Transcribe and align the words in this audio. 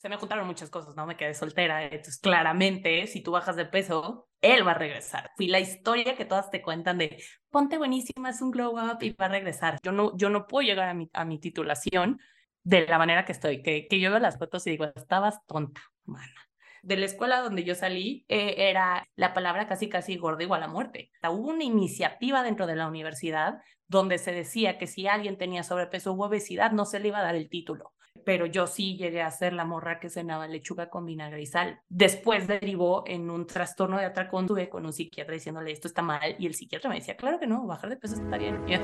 se 0.00 0.08
me 0.08 0.16
juntaron 0.16 0.46
muchas 0.46 0.70
cosas, 0.70 0.96
¿no? 0.96 1.04
Me 1.04 1.16
quedé 1.16 1.34
soltera, 1.34 1.84
entonces 1.84 2.18
claramente 2.18 3.06
si 3.06 3.22
tú 3.22 3.32
bajas 3.32 3.54
de 3.56 3.66
peso, 3.66 4.28
él 4.40 4.66
va 4.66 4.70
a 4.70 4.78
regresar. 4.78 5.30
Fui 5.36 5.46
la 5.46 5.60
historia 5.60 6.16
que 6.16 6.24
todas 6.24 6.50
te 6.50 6.62
cuentan 6.62 6.96
de 6.96 7.22
ponte 7.50 7.76
buenísima, 7.76 8.30
es 8.30 8.40
un 8.40 8.50
glow 8.50 8.78
up 8.78 9.02
y 9.02 9.12
va 9.12 9.26
a 9.26 9.28
regresar. 9.28 9.78
Yo 9.82 9.92
no, 9.92 10.16
yo 10.16 10.30
no 10.30 10.46
puedo 10.46 10.66
llegar 10.66 10.88
a 10.88 10.94
mi, 10.94 11.10
a 11.12 11.26
mi 11.26 11.38
titulación 11.38 12.18
de 12.62 12.86
la 12.86 12.96
manera 12.96 13.26
que 13.26 13.32
estoy, 13.32 13.62
que, 13.62 13.88
que 13.88 14.00
yo 14.00 14.10
veo 14.10 14.20
las 14.20 14.38
fotos 14.38 14.66
y 14.66 14.70
digo, 14.70 14.86
estabas 14.86 15.44
tonta, 15.46 15.82
mana. 16.04 16.48
De 16.82 16.96
la 16.96 17.04
escuela 17.04 17.42
donde 17.42 17.64
yo 17.64 17.74
salí, 17.74 18.24
eh, 18.28 18.54
era 18.56 19.06
la 19.16 19.34
palabra 19.34 19.68
casi, 19.68 19.90
casi 19.90 20.16
gorda 20.16 20.42
igual 20.42 20.62
a 20.62 20.68
muerte. 20.68 21.10
Hubo 21.22 21.50
una 21.50 21.64
iniciativa 21.64 22.42
dentro 22.42 22.66
de 22.66 22.76
la 22.76 22.88
universidad 22.88 23.58
donde 23.86 24.16
se 24.16 24.32
decía 24.32 24.78
que 24.78 24.86
si 24.86 25.06
alguien 25.08 25.36
tenía 25.36 25.62
sobrepeso 25.62 26.14
u 26.14 26.22
obesidad, 26.22 26.72
no 26.72 26.86
se 26.86 27.00
le 27.00 27.08
iba 27.08 27.18
a 27.18 27.22
dar 27.22 27.34
el 27.34 27.50
título 27.50 27.92
pero 28.30 28.46
yo 28.46 28.68
sí 28.68 28.96
llegué 28.96 29.22
a 29.22 29.30
ser 29.32 29.52
la 29.52 29.64
morra 29.64 29.98
que 29.98 30.08
cenaba 30.08 30.46
lechuga 30.46 30.88
con 30.88 31.04
vinagre 31.04 31.42
y 31.42 31.46
sal. 31.46 31.80
Después 31.88 32.46
derivó 32.46 33.02
en 33.04 33.28
un 33.28 33.44
trastorno 33.44 33.98
de 33.98 34.04
atracón, 34.04 34.46
tuve 34.46 34.68
con 34.68 34.86
un 34.86 34.92
psiquiatra 34.92 35.34
diciéndole 35.34 35.72
esto 35.72 35.88
está 35.88 36.00
mal 36.00 36.36
y 36.38 36.46
el 36.46 36.54
psiquiatra 36.54 36.88
me 36.90 37.00
decía, 37.00 37.16
claro 37.16 37.40
que 37.40 37.48
no, 37.48 37.66
bajar 37.66 37.90
de 37.90 37.96
peso 37.96 38.14
está 38.14 38.38
bien. 38.38 38.62
Y 38.68 38.76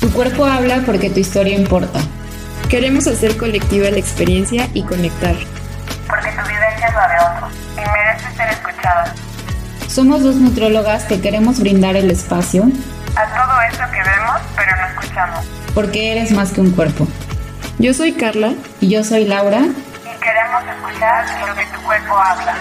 Tu 0.00 0.12
cuerpo 0.12 0.44
habla 0.44 0.82
porque 0.84 1.08
tu 1.08 1.20
historia 1.20 1.56
importa. 1.56 2.00
Queremos 2.68 3.06
hacer 3.06 3.36
colectiva 3.36 3.88
la 3.88 3.98
experiencia 3.98 4.68
y 4.74 4.82
conectar. 4.82 5.36
Porque 6.08 6.30
tu 6.30 6.48
vivencia 6.48 6.88
es 6.88 6.94
la 6.94 7.08
de 7.08 7.14
otros 7.36 7.52
y 7.74 7.88
merece 7.92 8.36
ser 8.36 8.48
escuchada. 8.48 9.14
Somos 9.86 10.24
dos 10.24 10.34
nutriólogas 10.34 11.04
que 11.04 11.20
queremos 11.20 11.60
brindar 11.60 11.94
el 11.94 12.10
espacio 12.10 12.64
a 13.16 13.24
todo 13.34 13.60
esto 13.62 13.84
que 13.92 14.02
vemos, 14.02 14.40
pero 14.66 14.76
no 14.78 15.00
escuchamos. 15.00 15.46
Porque 15.74 16.12
eres 16.12 16.32
más 16.32 16.52
que 16.52 16.60
un 16.60 16.72
cuerpo. 16.72 17.06
Yo 17.78 17.94
soy 17.94 18.12
Carla 18.12 18.54
y 18.80 18.88
yo 18.88 19.04
soy 19.04 19.24
Laura. 19.24 19.60
Y 19.60 20.20
queremos 20.20 20.62
escuchar 20.66 21.48
lo 21.48 21.54
que 21.54 21.66
tu 21.66 21.84
cuerpo 21.84 22.16
habla. 22.16 22.56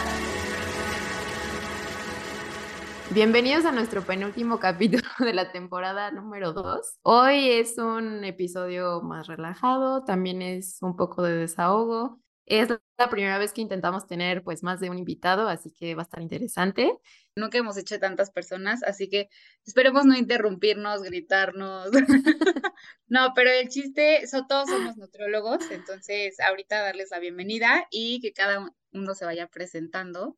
Bienvenidos 3.10 3.66
a 3.66 3.72
nuestro 3.72 4.04
penúltimo 4.04 4.60
capítulo 4.60 5.08
de 5.20 5.34
la 5.34 5.52
temporada 5.52 6.12
número 6.12 6.54
2. 6.54 7.00
Hoy 7.02 7.50
es 7.50 7.78
un 7.80 8.24
episodio 8.24 9.02
más 9.02 9.26
relajado, 9.26 10.04
también 10.04 10.44
es 10.44 10.78
un 10.82 10.96
poco 10.96 11.24
de 11.24 11.36
desahogo. 11.36 12.20
Es 12.46 12.70
la 13.00 13.10
primera 13.10 13.40
vez 13.40 13.52
que 13.52 13.62
intentamos 13.62 14.06
tener 14.06 14.44
pues 14.44 14.62
más 14.62 14.80
de 14.80 14.92
un 14.92 15.00
invitado, 15.00 15.48
así 15.48 15.72
que 15.72 15.96
va 15.96 16.04
a 16.04 16.06
estar 16.06 16.22
interesante. 16.22 17.00
Nunca 17.38 17.58
hemos 17.58 17.78
hecho 17.78 18.00
tantas 18.00 18.32
personas, 18.32 18.82
así 18.84 19.10
que 19.10 19.30
esperemos 19.66 20.06
no 20.06 20.16
interrumpirnos, 20.16 21.02
gritarnos. 21.02 21.90
no, 23.08 23.34
pero 23.36 23.50
el 23.52 23.68
chiste, 23.68 24.26
so, 24.26 24.48
todos 24.48 24.70
somos 24.70 24.96
nutriólogos, 24.96 25.70
entonces 25.70 26.40
ahorita 26.40 26.82
darles 26.82 27.12
la 27.12 27.20
bienvenida 27.20 27.88
y 27.92 28.22
que 28.22 28.32
cada 28.32 28.72
uno 28.94 29.16
se 29.16 29.26
vaya 29.26 29.48
presentando. 29.48 30.38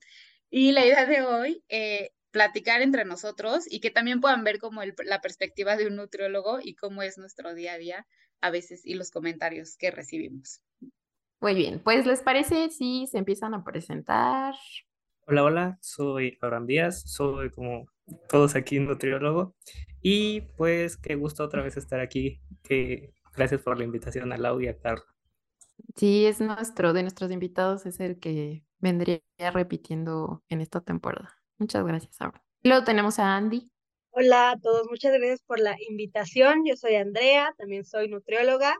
Y 0.49 0.71
la 0.71 0.85
idea 0.85 1.05
de 1.05 1.21
hoy, 1.21 1.63
eh, 1.69 2.13
platicar 2.31 2.81
entre 2.81 3.05
nosotros 3.05 3.65
y 3.69 3.79
que 3.79 3.91
también 3.91 4.19
puedan 4.19 4.43
ver 4.43 4.59
como 4.59 4.81
la 4.83 5.21
perspectiva 5.21 5.77
de 5.77 5.87
un 5.87 5.95
nutriólogo 5.95 6.59
y 6.61 6.75
cómo 6.75 7.03
es 7.03 7.17
nuestro 7.17 7.53
día 7.53 7.73
a 7.73 7.77
día 7.77 8.07
a 8.41 8.49
veces 8.49 8.85
y 8.85 8.95
los 8.95 9.11
comentarios 9.11 9.77
que 9.77 9.91
recibimos. 9.91 10.61
Muy 11.39 11.53
bien, 11.53 11.79
pues 11.79 12.05
les 12.05 12.21
parece 12.21 12.69
si 12.69 13.05
se 13.07 13.19
empiezan 13.19 13.53
a 13.53 13.63
presentar. 13.63 14.55
Hola, 15.29 15.43
hola, 15.43 15.77
soy 15.81 16.37
Abraham 16.41 16.67
Díaz, 16.67 17.01
soy 17.01 17.49
como 17.49 17.85
todos 18.29 18.55
aquí 18.55 18.79
nutriólogo 18.79 19.57
y 20.01 20.39
pues 20.55 20.95
qué 20.95 21.15
gusto 21.15 21.43
otra 21.43 21.61
vez 21.61 21.75
estar 21.75 21.99
aquí. 21.99 22.39
Que 22.63 23.13
gracias 23.35 23.61
por 23.61 23.77
la 23.77 23.83
invitación 23.83 24.31
a 24.31 24.37
Lau 24.37 24.61
y 24.61 24.69
a 24.69 24.77
Carla. 24.79 25.03
Sí, 25.97 26.25
es 26.25 26.39
nuestro, 26.39 26.93
de 26.93 27.01
nuestros 27.01 27.29
invitados, 27.29 27.85
es 27.85 27.99
el 27.99 28.21
que 28.21 28.63
vendría 28.79 29.21
repitiendo 29.51 30.45
en 30.47 30.61
esta 30.61 30.79
temporada. 30.79 31.37
Muchas 31.57 31.85
gracias, 31.85 32.15
Abraham. 32.21 32.45
Luego 32.63 32.85
tenemos 32.85 33.19
a 33.19 33.35
Andy. 33.35 33.69
Hola 34.11 34.51
a 34.51 34.57
todos, 34.57 34.87
muchas 34.89 35.11
gracias 35.11 35.41
por 35.41 35.59
la 35.59 35.75
invitación. 35.89 36.63
Yo 36.65 36.77
soy 36.77 36.95
Andrea, 36.95 37.53
también 37.57 37.83
soy 37.83 38.07
nutrióloga, 38.07 38.77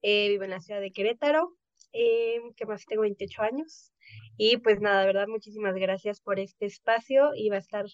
eh, 0.00 0.30
vivo 0.30 0.44
en 0.44 0.50
la 0.50 0.60
ciudad 0.62 0.80
de 0.80 0.90
Querétaro 0.90 1.54
eh, 1.92 2.40
que 2.56 2.66
más 2.66 2.86
tengo 2.86 3.02
28 3.02 3.42
años. 3.42 3.91
Y 4.36 4.58
pues 4.58 4.80
nada, 4.80 5.04
verdad, 5.04 5.26
muchísimas 5.28 5.74
gracias 5.74 6.20
por 6.20 6.38
este 6.38 6.66
espacio 6.66 7.30
y 7.34 7.48
va 7.48 7.56
a 7.56 7.60
estar 7.60 7.86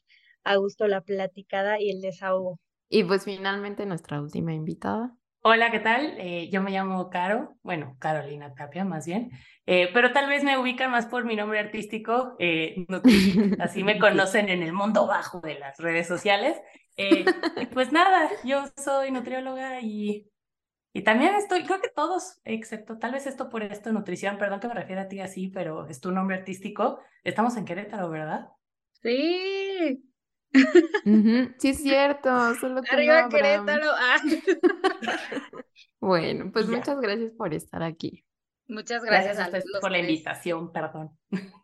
a 0.44 0.56
gusto 0.56 0.86
la 0.86 1.02
platicada 1.02 1.80
y 1.80 1.90
el 1.90 2.00
desahogo. 2.00 2.58
Y 2.88 3.04
pues 3.04 3.24
finalmente 3.24 3.84
nuestra 3.86 4.20
última 4.20 4.54
invitada. 4.54 5.14
Hola, 5.42 5.70
¿qué 5.70 5.78
tal? 5.78 6.14
Eh, 6.18 6.50
yo 6.50 6.62
me 6.62 6.72
llamo 6.72 7.10
Caro, 7.10 7.56
bueno, 7.62 7.96
Carolina 8.00 8.54
Tapia 8.54 8.84
más 8.84 9.06
bien, 9.06 9.30
eh, 9.66 9.88
pero 9.94 10.12
tal 10.12 10.28
vez 10.28 10.42
me 10.42 10.58
ubican 10.58 10.90
más 10.90 11.06
por 11.06 11.24
mi 11.24 11.36
nombre 11.36 11.60
artístico, 11.60 12.34
eh, 12.40 12.84
así 13.60 13.84
me 13.84 13.98
conocen 13.98 14.48
en 14.48 14.62
el 14.62 14.72
mundo 14.72 15.06
bajo 15.06 15.40
de 15.40 15.58
las 15.58 15.78
redes 15.78 16.08
sociales. 16.08 16.60
pues 17.72 17.92
nada, 17.92 18.28
yo 18.44 18.64
soy 18.76 19.12
nutrióloga 19.12 19.80
y 19.80 20.26
y 20.92 21.02
también 21.02 21.34
estoy, 21.34 21.64
creo 21.64 21.80
que 21.80 21.90
todos, 21.94 22.40
excepto 22.44 22.98
tal 22.98 23.12
vez 23.12 23.26
esto 23.26 23.48
por 23.50 23.62
esto, 23.62 23.92
nutrición, 23.92 24.38
perdón 24.38 24.60
que 24.60 24.68
me 24.68 24.74
refiera 24.74 25.02
a 25.02 25.08
ti 25.08 25.20
así, 25.20 25.48
pero 25.48 25.86
es 25.86 26.00
tu 26.00 26.10
nombre 26.10 26.36
artístico. 26.36 27.00
Estamos 27.24 27.56
en 27.56 27.64
Querétaro, 27.64 28.08
¿verdad? 28.08 28.48
Sí. 29.02 30.02
Sí, 31.58 31.68
es 31.68 31.78
cierto. 31.82 32.54
Solo 32.54 32.80
Arriba 32.90 33.28
Querétaro. 33.28 33.90
Ah. 33.94 34.16
bueno, 36.00 36.50
pues 36.52 36.68
muchas 36.68 37.00
gracias 37.00 37.32
por 37.32 37.54
estar 37.54 37.82
aquí. 37.82 38.24
Muchas 38.66 39.02
gracias, 39.02 39.38
a 39.38 39.46
ustedes 39.46 39.64
por 39.80 39.90
la 39.90 39.98
invitación, 39.98 40.72
perdón. 40.72 41.10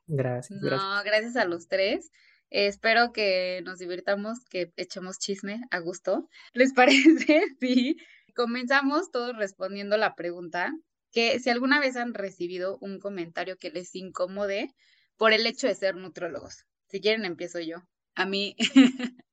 Gracias, 0.06 0.58
gracias. 0.62 0.82
No, 0.82 1.02
gracias 1.04 1.36
a 1.36 1.44
los 1.44 1.68
tres. 1.68 2.10
espero 2.50 3.12
que 3.12 3.62
nos 3.64 3.78
divirtamos, 3.78 4.44
que 4.44 4.72
echemos 4.76 5.18
chisme 5.18 5.60
a 5.70 5.80
gusto. 5.80 6.28
¿Les 6.52 6.72
parece? 6.72 7.42
Sí. 7.60 7.96
Comenzamos 8.34 9.10
todos 9.10 9.36
respondiendo 9.36 9.96
la 9.96 10.14
pregunta 10.14 10.72
que 11.12 11.38
si 11.38 11.50
alguna 11.50 11.78
vez 11.78 11.96
han 11.96 12.14
recibido 12.14 12.78
un 12.80 12.98
comentario 12.98 13.56
que 13.56 13.70
les 13.70 13.94
incomode 13.94 14.74
por 15.16 15.32
el 15.32 15.46
hecho 15.46 15.68
de 15.68 15.74
ser 15.74 15.94
nutrólogos. 15.94 16.66
Si 16.88 17.00
quieren, 17.00 17.24
empiezo 17.24 17.60
yo. 17.60 17.82
A 18.16 18.26
mí, 18.26 18.56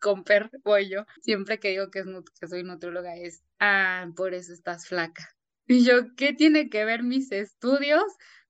Comper, 0.00 0.50
voy 0.64 0.88
yo. 0.88 1.04
Siempre 1.22 1.58
que 1.58 1.70
digo 1.70 1.90
que, 1.90 2.00
es, 2.00 2.06
que 2.40 2.48
soy 2.48 2.64
nutróloga 2.64 3.16
es, 3.16 3.42
ah, 3.60 4.08
por 4.16 4.34
eso 4.34 4.52
estás 4.52 4.86
flaca. 4.86 5.28
Y 5.66 5.84
yo, 5.84 6.14
¿qué 6.16 6.32
tiene 6.32 6.68
que 6.68 6.84
ver 6.84 7.02
mis 7.02 7.32
estudios 7.32 8.04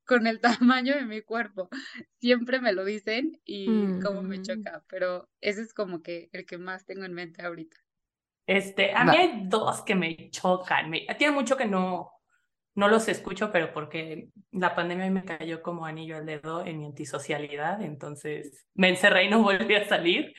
con 0.04 0.26
el 0.26 0.40
tamaño 0.84 0.94
de 0.94 1.04
mi 1.04 1.22
cuerpo? 1.22 1.68
Siempre 2.18 2.60
me 2.60 2.72
lo 2.72 2.84
dicen 2.84 3.40
y 3.44 3.66
como 4.02 4.22
me 4.22 4.42
choca, 4.42 4.84
pero 4.88 5.28
ese 5.40 5.62
es 5.62 5.74
como 5.74 6.02
que 6.02 6.28
el 6.32 6.46
que 6.46 6.58
más 6.58 6.84
tengo 6.84 7.04
en 7.04 7.14
mente 7.14 7.42
ahorita. 7.42 7.76
Este, 8.46 8.94
a 8.94 9.04
mí 9.04 9.16
hay 9.16 9.42
dos 9.46 9.82
que 9.82 9.94
me 9.94 10.30
chocan. 10.30 10.88
Me, 10.88 11.06
tiene 11.18 11.34
mucho 11.34 11.56
que 11.56 11.66
no, 11.66 12.12
no 12.74 12.88
los 12.88 13.08
escucho, 13.08 13.50
pero 13.50 13.72
porque 13.72 14.28
la 14.52 14.74
pandemia 14.74 15.10
me 15.10 15.24
cayó 15.24 15.62
como 15.62 15.84
anillo 15.84 16.16
al 16.16 16.26
dedo 16.26 16.64
en 16.64 16.78
mi 16.78 16.86
antisocialidad, 16.86 17.82
entonces 17.82 18.66
me 18.74 18.90
encerré 18.90 19.24
y 19.24 19.30
no 19.30 19.42
volví 19.42 19.74
a 19.74 19.88
salir. 19.88 20.34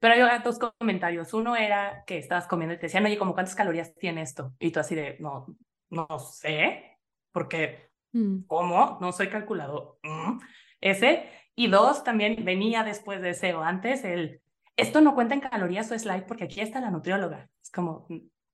Pero 0.00 0.14
hay 0.26 0.42
dos 0.42 0.58
comentarios. 0.58 1.34
Uno 1.34 1.56
era 1.56 2.04
que 2.06 2.18
estabas 2.18 2.46
comiendo 2.46 2.74
y 2.74 2.78
te 2.78 2.86
decían, 2.86 3.04
oye, 3.04 3.18
¿cómo 3.18 3.34
cuántas 3.34 3.56
calorías 3.56 3.94
tiene 3.96 4.22
esto? 4.22 4.52
Y 4.58 4.70
tú 4.70 4.80
así 4.80 4.94
de, 4.94 5.16
no, 5.18 5.46
no 5.90 6.18
sé, 6.18 6.98
porque, 7.32 7.90
mm. 8.12 8.42
¿cómo? 8.46 8.98
No 9.00 9.12
soy 9.12 9.28
calculado. 9.28 9.98
Mm. 10.02 10.38
Ese. 10.80 11.28
Y 11.56 11.66
dos, 11.66 12.04
también 12.04 12.44
venía 12.44 12.84
después 12.84 13.20
de 13.20 13.30
ese 13.30 13.54
o 13.54 13.62
antes 13.62 14.04
el, 14.04 14.40
esto 14.78 15.00
no 15.00 15.14
cuenta 15.14 15.34
en 15.34 15.40
calorías 15.40 15.90
o 15.90 15.98
slide 15.98 16.24
porque 16.26 16.44
aquí 16.44 16.60
está 16.60 16.80
la 16.80 16.90
nutrióloga. 16.90 17.50
Es 17.62 17.70
como 17.70 18.06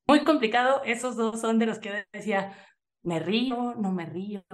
muy 0.06 0.24
complicado. 0.24 0.82
Esos 0.84 1.16
dos 1.16 1.40
son 1.40 1.58
de 1.58 1.66
los 1.66 1.78
que 1.78 2.04
decía, 2.12 2.56
me 3.02 3.20
río, 3.20 3.74
no 3.76 3.92
me 3.92 4.06
río. 4.06 4.44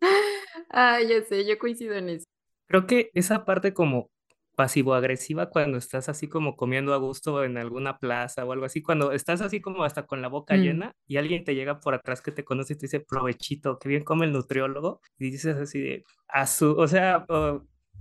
Ah, 0.74 1.00
ya 1.00 1.22
sé, 1.24 1.46
yo 1.46 1.58
coincido 1.58 1.94
en 1.94 2.08
eso. 2.08 2.24
Creo 2.66 2.86
que 2.86 3.10
esa 3.12 3.44
parte 3.44 3.74
como 3.74 4.10
pasivo-agresiva 4.56 5.50
cuando 5.50 5.78
estás 5.78 6.08
así 6.08 6.28
como 6.28 6.56
comiendo 6.56 6.94
a 6.94 6.98
gusto 6.98 7.44
en 7.44 7.58
alguna 7.58 7.98
plaza 7.98 8.44
o 8.44 8.52
algo 8.52 8.64
así, 8.64 8.82
cuando 8.82 9.12
estás 9.12 9.40
así 9.40 9.60
como 9.60 9.84
hasta 9.84 10.06
con 10.06 10.22
la 10.22 10.28
boca 10.28 10.54
mm. 10.56 10.60
llena 10.60 10.92
y 11.06 11.16
alguien 11.16 11.44
te 11.44 11.54
llega 11.54 11.80
por 11.80 11.94
atrás 11.94 12.22
que 12.22 12.32
te 12.32 12.44
conoce 12.44 12.74
y 12.74 12.76
te 12.76 12.86
dice, 12.86 13.00
provechito, 13.00 13.78
que 13.78 13.88
bien 13.88 14.04
come 14.04 14.26
el 14.26 14.32
nutriólogo, 14.32 15.00
y 15.18 15.30
dices 15.30 15.56
así 15.56 15.80
de, 15.80 16.04
a 16.28 16.46
su, 16.46 16.72
o 16.72 16.88
sea, 16.88 17.26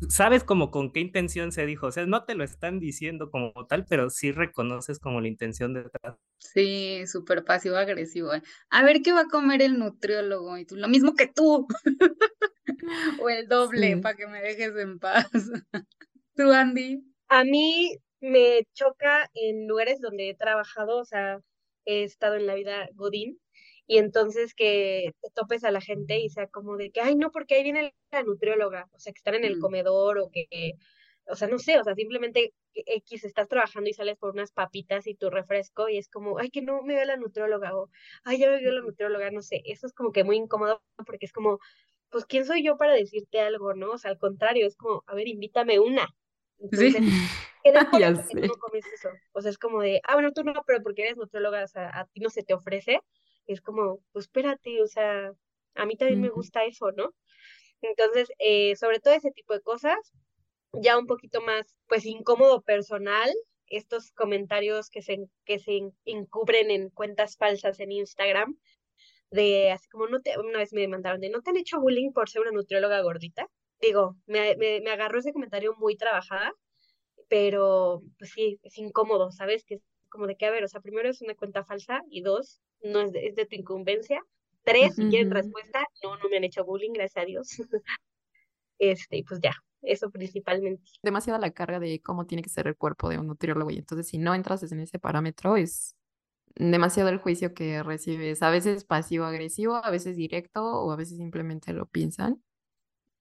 sabes 0.09 0.43
como 0.43 0.71
con 0.71 0.91
qué 0.91 0.99
intención 0.99 1.51
se 1.51 1.65
dijo, 1.65 1.87
o 1.87 1.91
sea, 1.91 2.05
no 2.05 2.25
te 2.25 2.35
lo 2.35 2.43
están 2.43 2.79
diciendo 2.79 3.29
como 3.29 3.53
tal, 3.67 3.85
pero 3.85 4.09
sí 4.09 4.31
reconoces 4.31 4.99
como 4.99 5.21
la 5.21 5.27
intención 5.27 5.73
detrás. 5.73 6.17
Sí, 6.37 7.05
súper 7.07 7.43
pasivo 7.43 7.75
agresivo. 7.77 8.33
¿eh? 8.33 8.41
A 8.69 8.83
ver 8.83 9.01
qué 9.01 9.13
va 9.13 9.21
a 9.21 9.27
comer 9.27 9.61
el 9.61 9.77
nutriólogo 9.77 10.57
y 10.57 10.65
tú, 10.65 10.75
lo 10.75 10.87
mismo 10.87 11.13
que 11.15 11.27
tú. 11.27 11.67
o 13.21 13.29
el 13.29 13.47
doble 13.47 13.97
para 13.97 14.15
que 14.15 14.27
me 14.27 14.41
dejes 14.41 14.75
en 14.75 14.99
paz. 14.99 15.27
¿Tú, 16.35 16.51
Andy? 16.51 17.03
A 17.27 17.43
mí 17.43 17.97
me 18.19 18.67
choca 18.73 19.29
en 19.33 19.67
lugares 19.67 19.99
donde 19.99 20.29
he 20.29 20.35
trabajado, 20.35 20.97
o 20.97 21.05
sea, 21.05 21.39
he 21.85 22.03
estado 22.03 22.35
en 22.35 22.45
la 22.45 22.55
vida 22.55 22.89
Godín 22.93 23.39
y 23.87 23.97
entonces 23.99 24.53
que 24.55 25.11
te 25.21 25.29
topes 25.35 25.63
a 25.63 25.71
la 25.71 25.81
gente 25.81 26.19
y 26.19 26.29
sea 26.29 26.47
como 26.47 26.77
de 26.77 26.91
que, 26.91 27.01
ay, 27.01 27.15
no, 27.15 27.31
porque 27.31 27.55
ahí 27.55 27.63
viene 27.63 27.93
la 28.11 28.23
nutrióloga, 28.23 28.87
o 28.93 28.99
sea, 28.99 29.13
que 29.13 29.17
están 29.19 29.35
en 29.35 29.45
el 29.45 29.57
Mm. 29.57 29.59
comedor 29.59 30.19
o 30.19 30.29
que, 30.31 30.45
o 31.27 31.35
sea, 31.35 31.47
no 31.47 31.59
sé, 31.59 31.79
o 31.79 31.83
sea, 31.83 31.95
simplemente 31.95 32.53
X 32.73 33.23
estás 33.25 33.47
trabajando 33.49 33.89
y 33.89 33.93
sales 33.93 34.17
por 34.17 34.31
unas 34.33 34.51
papitas 34.51 35.07
y 35.07 35.15
tu 35.15 35.29
refresco 35.29 35.89
y 35.89 35.97
es 35.97 36.09
como, 36.09 36.39
ay, 36.39 36.49
que 36.51 36.61
no 36.61 36.81
me 36.83 36.95
veo 36.95 37.05
la 37.05 37.17
nutrióloga 37.17 37.75
o, 37.77 37.89
ay, 38.23 38.39
ya 38.39 38.49
me 38.49 38.59
vio 38.59 38.71
la 38.73 38.81
nutrióloga, 38.81 39.31
no 39.31 39.41
sé, 39.41 39.61
eso 39.65 39.87
es 39.87 39.93
como 39.93 40.11
que 40.11 40.23
muy 40.23 40.37
incómodo 40.37 40.83
porque 41.05 41.25
es 41.25 41.33
como, 41.33 41.59
pues, 42.09 42.25
¿quién 42.25 42.45
soy 42.45 42.63
yo 42.63 42.77
para 42.77 42.93
decirte 42.95 43.39
algo, 43.41 43.73
no? 43.75 43.91
O 43.93 43.97
sea, 43.97 44.11
al 44.11 44.17
contrario, 44.19 44.67
es 44.67 44.75
como, 44.77 45.03
a 45.07 45.15
ver, 45.15 45.27
invítame 45.29 45.79
una. 45.79 46.07
Entonces, 46.59 46.93
Sí. 46.93 46.95
¿qué 47.63 47.71
de 47.73 47.83
por 47.83 48.01
Ya 48.01 48.15
porque 48.15 48.35
tú 48.37 48.43
sé. 48.43 48.51
no 48.51 48.57
comes 48.57 48.85
eso? 48.93 49.21
O 49.33 49.41
sea, 49.41 49.51
es 49.51 49.57
como 49.59 49.81
de, 49.81 50.01
ah, 50.07 50.15
bueno, 50.15 50.31
tú 50.33 50.43
no, 50.43 50.53
pero 50.67 50.81
porque 50.83 51.03
eres 51.03 51.17
nutrióloga, 51.17 51.63
o 51.63 51.67
sea, 51.67 51.89
a 51.99 52.05
ti 52.07 52.21
no 52.21 52.29
se 52.31 52.43
te 52.43 52.53
ofrece. 52.55 52.99
Y 53.47 53.53
es 53.53 53.61
como, 53.61 53.99
pues 54.13 54.25
espérate, 54.25 54.81
o 54.81 54.87
sea, 54.87 55.33
a 55.75 55.85
mí 55.85 55.95
también 55.97 56.21
me 56.21 56.29
Ujú. 56.29 56.31
gusta 56.31 56.65
eso, 56.65 56.91
¿no? 56.93 57.11
Entonces, 57.81 58.31
eh, 58.39 58.75
sobre 58.75 58.99
todo 58.99 59.13
ese 59.15 59.31
tipo 59.31 59.53
de 59.53 59.61
cosas, 59.61 59.97
ya 60.73 60.97
un 60.97 61.07
poquito 61.07 61.41
más, 61.41 61.75
pues, 61.87 62.05
incómodo 62.05 62.61
personal, 62.61 63.31
estos 63.67 64.11
comentarios 64.13 64.89
que 64.89 65.01
se, 65.01 65.19
que 65.45 65.59
se 65.59 65.77
en- 65.77 65.97
encubren 66.05 66.71
en 66.71 66.89
cuentas 66.91 67.37
falsas 67.37 67.79
en 67.79 67.91
Instagram, 67.91 68.57
de 69.31 69.71
así 69.71 69.87
como, 69.89 70.07
no 70.07 70.21
te, 70.21 70.37
una 70.39 70.59
vez 70.59 70.73
me 70.73 70.87
mandaron 70.87 71.21
de, 71.21 71.29
¿no 71.29 71.41
te 71.41 71.51
han 71.51 71.57
hecho 71.57 71.79
bullying 71.81 72.11
por 72.13 72.29
ser 72.29 72.41
una 72.43 72.51
nutrióloga 72.51 73.01
gordita? 73.01 73.47
Digo, 73.81 74.17
me, 74.27 74.55
me, 74.57 74.81
me 74.81 74.91
agarró 74.91 75.19
ese 75.19 75.33
comentario 75.33 75.75
muy 75.77 75.97
trabajada, 75.97 76.53
pero 77.29 78.01
pues 78.17 78.31
sí, 78.31 78.59
es 78.63 78.77
incómodo, 78.77 79.31
¿sabes? 79.31 79.63
Que 79.65 79.75
es 79.75 79.81
como 80.09 80.27
de 80.27 80.35
que, 80.37 80.45
a 80.45 80.51
ver, 80.51 80.63
o 80.63 80.67
sea, 80.67 80.81
primero 80.81 81.09
es 81.09 81.21
una 81.21 81.35
cuenta 81.35 81.63
falsa 81.65 82.01
y 82.09 82.21
dos, 82.21 82.61
no 82.83 83.01
es 83.01 83.11
de, 83.11 83.27
es 83.27 83.35
de 83.35 83.45
tu 83.45 83.55
incumbencia. 83.55 84.21
Tres, 84.63 84.95
si 84.95 85.03
quieren 85.05 85.29
Ujú. 85.29 85.35
respuesta, 85.35 85.83
no, 86.03 86.17
no 86.17 86.29
me 86.29 86.37
han 86.37 86.43
hecho 86.43 86.63
bullying, 86.63 86.93
gracias 86.93 87.23
a 87.23 87.25
Dios. 87.25 87.47
Este, 88.79 89.17
y 89.17 89.23
pues 89.23 89.39
ya, 89.41 89.53
eso 89.83 90.09
principalmente. 90.09 90.81
Demasiada 91.03 91.37
la 91.37 91.51
carga 91.51 91.79
de 91.79 92.01
cómo 92.01 92.25
tiene 92.25 92.41
que 92.41 92.49
ser 92.49 92.65
el 92.65 92.75
cuerpo 92.75 93.09
de 93.09 93.19
un 93.19 93.27
nutriólogo 93.27 93.69
y 93.69 93.77
entonces 93.77 94.07
si 94.07 94.17
no 94.17 94.33
entras 94.33 94.63
en 94.71 94.79
ese 94.79 94.97
parámetro 94.97 95.55
es 95.55 95.95
demasiado 96.55 97.09
el 97.09 97.19
juicio 97.19 97.53
que 97.53 97.83
recibes, 97.83 98.41
a 98.41 98.49
veces 98.49 98.83
pasivo-agresivo, 98.85 99.75
a 99.75 99.91
veces 99.91 100.15
directo 100.15 100.63
o 100.63 100.91
a 100.91 100.95
veces 100.95 101.17
simplemente 101.17 101.73
lo 101.73 101.85
piensan. 101.85 102.41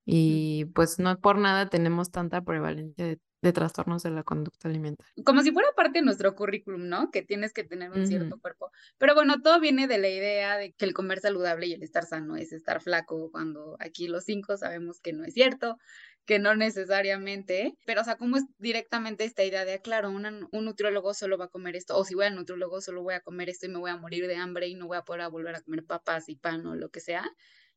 Y 0.06 0.66
pues 0.74 0.98
no 0.98 1.18
por 1.20 1.38
nada 1.38 1.68
tenemos 1.68 2.10
tanta 2.10 2.42
prevalencia 2.42 3.04
de, 3.06 3.20
de 3.42 3.52
trastornos 3.52 4.02
de 4.02 4.10
la 4.10 4.22
conducta 4.22 4.68
alimentaria. 4.68 5.12
Como 5.24 5.42
si 5.42 5.50
fuera 5.52 5.68
parte 5.74 6.00
de 6.00 6.04
nuestro 6.04 6.34
currículum, 6.34 6.88
¿no? 6.88 7.10
Que 7.10 7.22
tienes 7.22 7.52
que 7.52 7.64
tener 7.64 7.90
un 7.90 8.06
cierto 8.06 8.38
cuerpo. 8.38 8.70
Pero 8.98 9.14
bueno, 9.14 9.40
todo 9.42 9.60
viene 9.60 9.86
de 9.88 9.98
la 9.98 10.08
idea 10.08 10.56
de 10.58 10.72
que 10.72 10.84
el 10.84 10.92
comer 10.94 11.20
saludable 11.20 11.66
y 11.66 11.72
el 11.72 11.82
estar 11.82 12.04
sano 12.04 12.36
es 12.36 12.52
estar 12.52 12.82
flaco, 12.82 13.30
cuando 13.30 13.76
aquí 13.80 14.08
los 14.08 14.24
cinco 14.24 14.56
sabemos 14.58 15.00
que 15.00 15.12
no 15.12 15.24
es 15.24 15.32
cierto, 15.34 15.78
que 16.26 16.38
no 16.38 16.54
necesariamente. 16.54 17.74
Pero, 17.86 18.02
o 18.02 18.04
sea, 18.04 18.16
¿cómo 18.16 18.36
es 18.36 18.44
directamente 18.58 19.24
esta 19.24 19.42
idea 19.44 19.64
de, 19.64 19.74
ah, 19.74 19.78
claro, 19.80 20.10
una- 20.10 20.46
un 20.52 20.64
nutriólogo 20.64 21.14
solo 21.14 21.38
va 21.38 21.46
a 21.46 21.48
comer 21.48 21.76
esto? 21.76 21.96
O 21.96 22.04
si 22.04 22.14
voy 22.14 22.26
al 22.26 22.34
nutriólogo 22.36 22.80
solo 22.80 23.02
voy 23.02 23.14
a 23.14 23.20
comer 23.20 23.48
esto 23.48 23.66
y 23.66 23.70
me 23.70 23.78
voy 23.78 23.90
a 23.90 23.96
morir 23.96 24.26
de 24.26 24.36
hambre 24.36 24.68
y 24.68 24.74
no 24.74 24.86
voy 24.86 24.98
a 24.98 25.02
poder 25.02 25.28
volver 25.30 25.56
a 25.56 25.62
comer 25.62 25.84
papas 25.84 26.28
y 26.28 26.36
pan 26.36 26.66
o 26.66 26.74
lo 26.76 26.90
que 26.90 27.00
sea. 27.00 27.24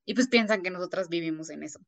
Y 0.05 0.13
pues 0.15 0.27
piensan 0.27 0.61
que 0.61 0.69
nosotras 0.71 1.07
vivimos 1.09 1.49
en 1.49 1.63
eso. 1.63 1.79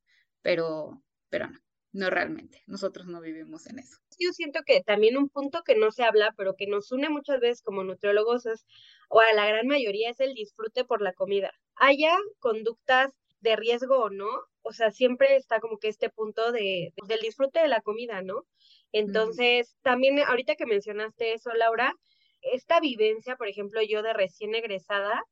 Pero, 0.41 1.03
pero 1.29 1.49
no, 1.49 1.59
no 1.95 2.09
realmente. 2.09 2.61
Nosotros 2.67 3.07
no 3.07 3.21
vivimos 3.21 3.67
en 3.67 3.79
eso. 3.79 3.97
Yo 4.19 4.31
siento 4.33 4.61
que 4.65 4.81
también 4.81 5.17
un 5.17 5.29
punto 5.29 5.63
que 5.63 5.75
no 5.75 5.91
se 5.91 6.03
habla, 6.03 6.33
pero 6.37 6.55
que 6.55 6.67
nos 6.67 6.91
une 6.91 7.09
muchas 7.09 7.39
veces 7.39 7.61
como 7.61 7.83
nutriólogos 7.83 8.45
es, 8.45 8.65
o 9.09 9.21
a 9.21 9.33
la 9.33 9.47
gran 9.47 9.65
mayoría, 9.67 10.09
es 10.09 10.19
el 10.19 10.33
disfrute 10.33 10.83
por 10.83 11.01
la 11.01 11.13
comida. 11.13 11.51
Haya 11.75 12.17
conductas 12.39 13.13
de 13.39 13.55
riesgo 13.55 13.97
o 13.97 14.09
no, 14.09 14.29
o 14.61 14.73
sea, 14.73 14.91
siempre 14.91 15.37
está 15.37 15.59
como 15.59 15.77
que 15.77 15.87
este 15.87 16.09
punto 16.09 16.51
de, 16.51 16.93
del 17.07 17.19
disfrute 17.21 17.59
de 17.59 17.67
la 17.67 17.81
comida, 17.81 18.21
¿no? 18.21 18.45
Entonces, 18.91 19.77
también 19.81 20.19
ahorita 20.19 20.55
que 20.55 20.65
mencionaste 20.65 21.33
eso, 21.33 21.53
Laura, 21.53 21.93
esta 22.41 22.79
vivencia, 22.79 23.35
por 23.37 23.47
ejemplo, 23.47 23.81
yo 23.81 24.01
de 24.01 24.13
recién 24.13 24.53
egresada, 24.53 25.23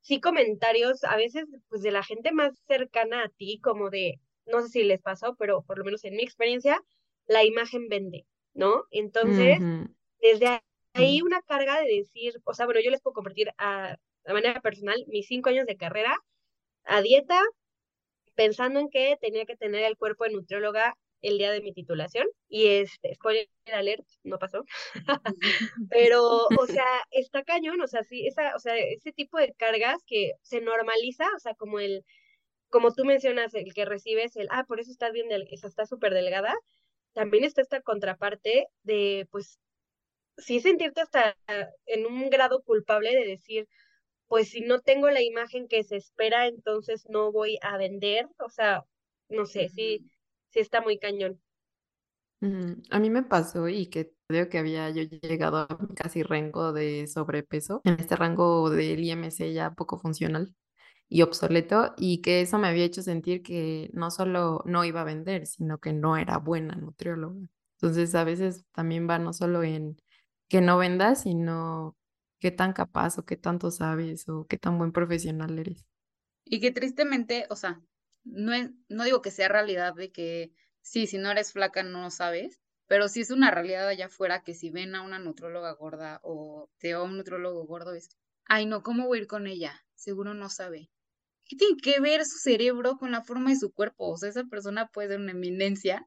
sí 0.00 0.20
comentarios 0.20 1.02
a 1.04 1.16
veces 1.16 1.46
pues 1.68 1.82
de 1.82 1.90
la 1.90 2.04
gente 2.04 2.32
más 2.32 2.56
cercana 2.66 3.24
a 3.24 3.28
ti, 3.30 3.58
como 3.62 3.90
de, 3.90 4.20
no 4.48 4.62
sé 4.62 4.68
si 4.68 4.82
les 4.84 5.00
pasó, 5.00 5.36
pero 5.36 5.62
por 5.62 5.78
lo 5.78 5.84
menos 5.84 6.04
en 6.04 6.16
mi 6.16 6.22
experiencia, 6.22 6.82
la 7.26 7.44
imagen 7.44 7.88
vende, 7.88 8.26
¿no? 8.54 8.84
Entonces, 8.90 9.58
desde 10.20 10.62
ahí 10.94 11.22
una 11.22 11.42
carga 11.42 11.80
de 11.80 11.88
decir, 11.88 12.34
o 12.44 12.54
sea, 12.54 12.66
bueno, 12.66 12.80
yo 12.80 12.90
les 12.90 13.00
puedo 13.00 13.14
compartir 13.14 13.50
a, 13.58 13.96
de 14.24 14.32
manera 14.32 14.60
personal 14.60 15.04
mis 15.08 15.26
cinco 15.26 15.50
años 15.50 15.66
de 15.66 15.76
carrera 15.76 16.16
a 16.84 17.02
dieta, 17.02 17.40
pensando 18.34 18.80
en 18.80 18.88
que 18.88 19.16
tenía 19.20 19.44
que 19.44 19.56
tener 19.56 19.84
el 19.84 19.96
cuerpo 19.96 20.24
de 20.24 20.30
nutrióloga 20.30 20.96
el 21.20 21.38
día 21.38 21.50
de 21.50 21.60
mi 21.60 21.72
titulación, 21.72 22.26
y 22.48 22.68
este, 22.68 23.14
spoiler 23.14 23.48
alert, 23.72 24.06
no 24.22 24.38
pasó. 24.38 24.64
Pero, 25.90 26.46
o 26.46 26.66
sea, 26.66 26.86
está 27.10 27.42
cañón, 27.42 27.80
o 27.80 27.88
sea, 27.88 28.04
sí, 28.04 28.26
esa, 28.26 28.54
o 28.54 28.60
sea, 28.60 28.76
ese 28.76 29.12
tipo 29.12 29.36
de 29.38 29.52
cargas 29.54 30.02
que 30.06 30.32
se 30.42 30.60
normaliza, 30.60 31.26
o 31.34 31.38
sea, 31.40 31.54
como 31.54 31.80
el, 31.80 32.04
como 32.70 32.92
tú 32.92 33.04
mencionas, 33.04 33.54
el 33.54 33.72
que 33.74 33.84
recibes 33.84 34.36
el, 34.36 34.48
ah, 34.50 34.64
por 34.64 34.80
eso 34.80 34.90
estás 34.90 35.12
bien, 35.12 35.28
del, 35.28 35.46
estás 35.50 35.88
súper 35.88 36.14
delgada, 36.14 36.54
también 37.12 37.44
está 37.44 37.62
esta 37.62 37.80
contraparte 37.80 38.68
de, 38.82 39.26
pues, 39.30 39.58
sí 40.36 40.60
sentirte 40.60 41.00
hasta 41.00 41.36
en 41.86 42.06
un 42.06 42.30
grado 42.30 42.62
culpable 42.62 43.14
de 43.14 43.26
decir, 43.26 43.68
pues 44.26 44.50
si 44.50 44.60
no 44.60 44.80
tengo 44.80 45.10
la 45.10 45.22
imagen 45.22 45.68
que 45.68 45.82
se 45.82 45.96
espera, 45.96 46.46
entonces 46.46 47.06
no 47.08 47.32
voy 47.32 47.58
a 47.62 47.76
vender, 47.76 48.28
o 48.38 48.50
sea, 48.50 48.84
no 49.28 49.46
sé, 49.46 49.68
sí, 49.68 50.04
sí 50.50 50.60
está 50.60 50.80
muy 50.80 50.98
cañón. 50.98 51.40
A 52.90 53.00
mí 53.00 53.10
me 53.10 53.24
pasó 53.24 53.68
y 53.68 53.88
que 53.88 54.12
creo 54.28 54.48
que 54.48 54.58
había 54.58 54.90
yo 54.90 55.02
llegado 55.02 55.56
a 55.56 55.78
casi 55.96 56.22
rango 56.22 56.72
de 56.72 57.08
sobrepeso, 57.08 57.80
en 57.84 57.98
este 57.98 58.14
rango 58.14 58.70
del 58.70 59.02
IMC 59.02 59.52
ya 59.52 59.72
poco 59.72 59.98
funcional 59.98 60.54
y 61.08 61.22
obsoleto, 61.22 61.94
y 61.96 62.20
que 62.22 62.40
eso 62.42 62.58
me 62.58 62.68
había 62.68 62.84
hecho 62.84 63.02
sentir 63.02 63.42
que 63.42 63.90
no 63.94 64.10
solo 64.10 64.62
no 64.66 64.84
iba 64.84 65.00
a 65.02 65.04
vender, 65.04 65.46
sino 65.46 65.78
que 65.78 65.92
no 65.92 66.16
era 66.16 66.38
buena 66.38 66.74
nutrióloga. 66.76 67.48
Entonces, 67.80 68.14
a 68.14 68.24
veces 68.24 68.64
también 68.72 69.08
va 69.08 69.18
no 69.18 69.32
solo 69.32 69.62
en 69.62 69.96
que 70.48 70.60
no 70.60 70.78
vendas, 70.78 71.22
sino 71.22 71.96
qué 72.40 72.50
tan 72.50 72.72
capaz 72.72 73.18
o 73.18 73.24
qué 73.24 73.36
tanto 73.36 73.70
sabes 73.70 74.28
o 74.28 74.46
qué 74.46 74.58
tan 74.58 74.78
buen 74.78 74.92
profesional 74.92 75.58
eres. 75.58 75.86
Y 76.44 76.60
que 76.60 76.72
tristemente, 76.72 77.46
o 77.50 77.56
sea, 77.56 77.80
no, 78.24 78.52
es, 78.52 78.70
no 78.88 79.04
digo 79.04 79.22
que 79.22 79.30
sea 79.30 79.48
realidad 79.48 79.94
de 79.94 80.10
que 80.10 80.52
sí, 80.80 81.06
si 81.06 81.18
no 81.18 81.30
eres 81.30 81.52
flaca 81.52 81.82
no 81.84 82.02
lo 82.02 82.10
sabes, 82.10 82.60
pero 82.86 83.08
sí 83.08 83.20
es 83.20 83.30
una 83.30 83.50
realidad 83.50 83.86
allá 83.88 84.06
afuera 84.06 84.42
que 84.42 84.54
si 84.54 84.70
ven 84.70 84.94
a 84.94 85.02
una 85.02 85.18
nutróloga 85.18 85.72
gorda 85.72 86.20
o 86.24 86.70
te 86.78 86.92
a 86.92 87.02
un 87.02 87.16
nutrólogo 87.18 87.64
gordo 87.66 87.92
es, 87.94 88.08
ay 88.46 88.66
no, 88.66 88.82
¿cómo 88.82 89.06
voy 89.06 89.18
a 89.18 89.22
ir 89.22 89.26
con 89.28 89.46
ella? 89.46 89.84
Seguro 89.94 90.34
no 90.34 90.48
sabe. 90.48 90.90
¿Qué 91.48 91.56
tiene 91.56 91.76
que 91.82 92.00
ver 92.00 92.24
su 92.24 92.38
cerebro 92.38 92.96
con 92.98 93.10
la 93.12 93.22
forma 93.22 93.50
de 93.50 93.56
su 93.56 93.72
cuerpo? 93.72 94.10
O 94.10 94.16
sea, 94.16 94.28
esa 94.30 94.44
persona 94.44 94.88
puede 94.88 95.08
ser 95.08 95.20
una 95.20 95.32
eminencia, 95.32 96.06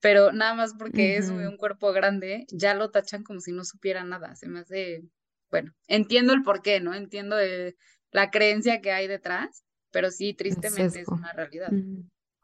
pero 0.00 0.32
nada 0.32 0.54
más 0.54 0.74
porque 0.78 1.16
es 1.18 1.30
un 1.30 1.56
cuerpo 1.58 1.92
grande, 1.92 2.46
ya 2.50 2.74
lo 2.74 2.90
tachan 2.90 3.22
como 3.24 3.40
si 3.40 3.52
no 3.52 3.64
supiera 3.64 4.04
nada. 4.04 4.36
Se 4.36 4.48
me 4.48 4.60
hace, 4.60 5.02
bueno, 5.50 5.72
entiendo 5.88 6.32
el 6.34 6.42
porqué, 6.42 6.80
¿no? 6.80 6.94
Entiendo 6.94 7.38
el- 7.38 7.76
la 8.12 8.30
creencia 8.30 8.80
que 8.82 8.92
hay 8.92 9.08
detrás, 9.08 9.64
pero 9.90 10.10
sí, 10.10 10.34
tristemente 10.34 11.00
es 11.00 11.12
una 11.12 11.32
realidad. 11.32 11.74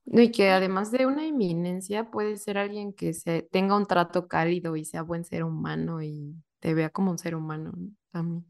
No, 0.07 0.23
y 0.23 0.31
que 0.33 0.51
además 0.51 0.91
de 0.91 1.07
una 1.07 1.27
eminencia 1.27 2.11
puede 2.11 2.37
ser 2.39 2.57
alguien 2.59 2.93
que 2.95 3.13
se 3.13 3.43
tenga 3.43 3.77
un 3.77 3.87
trato 3.87 4.27
cálido 4.27 4.75
y 4.77 4.85
sea 4.85 5.03
buen 5.03 5.25
ser 5.25 5.45
humano 5.45 6.03
y 6.03 6.35
te 6.61 6.75
vea 6.75 6.91
como 6.91 7.11
un 7.11 7.19
ser 7.19 7.35
humano, 7.35 7.73
¿no? 7.77 7.91
También. 8.11 8.47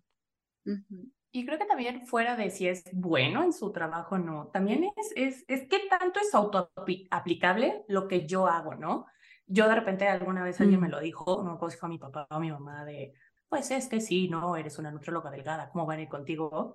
Ujú. 0.67 1.11
Y 1.31 1.45
creo 1.45 1.59
que 1.59 1.67
también 1.67 2.07
fuera 2.07 2.37
de 2.37 2.51
si 2.51 2.69
es 2.69 2.85
bueno 2.93 3.43
en 3.43 3.53
su 3.53 3.71
trabajo 3.71 4.15
o 4.15 4.19
no, 4.19 4.49
también 4.49 4.85
es, 4.97 5.13
es, 5.15 5.45
es 5.49 5.69
qué 5.69 5.81
tanto 5.91 6.21
es 6.21 6.35
autoaplicable 6.35 7.85
lo 7.89 8.09
que 8.09 8.27
yo 8.27 8.47
hago, 8.47 8.75
¿no? 8.75 9.07
Yo 9.47 9.69
de 9.69 9.75
repente 9.75 10.09
alguna 10.09 10.43
vez 10.43 10.61
alguien 10.61 10.81
me 10.81 10.89
Mm. 10.89 10.91
lo 10.91 11.01
dijo, 11.01 11.43
no 11.45 11.59
me 11.61 11.69
dijo 11.71 11.87
a 11.87 11.89
mi 11.89 11.99
papá 11.99 12.27
o 12.31 12.35
a 12.35 12.41
mi 12.41 12.51
mamá 12.51 12.85
de, 12.85 13.13
pues 13.49 13.71
es 13.71 13.89
que 13.89 14.01
sí, 14.01 14.29
no, 14.29 14.57
eres 14.57 14.79
una 14.79 14.91
nutrióloga 14.91 15.31
delgada, 15.31 15.71
¿cómo 15.71 15.87
van 15.87 15.99
a 15.99 16.03
ir 16.03 16.09
contigo? 16.09 16.75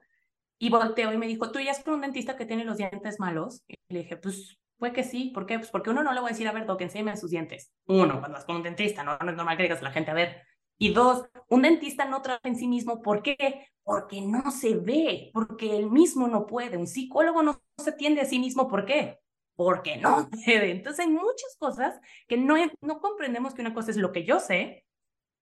Y 0.59 0.69
volteó 0.69 1.11
y 1.13 1.17
me 1.17 1.27
dijo, 1.27 1.51
¿tú 1.51 1.59
ya 1.59 1.71
es 1.71 1.83
con 1.83 1.95
un 1.95 2.01
dentista 2.01 2.37
que 2.37 2.45
tiene 2.45 2.63
los 2.63 2.77
dientes 2.77 3.19
malos? 3.19 3.63
Y 3.67 3.75
le 3.89 3.99
dije, 3.99 4.17
pues, 4.17 4.57
fue 4.77 4.93
que 4.93 5.03
sí, 5.03 5.31
¿por 5.33 5.45
qué? 5.45 5.57
Pues 5.59 5.71
porque 5.71 5.89
uno 5.89 6.03
no 6.03 6.13
le 6.13 6.19
va 6.21 6.27
a 6.27 6.31
decir, 6.31 6.47
a 6.47 6.51
ver, 6.51 6.65
Doc, 6.65 6.81
enséñame 6.81 7.17
sus 7.17 7.31
dientes. 7.31 7.71
Uno, 7.85 8.19
cuando 8.19 8.37
vas 8.37 8.45
con 8.45 8.57
un 8.57 8.63
dentista, 8.63 9.03
no, 9.03 9.17
no 9.17 9.31
es 9.31 9.37
normal 9.37 9.57
que 9.57 9.63
digas 9.63 9.79
a 9.79 9.83
la 9.83 9.91
gente, 9.91 10.11
a 10.11 10.13
ver. 10.13 10.43
Y 10.77 10.93
dos, 10.93 11.25
un 11.49 11.61
dentista 11.63 12.05
no 12.05 12.21
trabaja 12.21 12.47
en 12.47 12.55
sí 12.55 12.67
mismo, 12.67 13.01
¿por 13.01 13.21
qué? 13.23 13.67
Porque 13.83 14.21
no 14.21 14.51
se 14.51 14.75
ve, 14.75 15.31
porque 15.33 15.77
él 15.77 15.89
mismo 15.91 16.27
no 16.27 16.45
puede. 16.45 16.77
Un 16.77 16.87
psicólogo 16.87 17.43
no 17.43 17.61
se 17.77 17.91
atiende 17.91 18.21
a 18.21 18.25
sí 18.25 18.39
mismo, 18.39 18.67
¿por 18.67 18.85
qué? 18.85 19.19
Porque 19.55 19.97
no 19.97 20.29
puede. 20.45 20.71
Entonces 20.71 21.05
hay 21.05 21.11
muchas 21.11 21.55
cosas 21.59 21.99
que 22.27 22.37
no, 22.37 22.55
no 22.81 22.99
comprendemos 22.99 23.53
que 23.53 23.61
una 23.61 23.73
cosa 23.73 23.91
es 23.91 23.97
lo 23.97 24.11
que 24.11 24.25
yo 24.25 24.39
sé, 24.39 24.85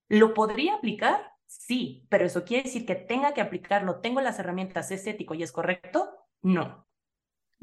lo 0.09 0.33
podría 0.33 0.75
aplicar 0.75 1.31
Sí, 1.51 2.07
pero 2.09 2.25
eso 2.25 2.45
quiere 2.45 2.63
decir 2.63 2.85
que 2.85 2.95
tenga 2.95 3.33
que 3.33 3.41
aplicarlo, 3.41 3.99
tengo 3.99 4.21
las 4.21 4.39
herramientas, 4.39 4.89
es 4.91 5.05
ético 5.05 5.33
y 5.33 5.43
es 5.43 5.51
correcto. 5.51 6.09
No. 6.41 6.87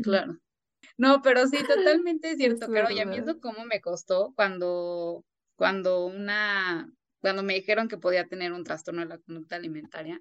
Claro. 0.03 0.39
No, 0.99 1.23
pero 1.23 1.47
sí, 1.47 1.59
totalmente 1.69 2.33
es 2.33 2.39
cierto, 2.39 2.71
Caro, 2.71 2.91
y 2.91 3.01
a 3.01 3.07
mí 3.07 3.17
verdad. 3.17 3.31
eso 3.31 3.41
cómo 3.41 3.65
me 3.65 3.81
costó 3.81 4.33
cuando, 4.37 5.25
cuando 5.57 6.07
una, 6.07 6.93
cuando 7.21 7.43
me 7.43 7.55
dijeron 7.55 7.89
que 7.89 7.99
podía 7.99 8.27
tener 8.27 8.53
un 8.53 8.65
trastorno 8.65 9.03
de 9.03 9.09
la 9.09 9.19
conducta 9.19 9.57
alimentaria. 9.57 10.21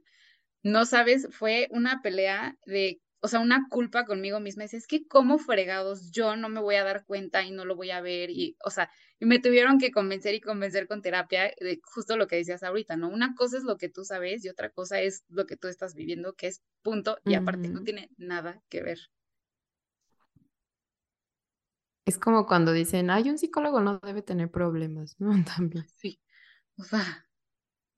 No 0.64 0.86
sabes, 0.86 1.28
fue 1.32 1.68
una 1.72 2.02
pelea 2.02 2.58
de, 2.66 3.00
o 3.20 3.28
sea, 3.28 3.40
una 3.40 3.68
culpa 3.70 4.06
conmigo 4.06 4.40
misma. 4.40 4.64
Dice, 4.64 4.78
es 4.78 4.88
que 4.88 5.08
cómo 5.08 5.38
fregados 5.38 6.12
yo 6.12 6.36
no 6.36 6.50
me 6.50 6.60
voy 6.60 6.76
a 6.76 6.84
dar 6.84 7.06
cuenta 7.06 7.44
y 7.44 7.52
no 7.52 7.66
lo 7.66 7.76
voy 7.76 7.92
a 7.92 8.02
ver. 8.02 8.30
Y, 8.30 8.58
o 8.64 8.70
sea, 8.70 8.90
y 9.20 9.26
me 9.26 9.40
tuvieron 9.40 9.80
que 9.80 9.92
convencer 9.92 10.36
y 10.36 10.42
convencer 10.42 10.88
con 10.88 11.02
terapia 11.02 11.52
de 11.60 11.80
justo 11.84 12.18
lo 12.18 12.28
que 12.28 12.38
decías 12.38 12.64
ahorita, 12.64 12.98
¿no? 12.98 13.10
Una 13.10 13.36
cosa 13.36 13.58
es 13.58 13.64
lo 13.64 13.78
que 13.78 13.90
tú 13.90 14.04
sabes 14.04 14.44
y 14.46 14.50
otra 14.50 14.70
cosa 14.70 15.00
es 15.02 15.24
lo 15.30 15.46
que 15.46 15.58
tú 15.58 15.68
estás 15.68 15.96
viviendo, 15.96 16.34
que 16.34 16.48
es 16.48 16.62
punto, 16.82 17.18
y 17.26 17.36
aparte 17.36 17.70
no 17.70 17.84
tiene 17.84 18.10
nada 18.18 18.62
que 18.70 18.84
ver. 18.84 19.00
Es 22.06 22.18
como 22.18 22.48
cuando 22.48 22.72
dicen, 22.72 23.10
ay, 23.10 23.30
un 23.30 23.38
psicólogo 23.38 23.82
no 23.82 24.00
debe 24.00 24.22
tener 24.22 24.50
problemas, 24.50 25.20
¿no? 25.20 25.32
También. 25.58 25.86
Sí, 25.98 26.22
o 26.78 26.84
sea, 26.84 27.26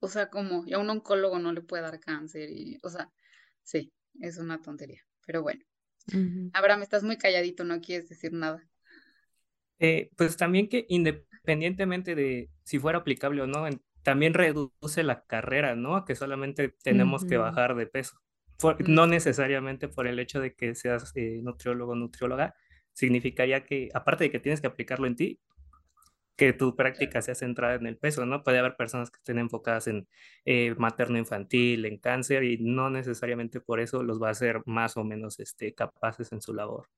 o 0.00 0.08
sea, 0.08 0.30
como, 0.30 0.64
y 0.66 0.74
a 0.74 0.78
un 0.78 0.90
oncólogo 0.90 1.38
no 1.38 1.52
le 1.52 1.62
puede 1.62 1.82
dar 1.84 2.00
cáncer 2.00 2.50
y, 2.50 2.78
o 2.82 2.90
sea, 2.90 3.10
sí, 3.62 3.92
es 4.20 4.38
una 4.38 4.60
tontería. 4.62 5.02
Pero 5.26 5.42
bueno, 5.42 5.64
Ujú. 6.12 6.52
Abraham, 6.52 6.82
estás 6.82 7.02
muy 7.04 7.18
calladito, 7.18 7.64
no 7.64 7.80
quieres 7.80 8.08
decir 8.08 8.32
nada. 8.32 8.66
Eh, 9.78 10.10
pues 10.16 10.36
también 10.36 10.68
que 10.68 10.84
independientemente 10.88 12.14
de 12.14 12.50
si 12.64 12.78
fuera 12.78 12.98
aplicable 12.98 13.42
o 13.42 13.46
no, 13.46 13.66
en- 13.66 13.82
también 14.02 14.34
reduce 14.34 15.02
la 15.02 15.24
carrera, 15.26 15.74
¿no? 15.76 15.96
A 15.96 16.04
que 16.04 16.14
solamente 16.14 16.74
tenemos 16.82 17.24
que 17.24 17.36
bajar 17.36 17.74
de 17.76 17.86
peso. 17.86 18.18
Por- 18.58 18.86
Mm, 18.86 18.86
no 18.88 19.06
necesariamente 19.06 19.88
por 19.88 20.06
el 20.06 20.18
hecho 20.18 20.40
de 20.40 20.54
que 20.54 20.74
seas 20.74 21.12
eh, 21.16 21.40
nutriólogo 21.42 21.92
o 21.92 21.94
nutrióloga, 21.96 22.54
significaría 22.92 23.64
que, 23.64 23.88
aparte 23.94 24.24
de 24.24 24.30
que 24.30 24.40
tienes 24.40 24.60
que 24.60 24.66
aplicarlo 24.66 25.06
en 25.06 25.16
ti, 25.16 25.40
que 26.40 26.54
tu 26.54 26.74
práctica 26.74 27.20
sea 27.20 27.34
centrada 27.34 27.74
en 27.74 27.86
el 27.86 27.98
peso, 27.98 28.24
¿no? 28.24 28.42
Puede 28.42 28.58
haber 28.58 28.74
personas 28.74 29.10
que 29.10 29.18
estén 29.18 29.38
enfocadas 29.38 29.88
en 29.88 30.08
eh, 30.46 30.74
materno-infantil, 30.78 31.84
en 31.84 31.98
cáncer, 31.98 32.44
y 32.44 32.56
no 32.56 32.88
necesariamente 32.88 33.60
por 33.60 33.78
eso 33.78 34.02
los 34.02 34.22
va 34.22 34.28
a 34.28 34.30
hacer 34.30 34.62
más 34.64 34.96
o 34.96 35.04
menos 35.04 35.38
este, 35.38 35.74
capaces 35.74 36.32
en 36.32 36.40
su 36.40 36.54
labor. 36.54 36.88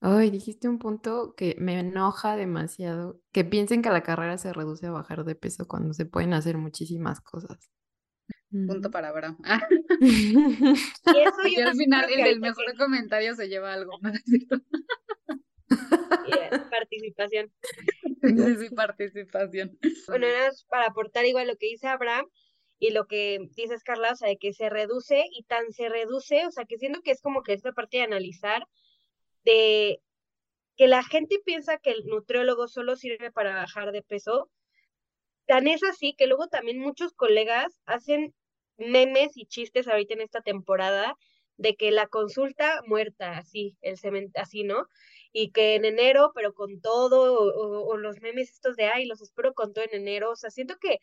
Ay, 0.00 0.32
dijiste 0.32 0.68
un 0.68 0.80
punto 0.80 1.34
que 1.36 1.54
me 1.60 1.78
enoja 1.78 2.34
demasiado, 2.34 3.20
que 3.30 3.44
piensen 3.44 3.82
que 3.82 3.90
la 3.90 4.02
carrera 4.02 4.36
se 4.36 4.52
reduce 4.52 4.88
a 4.88 4.90
bajar 4.90 5.24
de 5.24 5.36
peso 5.36 5.68
cuando 5.68 5.94
se 5.94 6.04
pueden 6.04 6.34
hacer 6.34 6.58
muchísimas 6.58 7.20
cosas. 7.20 7.70
punto 8.50 8.90
para 8.90 9.10
Abraham. 9.10 9.38
Ah, 9.44 9.62
Y 10.00 11.18
eso 11.20 11.46
y 11.46 11.60
al 11.60 11.76
final 11.76 12.06
el 12.10 12.24
del 12.24 12.40
mejor 12.40 12.64
que 12.66 12.76
comentario 12.78 13.36
se 13.36 13.48
lleva 13.48 13.72
algo, 13.72 13.92
¿no 14.02 14.10
participación. 16.70 17.52
Sí, 18.22 18.56
sí, 18.56 18.70
participación. 18.74 19.78
Bueno, 20.08 20.26
nada 20.26 20.48
más 20.48 20.64
para 20.64 20.86
aportar 20.86 21.24
igual 21.26 21.46
lo 21.46 21.56
que 21.56 21.66
dice 21.66 21.88
Abraham 21.88 22.26
y 22.78 22.90
lo 22.90 23.06
que 23.06 23.38
dices 23.56 23.82
Carla, 23.84 24.12
o 24.12 24.16
sea, 24.16 24.28
de 24.28 24.36
que 24.36 24.52
se 24.52 24.68
reduce 24.68 25.24
y 25.32 25.44
tan 25.44 25.72
se 25.72 25.88
reduce, 25.88 26.46
o 26.46 26.50
sea, 26.50 26.64
que 26.64 26.78
siento 26.78 27.00
que 27.02 27.12
es 27.12 27.20
como 27.20 27.42
que 27.42 27.52
esta 27.52 27.72
parte 27.72 27.98
de 27.98 28.02
analizar, 28.02 28.66
de 29.44 30.00
que 30.76 30.88
la 30.88 31.02
gente 31.04 31.40
piensa 31.44 31.78
que 31.78 31.90
el 31.90 32.04
nutriólogo 32.06 32.68
solo 32.68 32.96
sirve 32.96 33.30
para 33.30 33.54
bajar 33.54 33.92
de 33.92 34.02
peso, 34.02 34.50
tan 35.46 35.68
es 35.68 35.82
así 35.84 36.14
que 36.16 36.26
luego 36.26 36.48
también 36.48 36.78
muchos 36.78 37.12
colegas 37.12 37.78
hacen 37.86 38.34
memes 38.76 39.36
y 39.36 39.46
chistes 39.46 39.86
ahorita 39.86 40.14
en 40.14 40.22
esta 40.22 40.40
temporada 40.40 41.16
de 41.56 41.76
que 41.76 41.92
la 41.92 42.08
consulta 42.08 42.82
muerta, 42.86 43.38
así, 43.38 43.76
el 43.80 43.96
cemento, 43.98 44.40
así, 44.40 44.64
¿no? 44.64 44.88
Y 45.34 45.52
que 45.52 45.76
en 45.76 45.84
enero, 45.86 46.32
pero 46.34 46.54
con 46.54 46.80
todo, 46.82 47.34
o, 47.54 47.88
o- 47.88 47.98
los 47.98 48.20
memes 48.22 48.50
estos 48.52 48.76
de, 48.76 48.86
ay, 48.86 49.06
los 49.06 49.22
espero 49.22 49.54
con 49.54 49.74
todo 49.74 49.84
en 49.84 49.94
enero, 49.94 50.32
o 50.32 50.36
sea, 50.36 50.50
siento 50.50 50.76
que, 50.80 51.00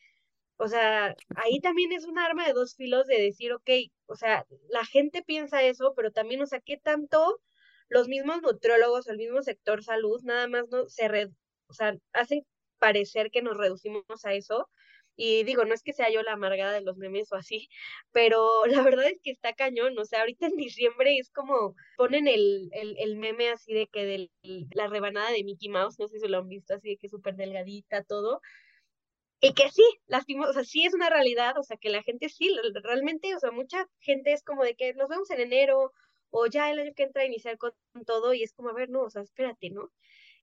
o 0.57 0.67
sea, 0.67 1.15
ahí 1.35 1.59
también 1.61 1.91
es 1.91 2.05
un 2.05 2.19
arma 2.19 2.45
de 2.47 2.53
dos 2.53 2.75
filos 2.75 3.07
de 3.07 3.21
decir, 3.21 3.53
ok, 3.53 3.69
o 4.07 4.15
sea, 4.15 4.45
la 4.69 4.85
gente 4.85 5.23
piensa 5.23 5.63
eso, 5.63 5.93
pero 5.95 6.11
también, 6.11 6.41
o 6.41 6.47
sea, 6.47 6.59
¿qué 6.61 6.77
tanto 6.77 7.41
los 7.89 8.07
mismos 8.07 8.41
nutriólogos, 8.41 9.07
el 9.07 9.17
mismo 9.17 9.41
sector 9.43 9.83
salud, 9.83 10.21
nada 10.23 10.47
más 10.47 10.69
no 10.69 10.87
se, 10.89 11.07
re, 11.07 11.29
o 11.67 11.73
sea, 11.73 11.95
hacen 12.13 12.45
parecer 12.79 13.31
que 13.31 13.41
nos 13.41 13.57
reducimos 13.57 14.05
a 14.25 14.33
eso? 14.33 14.69
Y 15.15 15.43
digo, 15.43 15.65
no 15.65 15.73
es 15.73 15.83
que 15.83 15.93
sea 15.93 16.09
yo 16.11 16.23
la 16.23 16.33
amargada 16.33 16.73
de 16.73 16.81
los 16.81 16.97
memes 16.97 17.31
o 17.31 17.35
así, 17.35 17.69
pero 18.11 18.65
la 18.67 18.81
verdad 18.83 19.07
es 19.07 19.19
que 19.23 19.31
está 19.31 19.53
cañón, 19.53 19.97
o 19.99 20.05
sea, 20.05 20.21
ahorita 20.21 20.47
en 20.47 20.55
diciembre 20.55 21.17
es 21.17 21.29
como 21.29 21.75
ponen 21.97 22.27
el, 22.27 22.69
el, 22.73 22.95
el 22.99 23.17
meme 23.17 23.49
así 23.49 23.73
de 23.73 23.87
que 23.87 24.05
de 24.05 24.31
la 24.73 24.87
rebanada 24.87 25.31
de 25.31 25.43
Mickey 25.43 25.69
Mouse, 25.69 25.99
no 25.99 26.07
sé 26.07 26.19
si 26.19 26.27
lo 26.27 26.39
han 26.39 26.47
visto, 26.47 26.75
así 26.75 26.89
de 26.89 26.97
que 26.97 27.09
súper 27.09 27.35
delgadita, 27.35 28.03
todo, 28.03 28.41
y 29.43 29.53
que 29.53 29.69
sí, 29.69 29.83
lastimos, 30.05 30.49
o 30.49 30.53
sea, 30.53 30.63
sí 30.63 30.85
es 30.85 30.93
una 30.93 31.09
realidad, 31.09 31.57
o 31.57 31.63
sea, 31.63 31.75
que 31.77 31.89
la 31.89 32.03
gente 32.03 32.29
sí, 32.29 32.49
realmente, 32.83 33.35
o 33.35 33.39
sea, 33.39 33.51
mucha 33.51 33.87
gente 33.99 34.33
es 34.33 34.43
como 34.43 34.63
de 34.63 34.75
que 34.75 34.93
nos 34.93 35.09
vemos 35.09 35.29
en 35.31 35.39
enero, 35.41 35.91
o 36.29 36.45
ya 36.45 36.71
el 36.71 36.79
año 36.79 36.93
que 36.95 37.03
entra 37.03 37.23
a 37.23 37.25
iniciar 37.25 37.57
con 37.57 37.73
todo, 38.05 38.33
y 38.35 38.43
es 38.43 38.53
como, 38.53 38.69
a 38.69 38.73
ver, 38.73 38.89
no, 38.89 39.01
o 39.01 39.09
sea, 39.09 39.23
espérate, 39.23 39.71
¿no? 39.71 39.91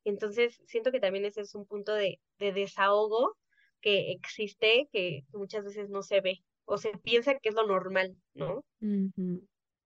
Entonces, 0.04 0.60
siento 0.66 0.90
que 0.92 1.00
también 1.00 1.24
ese 1.24 1.42
es 1.42 1.54
un 1.54 1.66
punto 1.66 1.94
de, 1.94 2.20
de 2.38 2.52
desahogo 2.52 3.36
que 3.80 4.12
existe, 4.12 4.88
que 4.92 5.24
muchas 5.32 5.64
veces 5.64 5.90
no 5.90 6.02
se 6.02 6.20
ve, 6.20 6.42
o 6.64 6.78
se 6.78 6.90
piensa 6.98 7.38
que 7.38 7.48
es 7.48 7.54
lo 7.54 7.66
normal, 7.66 8.16
¿no? 8.34 8.64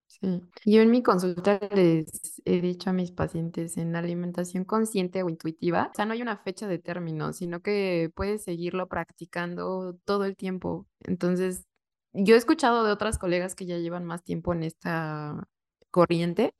Sí. 0.07 0.43
Yo 0.67 0.83
en 0.83 0.91
mi 0.91 1.03
consulta 1.03 1.59
les 1.75 2.43
he 2.45 2.61
dicho 2.61 2.91
a 2.91 2.93
mis 2.93 3.13
pacientes 3.13 3.79
en 3.79 3.97
alimentación 3.97 4.65
consciente 4.65 5.23
o 5.23 5.31
intuitiva, 5.31 5.89
o 5.91 5.95
sea, 5.95 6.05
no 6.05 6.13
hay 6.13 6.21
una 6.21 6.37
fecha 6.37 6.69
de 6.69 6.79
término, 6.79 7.33
sino 7.33 7.63
que 7.63 8.11
puedes 8.15 8.45
seguirlo 8.45 8.89
practicando 8.89 9.97
todo 10.05 10.27
el 10.27 10.37
tiempo. 10.37 10.87
Entonces, 11.01 11.65
yo 12.13 12.35
he 12.35 12.39
escuchado 12.39 12.85
de 12.85 12.93
otras 12.93 13.19
colegas 13.19 13.55
que 13.55 13.65
ya 13.65 13.79
llevan 13.79 14.05
más 14.05 14.23
tiempo 14.23 14.53
en 14.53 14.65
esta 14.65 15.49
corriente, 15.91 16.55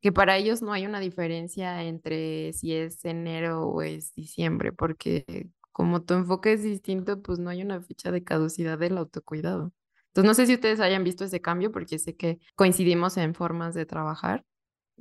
que 0.00 0.10
para 0.10 0.36
ellos 0.36 0.60
no 0.62 0.72
hay 0.72 0.84
una 0.84 0.98
diferencia 0.98 1.84
entre 1.84 2.52
si 2.54 2.74
es 2.74 3.04
enero 3.04 3.68
o 3.68 3.82
es 3.82 4.14
diciembre, 4.14 4.72
porque 4.72 5.48
como 5.76 6.02
tu 6.02 6.14
enfoque 6.14 6.54
es 6.54 6.62
distinto, 6.62 7.20
pues 7.20 7.38
no 7.38 7.50
hay 7.50 7.60
una 7.60 7.82
fecha 7.82 8.10
de 8.10 8.24
caducidad 8.24 8.78
del 8.78 8.96
autocuidado. 8.96 9.74
Entonces, 10.06 10.24
no 10.26 10.32
sé 10.32 10.46
si 10.46 10.54
ustedes 10.54 10.80
hayan 10.80 11.04
visto 11.04 11.22
ese 11.22 11.42
cambio, 11.42 11.70
porque 11.70 11.98
sé 11.98 12.16
que 12.16 12.38
coincidimos 12.54 13.18
en 13.18 13.34
formas 13.34 13.74
de 13.74 13.84
trabajar, 13.84 14.42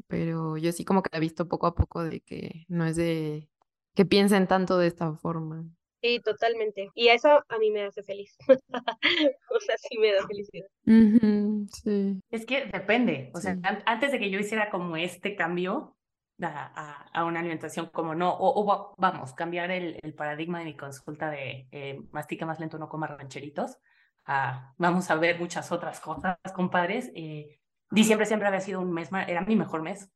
pero 0.08 0.58
yo 0.58 0.74
sí 0.74 0.84
como 0.84 1.02
que 1.02 1.16
he 1.16 1.22
visto 1.22 1.48
poco 1.48 1.68
a 1.68 1.76
poco 1.76 2.04
de 2.04 2.20
que 2.20 2.66
no 2.68 2.86
es 2.86 2.98
de 2.98 3.48
que 3.96 4.04
piensen 4.06 4.48
tanto 4.48 4.78
de 4.78 4.88
esta 4.88 5.14
forma. 5.16 5.64
Sí, 6.02 6.20
totalmente. 6.20 6.90
Y 6.94 7.08
eso 7.08 7.30
a 7.48 7.58
mí 7.58 7.72
me 7.72 7.84
hace 7.84 8.04
feliz. 8.04 8.36
o 8.50 9.60
sea, 9.62 9.78
sí 9.78 9.98
me 9.98 10.12
da 10.12 10.28
felicidad. 10.28 10.68
Ujú, 10.86 11.68
sí, 11.72 12.20
Es 12.32 12.46
que 12.46 12.66
depende, 12.66 13.32
o 13.34 13.40
sea, 13.40 13.56
sí. 13.56 13.62
antes 13.64 14.12
de 14.12 14.20
que 14.20 14.30
yo 14.30 14.40
hiciera 14.40 14.70
como 14.70 14.98
este 14.98 15.38
cambio 15.38 15.95
a, 16.42 17.10
a- 17.14 17.26
una 17.26 17.40
alimentación 17.40 17.88
como 17.88 18.16
no, 18.16 18.34
o, 18.34 18.62
o 18.62 18.66
va- 18.66 18.94
vamos, 18.98 19.34
cambiar 19.34 19.72
el, 19.72 20.00
el 20.04 20.14
paradigma 20.14 20.60
de 20.60 20.66
mi 20.66 20.78
consulta 20.78 21.30
de 21.30 21.68
eh, 21.72 22.00
mastica 22.12 22.46
más 22.46 22.60
lento, 22.60 22.78
no 22.78 22.90
coma 22.90 23.08
rancheritos, 23.08 23.78
a 24.26 24.74
vamos 24.78 25.10
a 25.12 25.16
ver 25.16 25.40
muchas 25.40 25.72
otras 25.72 26.00
cosas, 26.00 26.38
compadres. 26.56 27.12
eh, 27.16 27.60
diciembre 27.92 28.26
siempre 28.26 28.48
había 28.48 28.60
sido 28.62 28.82
un 28.82 28.92
mes, 28.92 29.10
era 29.28 29.42
mi 29.42 29.56
mejor 29.56 29.82
mes, 29.84 30.12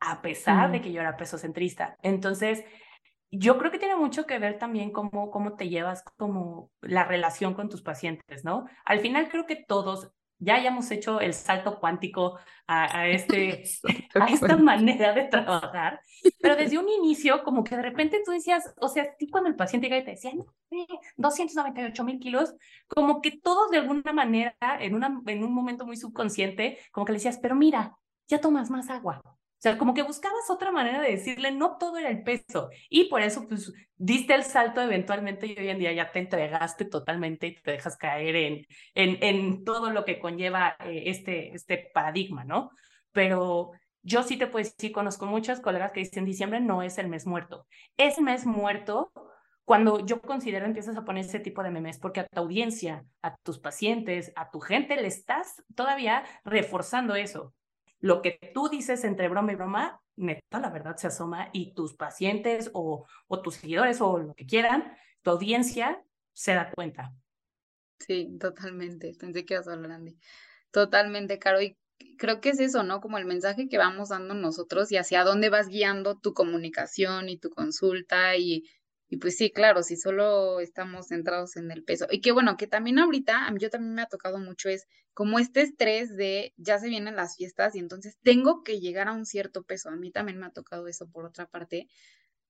a 0.00 0.20
pesar 0.22 0.72
de 0.72 0.80
Mm, 0.80 0.82
que 0.82 0.92
yo 0.92 1.00
era 1.00 1.16
peso 1.16 1.38
centrista. 1.38 1.96
Entonces, 2.02 2.64
yo 3.30 3.58
creo 3.58 3.70
que 3.70 3.78
tiene 3.78 3.96
mucho 3.96 4.26
que 4.26 4.38
ver 4.38 4.58
también 4.58 4.92
cómo, 4.92 5.30
cómo 5.30 5.56
te 5.56 5.68
llevas 5.68 6.02
como 6.18 6.70
la 6.82 7.04
relación 7.04 7.54
con 7.54 7.68
tus 7.68 7.82
pacientes, 7.82 8.44
¿no? 8.44 8.66
Al 8.84 9.00
final 9.00 9.28
creo 9.30 9.46
que 9.46 9.56
todos 9.56 10.12
ya 10.42 10.56
hayamos 10.56 10.90
hecho 10.90 11.20
el 11.20 11.34
salto 11.34 11.78
cuántico 11.78 12.38
a, 12.66 12.98
a 12.98 13.08
este, 13.08 13.62
a 14.14 14.26
esta 14.26 14.56
manera 14.56 15.12
de 15.12 15.24
trabajar, 15.24 16.00
pero 16.40 16.56
desde 16.56 16.78
un 16.78 16.88
inicio 16.88 17.44
como 17.44 17.62
que 17.62 17.76
de 17.76 17.82
repente 17.82 18.22
tú 18.24 18.32
decías, 18.32 18.74
o 18.80 18.88
sea, 18.88 19.14
sí 19.18 19.28
cuando 19.28 19.48
el 19.48 19.56
paciente 19.56 19.88
llega 19.88 19.98
y 19.98 20.04
te 20.04 20.10
decía, 20.12 20.32
no, 20.34 20.46
eh, 20.70 20.86
298 21.16 22.04
mil 22.04 22.18
kilos, 22.18 22.54
como 22.88 23.20
que 23.20 23.38
todos 23.38 23.70
de 23.70 23.78
alguna 23.78 24.12
manera, 24.12 24.56
en, 24.80 24.94
una, 24.94 25.22
en 25.26 25.44
un 25.44 25.54
momento 25.54 25.86
muy 25.86 25.96
subconsciente, 25.96 26.78
como 26.90 27.06
que 27.06 27.12
le 27.12 27.18
decías, 27.18 27.38
pero 27.40 27.54
mira, 27.54 27.96
ya 28.26 28.40
tomas 28.40 28.70
más 28.70 28.90
agua. 28.90 29.22
O 29.62 29.64
sea, 29.64 29.78
como 29.78 29.94
que 29.94 30.02
buscabas 30.02 30.50
otra 30.50 30.72
manera 30.72 31.00
de 31.00 31.12
decirle, 31.12 31.52
no 31.52 31.76
todo 31.78 31.96
era 31.96 32.10
el 32.10 32.24
peso. 32.24 32.70
Y 32.90 33.04
por 33.04 33.22
eso, 33.22 33.46
pues, 33.46 33.72
diste 33.96 34.34
el 34.34 34.42
salto 34.42 34.80
eventualmente 34.80 35.46
y 35.46 35.56
hoy 35.56 35.68
en 35.68 35.78
día 35.78 35.92
ya 35.92 36.10
te 36.10 36.18
entregaste 36.18 36.84
totalmente 36.84 37.46
y 37.46 37.54
te 37.54 37.70
dejas 37.70 37.96
caer 37.96 38.34
en, 38.34 38.66
en, 38.96 39.22
en 39.22 39.62
todo 39.62 39.90
lo 39.90 40.04
que 40.04 40.18
conlleva 40.18 40.74
eh, 40.80 41.04
este, 41.06 41.54
este 41.54 41.90
paradigma, 41.94 42.42
¿no? 42.42 42.72
Pero 43.12 43.70
yo 44.02 44.24
sí 44.24 44.36
te 44.36 44.48
puedo 44.48 44.64
decir, 44.64 44.90
conozco 44.90 45.26
muchas 45.26 45.60
colegas 45.60 45.92
que 45.92 46.00
dicen, 46.00 46.24
diciembre 46.24 46.58
no 46.58 46.82
es 46.82 46.98
el 46.98 47.06
mes 47.06 47.24
muerto. 47.24 47.68
Es 47.96 48.20
mes 48.20 48.44
muerto 48.44 49.12
cuando 49.64 50.04
yo 50.04 50.20
considero 50.20 50.66
empiezas 50.66 50.96
a 50.96 51.04
poner 51.04 51.24
ese 51.24 51.38
tipo 51.38 51.62
de 51.62 51.70
memes, 51.70 52.00
porque 52.00 52.18
a 52.18 52.26
tu 52.26 52.40
audiencia, 52.40 53.04
a 53.22 53.36
tus 53.44 53.60
pacientes, 53.60 54.32
a 54.34 54.50
tu 54.50 54.58
gente, 54.58 54.96
le 54.96 55.06
estás 55.06 55.62
todavía 55.76 56.24
reforzando 56.44 57.14
eso. 57.14 57.54
Lo 58.02 58.20
que 58.20 58.38
tú 58.52 58.68
dices 58.68 59.04
entre 59.04 59.28
broma 59.28 59.52
y 59.52 59.54
broma, 59.54 60.00
neta, 60.16 60.58
la 60.58 60.70
verdad 60.70 60.96
se 60.96 61.06
asoma 61.06 61.50
y 61.52 61.72
tus 61.72 61.94
pacientes 61.94 62.68
o, 62.74 63.06
tus 63.44 63.54
seguidores 63.54 64.00
o 64.00 64.18
lo 64.18 64.34
que 64.34 64.44
quieran, 64.44 64.92
tu 65.22 65.30
audiencia 65.30 66.02
se 66.32 66.52
da 66.52 66.72
cuenta. 66.72 67.14
Sí, 68.00 68.36
totalmente. 68.40 69.14
Pensé 69.18 69.44
que 69.44 69.54
ibas 69.54 69.68
a 69.68 69.74
hablar, 69.74 69.92
Andy. 69.92 70.18
Totalmente, 70.72 71.38
Caro. 71.38 71.62
Y 71.62 71.78
creo 72.18 72.40
que 72.40 72.50
es 72.50 72.58
eso, 72.58 72.82
¿no? 72.82 73.00
Como 73.00 73.18
el 73.18 73.24
mensaje 73.24 73.68
que 73.68 73.78
vamos 73.78 74.08
dando 74.08 74.34
nosotros 74.34 74.90
y 74.90 74.96
hacia 74.96 75.22
dónde 75.22 75.48
vas 75.48 75.68
guiando 75.68 76.18
tu 76.18 76.34
comunicación 76.34 77.28
y 77.28 77.38
tu 77.38 77.50
consulta 77.50 78.36
y 78.36 78.68
y 79.12 79.18
pues 79.18 79.36
sí, 79.36 79.50
claro, 79.50 79.82
si 79.82 79.96
solo 79.98 80.58
estamos 80.60 81.08
centrados 81.08 81.56
en 81.56 81.70
el 81.70 81.84
peso. 81.84 82.06
Y 82.10 82.22
que 82.22 82.32
bueno, 82.32 82.56
que 82.56 82.66
también 82.66 82.98
ahorita, 82.98 83.46
a 83.46 83.50
mí 83.50 83.60
yo 83.60 83.68
también 83.68 83.92
me 83.94 84.00
ha 84.00 84.06
tocado 84.06 84.38
mucho 84.38 84.70
es 84.70 84.86
como 85.12 85.38
este 85.38 85.60
estrés 85.60 86.16
de 86.16 86.54
ya 86.56 86.78
se 86.78 86.88
vienen 86.88 87.14
las 87.14 87.36
fiestas 87.36 87.74
y 87.74 87.78
entonces 87.78 88.16
tengo 88.22 88.62
que 88.62 88.80
llegar 88.80 89.08
a 89.08 89.12
un 89.12 89.26
cierto 89.26 89.64
peso. 89.64 89.90
A 89.90 89.96
mí 89.96 90.10
también 90.10 90.38
me 90.38 90.46
ha 90.46 90.50
tocado 90.50 90.86
eso 90.88 91.10
por 91.10 91.26
otra 91.26 91.46
parte. 91.46 91.88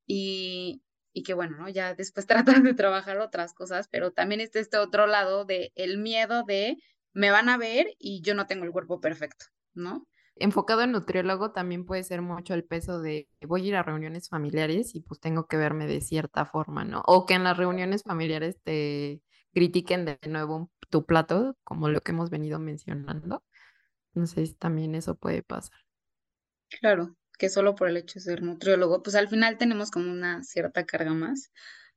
Y, 0.07 0.83
y 1.13 1.25
que 1.25 1.35
bueno, 1.35 1.57
¿no? 1.57 1.69
Ya 1.69 1.95
después 1.95 2.27
tratas 2.61 2.63
de 2.63 2.75
trabajar 2.75 3.19
otras 3.19 3.55
cosas, 3.55 3.89
pero 3.91 4.13
también 4.13 4.41
está 4.41 4.61
este 4.61 4.79
otro 4.79 5.09
lado 5.09 5.45
de 5.45 5.73
el 5.75 5.99
miedo 5.99 6.45
de 6.45 6.77
me 7.13 7.33
van 7.33 7.49
a 7.49 7.59
ver 7.59 7.89
y 7.99 8.23
yo 8.23 8.37
no 8.37 8.47
tengo 8.47 8.65
el 8.65 8.71
cuerpo 8.71 9.01
perfecto, 9.01 9.47
¿no? 9.75 10.07
Enfocado 10.37 10.83
en 10.83 10.93
nutriólogo 10.93 11.53
también 11.53 11.85
puede 11.85 12.03
ser 12.05 12.23
mucho 12.23 12.55
el 12.55 12.65
peso 12.65 13.01
de 13.01 13.29
voy 13.47 13.65
a 13.65 13.69
ir 13.69 13.77
a 13.77 13.83
reuniones 13.83 14.29
familiares 14.29 14.95
y 14.95 15.01
pues 15.01 15.21
tengo 15.21 15.47
que 15.47 15.57
verme 15.57 15.87
de 15.87 16.01
cierta 16.01 16.45
forma, 16.47 16.85
¿no? 16.85 17.03
O 17.07 17.27
que 17.27 17.35
en 17.35 17.45
las 17.45 17.57
reuniones 17.57 18.03
familiares 18.03 18.59
te 18.63 19.23
critiquen 19.53 20.05
de 20.05 20.19
nuevo 20.29 20.71
tu 20.91 21.05
plato, 21.07 21.57
como 21.65 21.89
lo 21.89 22.01
que 22.01 22.13
hemos 22.13 22.31
venido 22.31 22.59
mencionando. 22.59 23.45
Si 24.27 24.53
también 24.55 24.95
eso 24.95 25.15
puede 25.15 25.43
pasar. 25.43 25.79
Claro, 26.81 27.17
que 27.39 27.49
solo 27.49 27.75
por 27.75 27.89
el 27.89 27.97
hecho 27.97 28.15
de 28.15 28.25
ser 28.25 28.43
nutriólogo, 28.43 29.03
pues 29.03 29.17
al 29.17 29.29
final 29.29 29.59
tenemos 29.59 29.91
como 29.91 30.11
una 30.11 30.43
cierta 30.43 30.85
carga 30.85 31.15
más, 31.15 31.51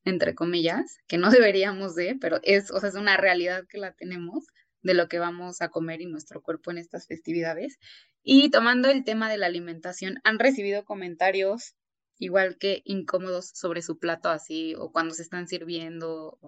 entre 0.05 0.33
comillas, 0.33 0.99
que 1.07 1.17
no 1.17 1.29
deberíamos 1.51 1.95
de, 1.95 2.17
pero 2.19 2.39
es, 2.43 2.71
o 2.71 2.79
sea, 2.79 2.89
es 2.89 2.95
una 2.95 3.17
realidad 3.17 3.65
que 3.67 3.77
la 3.77 3.93
tenemos 3.93 4.45
de 4.81 4.93
lo 4.93 5.07
que 5.07 5.19
vamos 5.19 5.61
a 5.61 5.69
comer 5.69 6.01
y 6.01 6.05
nuestro 6.05 6.41
cuerpo 6.41 6.71
en 6.71 6.77
estas 6.77 7.07
festividades. 7.07 7.79
Y 8.27 8.49
tomando 8.49 8.89
el 8.89 9.03
tema 9.03 9.29
de 9.29 9.37
la 9.37 9.45
alimentación, 9.45 10.19
¿han 10.23 10.39
recibido 10.39 10.83
comentarios 10.83 11.75
igual 12.17 12.57
que 12.57 12.81
incómodos 12.83 13.51
sobre 13.53 13.83
su 13.83 13.99
plato 13.99 14.29
así 14.29 14.73
o 14.79 14.91
cuando 14.91 15.13
se 15.13 15.21
están 15.21 15.47
sirviendo? 15.47 16.39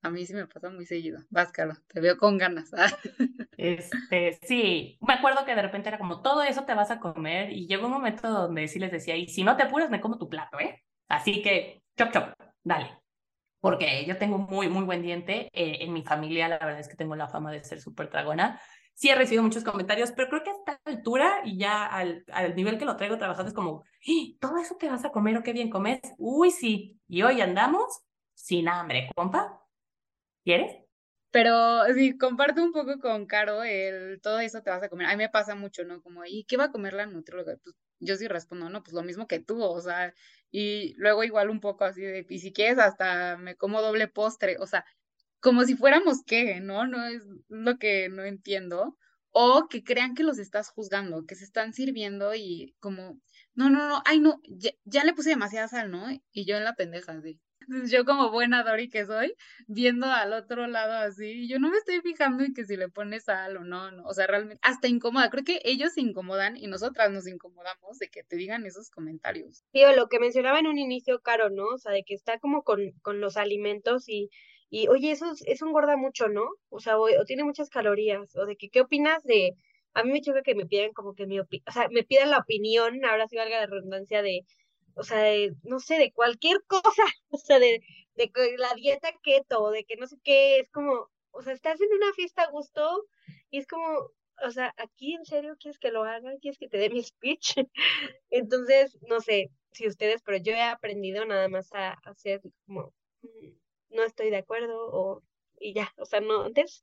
A 0.00 0.08
mí 0.08 0.24
sí 0.24 0.32
me 0.32 0.46
pasa 0.46 0.70
muy 0.70 0.86
seguido. 0.86 1.20
Váscalo, 1.28 1.74
te 1.88 2.00
veo 2.00 2.16
con 2.16 2.38
ganas. 2.38 2.70
Este, 3.58 4.38
sí, 4.44 4.98
me 5.00 5.14
acuerdo 5.14 5.44
que 5.44 5.56
de 5.56 5.62
repente 5.62 5.88
era 5.88 5.98
como, 5.98 6.22
todo 6.22 6.44
eso 6.44 6.62
te 6.62 6.74
vas 6.74 6.92
a 6.92 7.00
comer 7.00 7.52
y 7.52 7.66
llegó 7.66 7.86
un 7.86 7.92
momento 7.92 8.30
donde 8.30 8.68
sí 8.68 8.78
les 8.78 8.92
decía, 8.92 9.16
y 9.16 9.26
si 9.26 9.42
no 9.42 9.56
te 9.56 9.64
apuras, 9.64 9.90
me 9.90 10.00
como 10.00 10.16
tu 10.16 10.28
plato, 10.28 10.60
¿eh? 10.60 10.84
Así 11.08 11.42
que, 11.42 11.82
chop, 11.96 12.12
chop, 12.12 12.34
dale 12.62 12.98
porque 13.60 14.04
yo 14.06 14.16
tengo 14.18 14.38
muy, 14.38 14.68
muy 14.68 14.84
buen 14.84 15.02
diente. 15.02 15.48
Eh, 15.52 15.78
en 15.80 15.92
mi 15.92 16.02
familia, 16.02 16.48
la 16.48 16.58
verdad 16.58 16.80
es 16.80 16.88
que 16.88 16.96
tengo 16.96 17.16
la 17.16 17.28
fama 17.28 17.50
de 17.50 17.64
ser 17.64 17.80
súper 17.80 18.10
dragona. 18.10 18.60
Sí 18.98 19.08
he 19.08 19.14
recibido 19.14 19.44
muchos 19.44 19.62
comentarios, 19.62 20.10
pero 20.10 20.28
creo 20.28 20.42
que 20.42 20.50
a 20.50 20.54
esta 20.54 20.80
altura 20.84 21.42
y 21.44 21.56
ya 21.56 21.86
al, 21.86 22.24
al 22.32 22.56
nivel 22.56 22.78
que 22.78 22.84
lo 22.84 22.96
traigo 22.96 23.16
trabajando 23.16 23.48
es 23.48 23.54
como, 23.54 23.84
¡Ah! 23.84 24.36
¿todo 24.40 24.58
eso 24.58 24.74
te 24.74 24.88
vas 24.88 25.04
a 25.04 25.12
comer 25.12 25.36
o 25.36 25.44
qué 25.44 25.52
bien 25.52 25.70
comes? 25.70 26.00
Uy, 26.18 26.50
sí. 26.50 26.98
Y 27.06 27.22
hoy 27.22 27.40
andamos 27.40 28.00
sin 28.34 28.68
hambre, 28.68 29.08
compa. 29.14 29.62
¿Quieres? 30.44 30.78
Pero 31.30 31.84
sí, 31.94 32.18
comparto 32.18 32.60
un 32.60 32.72
poco 32.72 32.98
con 32.98 33.26
Caro 33.26 33.62
el 33.62 34.20
todo 34.20 34.40
eso 34.40 34.62
te 34.62 34.70
vas 34.70 34.82
a 34.82 34.88
comer. 34.88 35.06
A 35.06 35.10
mí 35.10 35.18
me 35.18 35.28
pasa 35.28 35.54
mucho, 35.54 35.84
¿no? 35.84 36.02
Como, 36.02 36.24
¿y 36.24 36.42
qué 36.42 36.56
va 36.56 36.64
a 36.64 36.72
comer 36.72 36.94
la 36.94 37.06
nutrióloga? 37.06 37.56
Pues 37.62 37.76
yo 38.00 38.16
sí 38.16 38.26
respondo, 38.26 38.68
no, 38.68 38.82
pues 38.82 38.94
lo 38.94 39.04
mismo 39.04 39.28
que 39.28 39.38
tú, 39.38 39.62
o 39.62 39.80
sea, 39.80 40.12
y 40.50 40.94
luego 40.96 41.22
igual 41.22 41.50
un 41.50 41.60
poco 41.60 41.84
así 41.84 42.00
de, 42.02 42.26
y 42.28 42.40
si 42.40 42.52
quieres 42.52 42.78
hasta 42.80 43.36
me 43.36 43.54
como 43.54 43.80
doble 43.80 44.08
postre, 44.08 44.56
o 44.58 44.66
sea, 44.66 44.84
como 45.40 45.64
si 45.64 45.76
fuéramos 45.76 46.22
qué, 46.26 46.60
¿no? 46.60 46.86
No 46.86 47.04
es 47.06 47.22
lo 47.48 47.78
que 47.78 48.08
no 48.08 48.24
entiendo. 48.24 48.96
O 49.30 49.68
que 49.68 49.84
crean 49.84 50.14
que 50.14 50.22
los 50.24 50.38
estás 50.38 50.70
juzgando, 50.70 51.26
que 51.26 51.34
se 51.36 51.44
están 51.44 51.72
sirviendo 51.72 52.34
y 52.34 52.74
como, 52.80 53.20
no, 53.54 53.70
no, 53.70 53.88
no, 53.88 54.02
ay, 54.06 54.20
no, 54.20 54.40
ya, 54.44 54.70
ya 54.84 55.04
le 55.04 55.12
puse 55.12 55.30
demasiada 55.30 55.68
sal, 55.68 55.90
¿no? 55.90 56.06
Y 56.32 56.46
yo 56.46 56.56
en 56.56 56.64
la 56.64 56.74
pendeja, 56.74 57.12
así 57.12 57.38
yo 57.90 58.04
como 58.04 58.30
buena 58.30 58.62
Dori 58.62 58.88
que 58.88 59.04
soy, 59.06 59.34
viendo 59.66 60.06
al 60.06 60.32
otro 60.32 60.66
lado 60.66 60.94
así, 60.94 61.48
yo 61.48 61.58
no 61.58 61.70
me 61.70 61.76
estoy 61.76 62.00
fijando 62.00 62.44
en 62.44 62.54
que 62.54 62.64
si 62.64 62.76
le 62.76 62.88
pones 62.88 63.24
sal 63.24 63.56
o 63.56 63.64
no, 63.64 63.90
no, 63.90 64.04
o 64.04 64.14
sea, 64.14 64.26
realmente, 64.26 64.58
hasta 64.62 64.88
incomoda, 64.88 65.30
creo 65.30 65.44
que 65.44 65.60
ellos 65.64 65.92
se 65.92 66.00
incomodan 66.00 66.56
y 66.56 66.66
nosotras 66.66 67.10
nos 67.10 67.26
incomodamos 67.26 67.98
de 67.98 68.08
que 68.08 68.22
te 68.24 68.36
digan 68.36 68.66
esos 68.66 68.90
comentarios. 68.90 69.64
Sí, 69.72 69.84
o 69.84 69.94
lo 69.94 70.08
que 70.08 70.18
mencionaba 70.18 70.58
en 70.58 70.66
un 70.66 70.78
inicio, 70.78 71.20
Caro, 71.20 71.50
¿no? 71.50 71.66
O 71.66 71.78
sea, 71.78 71.92
de 71.92 72.04
que 72.04 72.14
está 72.14 72.38
como 72.38 72.62
con, 72.62 72.92
con 73.02 73.20
los 73.20 73.36
alimentos 73.36 74.08
y, 74.08 74.30
y, 74.70 74.88
oye, 74.88 75.12
eso, 75.12 75.32
eso 75.46 75.66
engorda 75.66 75.96
mucho, 75.96 76.28
¿no? 76.28 76.48
O 76.70 76.80
sea, 76.80 76.98
o, 76.98 77.08
tiene 77.26 77.44
muchas 77.44 77.70
calorías, 77.70 78.34
o 78.36 78.46
de 78.46 78.56
que, 78.56 78.68
¿qué 78.70 78.80
opinas 78.82 79.22
de...? 79.24 79.54
A 79.94 80.04
mí 80.04 80.12
me 80.12 80.20
choca 80.20 80.42
que 80.42 80.54
me 80.54 80.66
piden 80.66 80.92
como 80.92 81.14
que 81.14 81.26
mi 81.26 81.40
opinión, 81.40 81.64
o 81.68 81.72
sea, 81.72 81.88
me 81.90 82.04
pidan 82.04 82.30
la 82.30 82.38
opinión, 82.38 83.04
ahora 83.04 83.26
sí 83.26 83.36
valga 83.36 83.60
la 83.60 83.66
redundancia 83.66 84.22
de, 84.22 84.44
o 84.94 85.02
sea, 85.02 85.18
de, 85.18 85.54
no 85.64 85.80
sé, 85.80 85.98
de 85.98 86.12
cualquier 86.12 86.62
cosa, 86.66 87.02
o 87.30 87.38
sea, 87.38 87.58
de, 87.58 87.80
de 88.16 88.30
la 88.58 88.74
dieta 88.74 89.10
keto, 89.22 89.70
de 89.70 89.84
que 89.84 89.96
no 89.96 90.06
sé 90.06 90.16
qué, 90.22 90.58
es 90.60 90.70
como, 90.70 91.08
o 91.30 91.42
sea, 91.42 91.52
estás 91.52 91.80
en 91.80 91.92
una 91.92 92.12
fiesta 92.14 92.42
a 92.42 92.50
gusto 92.50 93.06
y 93.50 93.58
es 93.58 93.66
como, 93.66 94.10
o 94.44 94.50
sea, 94.50 94.74
aquí 94.76 95.14
en 95.14 95.24
serio 95.24 95.56
quieres 95.58 95.78
que 95.78 95.90
lo 95.90 96.04
haga, 96.04 96.32
quieres 96.40 96.58
que 96.58 96.68
te 96.68 96.78
dé 96.78 96.90
mi 96.90 97.02
speech. 97.02 97.56
Entonces, 98.30 98.98
no 99.08 99.20
sé 99.20 99.50
si 99.72 99.86
ustedes, 99.86 100.22
pero 100.22 100.38
yo 100.38 100.52
he 100.52 100.62
aprendido 100.62 101.24
nada 101.24 101.48
más 101.48 101.72
a 101.72 101.92
hacer 102.04 102.40
como, 102.66 102.92
mm, 103.22 103.48
no 103.90 104.04
estoy 104.04 104.30
de 104.30 104.38
acuerdo 104.38 104.74
o, 104.92 105.22
y 105.60 105.74
ya, 105.74 105.92
o 105.98 106.04
sea, 106.04 106.20
no, 106.20 106.42
antes 106.42 106.82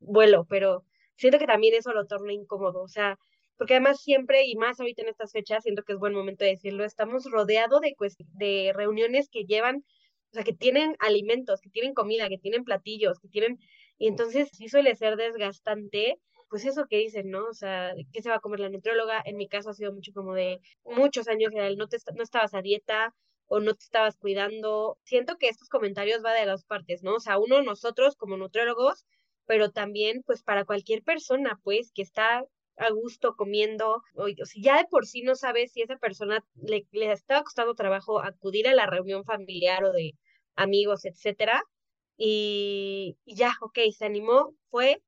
vuelo, 0.00 0.46
pero 0.48 0.84
siento 1.16 1.38
que 1.38 1.46
también 1.46 1.74
eso 1.74 1.92
lo 1.92 2.06
torna 2.06 2.32
incómodo, 2.32 2.82
o 2.82 2.88
sea, 2.88 3.18
porque 3.56 3.74
además 3.74 4.00
siempre 4.00 4.44
y 4.46 4.56
más 4.56 4.78
ahorita 4.80 5.02
en 5.02 5.08
estas 5.08 5.32
fechas, 5.32 5.64
siento 5.64 5.82
que 5.82 5.92
es 5.92 5.98
buen 5.98 6.14
momento 6.14 6.44
de 6.44 6.52
decirlo, 6.52 6.84
estamos 6.84 7.24
rodeados 7.30 7.80
de, 7.80 7.94
de 8.34 8.72
reuniones 8.74 9.28
que 9.28 9.44
llevan, 9.44 9.84
o 10.30 10.34
sea, 10.34 10.44
que 10.44 10.52
tienen 10.52 10.94
alimentos, 11.00 11.60
que 11.60 11.70
tienen 11.70 11.94
comida, 11.94 12.28
que 12.28 12.38
tienen 12.38 12.64
platillos, 12.64 13.18
que 13.18 13.28
tienen, 13.28 13.58
y 13.98 14.06
entonces 14.06 14.48
sí 14.52 14.68
suele 14.68 14.94
ser 14.94 15.16
desgastante, 15.16 16.20
pues 16.48 16.64
eso 16.64 16.86
que 16.88 16.98
dicen, 16.98 17.30
¿no? 17.30 17.46
O 17.46 17.52
sea, 17.52 17.92
¿qué 18.12 18.22
se 18.22 18.30
va 18.30 18.36
a 18.36 18.40
comer 18.40 18.60
la 18.60 18.70
nutrióloga? 18.70 19.20
En 19.24 19.36
mi 19.36 19.48
caso 19.48 19.70
ha 19.70 19.74
sido 19.74 19.92
mucho 19.92 20.12
como 20.14 20.34
de 20.34 20.60
muchos 20.84 21.28
años, 21.28 21.52
no, 21.76 21.88
te, 21.88 21.98
no 22.14 22.22
estabas 22.22 22.54
a 22.54 22.62
dieta, 22.62 23.14
o 23.48 23.60
no 23.60 23.74
te 23.74 23.84
estabas 23.84 24.16
cuidando. 24.16 24.98
Siento 25.04 25.36
que 25.38 25.48
estos 25.48 25.68
comentarios 25.68 26.24
va 26.24 26.32
de 26.32 26.46
las 26.46 26.64
partes, 26.64 27.02
¿no? 27.02 27.16
O 27.16 27.20
sea, 27.20 27.38
uno, 27.38 27.62
nosotros 27.62 28.16
como 28.16 28.36
nutriólogos, 28.36 29.06
pero 29.46 29.70
también 29.70 30.22
pues 30.24 30.42
para 30.42 30.64
cualquier 30.64 31.02
persona 31.02 31.60
pues 31.64 31.90
que 31.92 32.02
está 32.02 32.44
a 32.76 32.90
gusto 32.90 33.34
comiendo, 33.36 34.02
o, 34.14 34.28
si 34.44 34.62
ya 34.62 34.78
de 34.78 34.84
por 34.84 35.06
sí 35.06 35.22
no 35.22 35.34
sabes 35.34 35.72
si 35.72 35.82
esa 35.82 35.96
persona 35.96 36.44
le, 36.54 36.86
le 36.92 37.12
estaba 37.12 37.42
costando 37.42 37.74
trabajo 37.74 38.20
acudir 38.20 38.68
a 38.68 38.74
la 38.74 38.86
reunión 38.86 39.24
familiar 39.24 39.84
o 39.84 39.92
de 39.92 40.14
amigos, 40.54 41.04
etcétera, 41.04 41.62
y, 42.18 43.16
ya, 43.26 43.54
ok, 43.60 43.78
se 43.96 44.04
animó, 44.04 44.54
fue, 44.70 45.00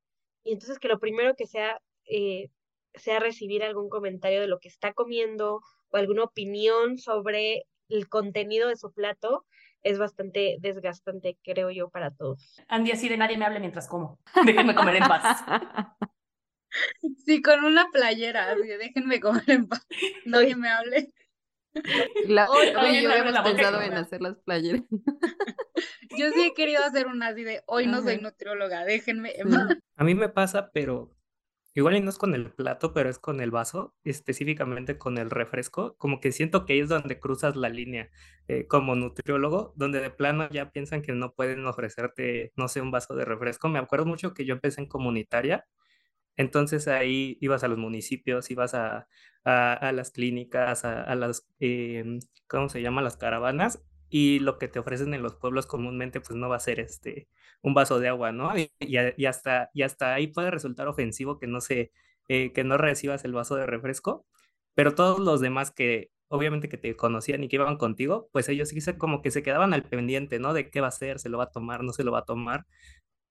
y 0.45 0.53
entonces 0.53 0.79
que 0.79 0.89
lo 0.89 1.01
primero 1.01 1.35
que 1.37 1.47
sea, 1.47 1.81
eh, 2.07 2.49
sea 2.95 3.19
recibir 3.21 3.65
algún 3.65 3.89
comentario 3.89 4.41
de 4.41 4.47
lo 4.47 4.61
que 4.61 4.69
está 4.69 4.95
comiendo 4.95 5.61
o 5.91 5.97
alguna 5.97 6.25
opinión 6.25 6.99
sobre 6.99 7.65
el 7.91 8.09
contenido 8.09 8.69
de 8.69 8.77
su 8.77 8.93
plato, 8.93 9.47
es 9.83 9.99
bastante 9.99 10.57
desgastante, 10.61 11.39
creo 11.43 11.71
yo, 11.71 11.89
para 11.89 12.11
todos. 12.11 12.63
Andy, 12.69 12.93
así 12.93 13.09
de 13.09 13.17
nadie 13.17 13.39
me 13.39 13.45
hable 13.45 13.61
mientras 13.61 13.89
como. 13.89 14.19
Déjenme 14.47 14.75
comer 14.75 14.97
en 14.97 15.09
paz. 15.09 15.45
Sí, 17.27 17.43
con 17.43 17.65
una 17.65 17.89
playera, 17.91 18.53
así, 18.53 18.69
déjenme 18.69 19.19
comer 19.19 19.43
en 19.49 19.67
paz, 19.67 19.85
nadie 20.25 20.55
me 20.55 20.69
hable. 20.69 21.13
La, 22.27 22.49
oye, 22.49 23.03
yo 23.03 23.11
habíamos 23.11 23.41
pensado 23.41 23.83
en 23.83 23.95
hacer 23.95 24.23
las 24.23 24.37
playeras. 24.37 24.83
Yo 26.17 26.31
sí 26.31 26.43
he 26.43 26.55
querido 26.55 26.85
hacer 26.85 27.09
una 27.09 27.29
así 27.29 27.43
de, 27.43 27.63
hoy 27.67 27.89
no 27.89 28.03
soy 28.03 28.19
nutrióloga, 28.19 28.85
déjenme 28.85 29.33
en 29.35 29.51
paz. 29.51 29.79
A 29.97 30.05
mí 30.05 30.15
me 30.15 30.29
pasa, 30.29 30.71
pero 30.73 31.11
igual 31.75 32.03
no 32.05 32.11
es 32.11 32.19
con 32.19 32.35
el 32.35 32.53
plato, 32.53 32.93
pero 32.93 33.09
es 33.11 33.19
con 33.19 33.41
el 33.41 33.51
vaso, 33.51 33.95
específicamente 34.05 34.99
con 34.99 35.19
el 35.19 35.31
refresco, 35.31 35.97
como 35.99 36.21
que 36.21 36.33
siento 36.33 36.67
que 36.67 36.75
ahí 36.75 36.81
es 36.81 36.89
donde 36.89 37.21
cruzas 37.21 37.57
la 37.57 37.69
línea 37.69 38.11
eh, 38.49 38.67
como 38.67 38.95
nutriólogo, 38.97 39.73
donde 39.77 40.01
de 40.01 40.11
plano 40.11 40.49
ya 40.51 40.71
piensan 40.71 41.03
que 41.03 41.13
no 41.13 41.35
pueden 41.35 41.67
ofrecerte, 41.67 42.53
no 42.57 42.69
sé, 42.69 42.81
un 42.81 42.91
vaso 42.91 43.15
de 43.15 43.25
refresco. 43.25 43.69
Me 43.69 43.79
acuerdo 43.79 44.07
mucho 44.07 44.35
que 44.35 44.45
yo 44.45 44.55
empecé 44.55 44.81
en 44.81 44.89
comunitaria 44.89 45.67
entonces 46.41 46.89
ahí 46.89 47.37
ibas 47.43 47.65
a 47.65 47.69
los 47.69 47.79
municipios, 47.79 48.51
ibas 48.51 48.73
a, 48.75 49.09
a, 49.45 49.93
las 49.93 50.11
clínicas, 50.11 50.87
a, 50.87 51.15
las, 51.15 51.47
em, 51.59 52.19
¿cómo 52.49 52.71
se 52.71 52.81
llama? 52.81 53.03
Las 53.03 53.19
caravanas, 53.19 53.83
y 54.11 54.41
lo 54.41 54.59
que 54.59 54.69
te 54.69 54.79
ofrecen 54.81 55.15
en 55.15 55.23
los 55.23 55.37
pueblos 55.37 55.67
comúnmente 55.67 56.21
pues 56.21 56.33
no 56.37 56.49
va 56.49 56.57
a 56.57 56.61
ser 56.61 56.81
este 56.81 57.29
un 57.63 57.75
vaso 57.75 57.99
de 58.01 58.09
agua, 58.09 58.33
¿no? 58.33 58.53
Y, 58.81 59.27
hasta, 59.27 59.71
y 59.75 59.83
hasta 59.83 60.15
ahí 60.15 60.27
puede 60.29 60.51
resultar 60.51 60.89
ofensivo 60.89 61.39
que 61.39 61.47
no 61.47 61.61
se, 61.61 61.93
eh, 62.29 62.53
que 62.53 62.65
no 62.65 62.79
recibas 62.79 63.25
el 63.25 63.33
vaso 63.35 63.57
de 63.57 63.67
refresco, 63.67 64.27
pero 64.75 64.95
todos 64.95 65.19
los 65.21 65.41
demás 65.41 65.71
que 65.71 66.11
obviamente 66.29 66.69
que 66.69 66.79
te 66.79 66.97
conocían 66.97 67.43
y 67.45 67.49
que 67.49 67.57
iban 67.57 67.77
contigo, 67.77 68.29
pues 68.33 68.49
ellos 68.49 68.69
sí 68.69 68.79
como 68.99 69.21
que 69.23 69.31
se 69.33 69.43
quedaban 69.43 69.75
al 69.75 69.83
pendiente, 69.85 70.39
¿no? 70.39 70.55
De 70.55 70.71
qué 70.71 70.81
va 70.81 70.87
a 70.87 70.91
hacer, 70.91 71.19
se 71.19 71.29
lo 71.29 71.39
va 71.39 71.45
a 71.45 71.51
tomar, 71.51 71.83
no 71.83 71.93
se 71.93 72.05
lo 72.05 72.13
va 72.13 72.21
a 72.21 72.25
tomar. 72.25 72.67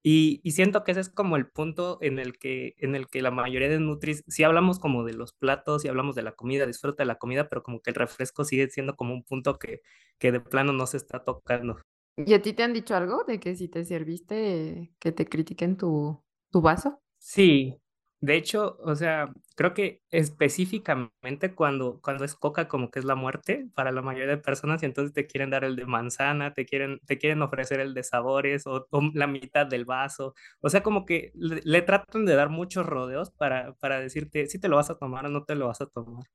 Y, 0.02 0.40
y, 0.44 0.52
siento 0.52 0.84
que 0.84 0.92
ese 0.92 1.02
es 1.02 1.10
como 1.10 1.36
el 1.36 1.48
punto 1.50 1.98
en 2.02 2.20
el 2.20 2.38
que, 2.38 2.76
en 2.78 2.96
el 2.96 3.08
que 3.08 3.22
la 3.22 3.32
mayoría 3.32 3.68
de 3.68 3.80
Nutris, 3.80 4.24
si 4.28 4.44
hablamos 4.44 4.80
como 4.80 5.04
de 5.04 5.14
los 5.14 5.34
platos, 5.34 5.82
si 5.82 5.90
hablamos 5.90 6.16
de 6.16 6.24
la 6.24 6.32
comida, 6.32 6.66
disfruta 6.66 7.04
de 7.04 7.08
la 7.08 7.18
comida, 7.18 7.50
pero 7.50 7.64
como 7.64 7.82
que 7.82 7.90
el 7.90 7.96
refresco 7.96 8.46
sigue 8.46 8.70
siendo 8.70 8.96
como 8.96 9.14
un 9.14 9.24
punto 9.24 9.60
que, 9.60 9.82
que 10.18 10.32
de 10.32 10.40
plano 10.40 10.72
no 10.72 10.86
se 10.86 10.98
está 10.98 11.24
tocando. 11.26 11.82
¿Y 12.16 12.34
a 12.34 12.42
ti 12.42 12.54
te 12.54 12.64
han 12.64 12.74
dicho 12.74 12.96
algo 12.96 13.24
de 13.26 13.40
que 13.40 13.56
si 13.56 13.68
te 13.68 13.84
serviste, 13.84 14.94
que 15.00 15.12
te 15.12 15.26
critiquen 15.26 15.76
tu, 15.76 16.22
tu 16.50 16.62
vaso? 16.62 17.02
Sí, 17.18 17.78
de 18.22 18.36
hecho, 18.36 18.78
o 18.84 18.96
sea, 18.96 19.34
creo 19.56 19.74
que 19.74 20.02
específicamente 20.12 21.56
cuando, 21.56 22.02
cuando 22.02 22.26
es 22.26 22.36
coca 22.36 22.68
como 22.68 22.92
que 22.92 23.00
es 23.00 23.06
la 23.06 23.16
muerte 23.16 23.68
para 23.76 23.92
la 23.94 24.02
mayoría 24.02 24.28
de 24.28 24.38
personas 24.38 24.84
y 24.84 24.88
entonces 24.88 25.14
te 25.14 25.26
quieren 25.26 25.50
dar 25.50 25.64
el 25.64 25.78
de 25.78 25.86
manzana, 25.86 26.54
te 26.54 26.66
quieren, 26.66 27.00
te 27.06 27.18
quieren 27.18 27.42
ofrecer 27.42 27.80
el 27.80 27.94
de 27.94 28.04
sabores 28.04 28.68
o, 28.68 28.88
la 29.14 29.28
mitad 29.28 29.66
del 29.68 29.86
vaso. 29.86 30.34
O 30.62 30.70
sea, 30.70 30.84
como 30.84 31.06
que 31.06 31.32
le, 31.34 31.82
tratan 31.82 32.26
de 32.26 32.36
dar 32.36 32.50
muchos 32.50 32.86
rodeos 32.86 33.32
para, 33.32 33.74
para 33.76 34.00
decirte 34.02 34.48
si 34.48 34.60
te 34.60 34.68
lo 34.68 34.76
vas 34.76 34.90
a 34.90 34.98
tomar 34.98 35.26
o 35.26 35.30
no 35.30 35.46
te 35.46 35.56
lo 35.56 35.68
vas 35.68 35.82
a 35.82 35.86
tomar. 35.88 36.26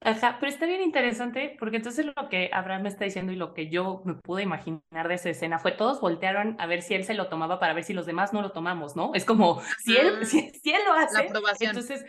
Ajá, 0.00 0.36
pero 0.38 0.52
está 0.52 0.66
bien 0.66 0.82
interesante 0.82 1.56
porque 1.58 1.78
entonces 1.78 2.04
lo 2.04 2.28
que 2.28 2.50
Abraham 2.52 2.82
me 2.82 2.88
está 2.90 3.04
diciendo 3.04 3.32
y 3.32 3.36
lo 3.36 3.54
que 3.54 3.70
yo 3.70 4.02
me 4.04 4.14
pude 4.14 4.42
imaginar 4.42 5.08
de 5.08 5.14
esa 5.14 5.30
escena 5.30 5.58
fue 5.58 5.72
todos 5.72 6.00
voltearon 6.00 6.54
a 6.60 6.66
ver 6.66 6.82
si 6.82 6.94
él 6.94 7.04
se 7.04 7.14
lo 7.14 7.28
tomaba 7.28 7.58
para 7.58 7.72
ver 7.72 7.82
si 7.82 7.94
los 7.94 8.04
demás 8.04 8.32
no 8.32 8.42
lo 8.42 8.52
tomamos, 8.52 8.94
¿no? 8.94 9.14
Es 9.14 9.24
como, 9.24 9.60
si 9.84 9.96
él, 9.96 10.26
si, 10.26 10.38
él 10.64 10.82
lo 10.84 10.92
hace, 10.92 11.66
entonces, 11.66 12.04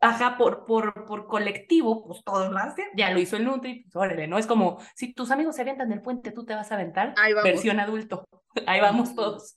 ajá, 0.00 0.36
por, 0.36 0.66
por, 0.66 1.06
por 1.06 1.26
colectivo, 1.26 2.06
pues 2.06 2.22
todos 2.24 2.52
lo 2.52 2.58
hacen, 2.58 2.86
ya 2.94 3.10
lo 3.10 3.18
hizo 3.18 3.36
el 3.36 3.46
Nutri, 3.46 3.84
pues 3.84 3.96
órale, 3.96 4.28
¿no? 4.28 4.36
Es 4.36 4.46
como, 4.46 4.78
si 4.94 5.14
tus 5.14 5.30
amigos 5.30 5.56
se 5.56 5.62
avientan 5.62 5.88
del 5.88 6.02
puente, 6.02 6.30
tú 6.30 6.44
te 6.44 6.54
vas 6.54 6.70
a 6.72 6.74
aventar, 6.74 7.14
Ahí 7.16 7.32
versión 7.32 7.80
adulto, 7.80 8.28
ahí 8.66 8.80
vamos 8.80 9.14
todos. 9.14 9.56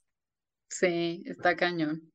Sí, 0.69 1.21
está 1.25 1.55
cañón, 1.55 2.11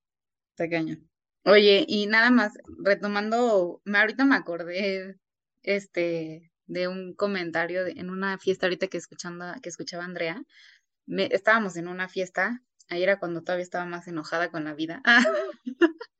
está 0.57 0.69
cañón. 0.69 1.09
Oye, 1.45 1.85
y 1.87 2.07
nada 2.07 2.31
más, 2.31 2.53
retomando, 2.85 3.83
ahorita 3.85 4.25
me 4.25 4.37
acordé 4.37 5.17
este, 5.63 6.53
de 6.67 6.89
un 6.89 7.15
comentario 7.15 7.87
en 7.87 8.11
una 8.11 8.39
fiesta 8.39 8.67
ahorita 8.67 8.89
que, 8.89 8.99
escuchando, 8.99 9.47
que 9.63 9.69
escuchaba 9.69 10.05
Andrea. 10.05 10.43
Me, 11.07 11.29
estábamos 11.33 11.77
en 11.77 11.89
una 11.89 12.09
fiesta, 12.09 12.63
ahí 12.89 13.03
era 13.03 13.19
cuando 13.19 13.43
todavía 13.43 13.65
estaba 13.65 13.85
más 13.85 14.07
enojada 14.09 14.51
con 14.51 14.65
la 14.65 14.75
vida. 14.75 15.03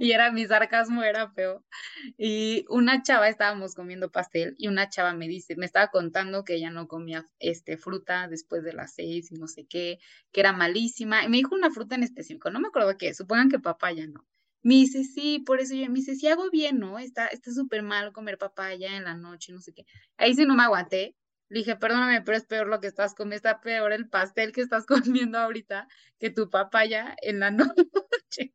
y 0.00 0.12
era 0.12 0.32
mi 0.32 0.46
sarcasmo, 0.46 1.02
era 1.02 1.30
feo. 1.32 1.64
Y 2.16 2.64
una 2.68 3.02
chava, 3.02 3.28
estábamos 3.28 3.74
comiendo 3.74 4.10
pastel 4.10 4.54
y 4.58 4.68
una 4.68 4.88
chava 4.88 5.14
me 5.14 5.28
dice, 5.28 5.56
me 5.56 5.66
estaba 5.66 5.88
contando 5.88 6.44
que 6.44 6.54
ella 6.54 6.70
no 6.70 6.88
comía 6.88 7.26
este, 7.38 7.76
fruta 7.76 8.28
después 8.28 8.62
de 8.64 8.72
las 8.72 8.94
seis 8.94 9.30
y 9.32 9.36
no 9.36 9.46
sé 9.48 9.66
qué, 9.66 9.98
que 10.32 10.40
era 10.40 10.52
malísima. 10.52 11.24
Y 11.24 11.28
me 11.28 11.38
dijo 11.38 11.54
una 11.54 11.70
fruta 11.70 11.94
en 11.94 12.02
específico, 12.04 12.50
no 12.50 12.60
me 12.60 12.68
acuerdo 12.68 12.96
qué, 12.98 13.14
supongan 13.14 13.50
que 13.50 13.58
papaya 13.58 14.06
no. 14.06 14.26
Me 14.64 14.74
dice, 14.76 15.04
sí, 15.04 15.40
por 15.40 15.60
eso 15.60 15.74
yo, 15.74 15.86
me 15.88 15.96
dice, 15.96 16.16
sí 16.16 16.26
hago 16.26 16.50
bien, 16.50 16.78
¿no? 16.78 16.98
Está 16.98 17.28
súper 17.54 17.82
mal 17.82 18.12
comer 18.12 18.38
papaya 18.38 18.96
en 18.96 19.04
la 19.04 19.14
noche, 19.14 19.52
no 19.52 19.60
sé 19.60 19.74
qué. 19.74 19.84
Ahí 20.16 20.34
sí 20.34 20.46
no 20.46 20.54
me 20.56 20.62
aguanté. 20.62 21.14
Le 21.50 21.58
dije, 21.58 21.76
perdóname, 21.76 22.22
pero 22.22 22.38
es 22.38 22.46
peor 22.46 22.68
lo 22.68 22.80
que 22.80 22.86
estás 22.86 23.14
comiendo, 23.14 23.36
está 23.36 23.60
peor 23.60 23.92
el 23.92 24.08
pastel 24.08 24.52
que 24.52 24.62
estás 24.62 24.86
comiendo 25.28 25.38
ahorita 25.38 25.86
que 26.18 26.30
tu 26.30 26.48
papaya 26.48 27.14
en 27.22 27.40
la 27.40 27.50
noche. 27.52 28.54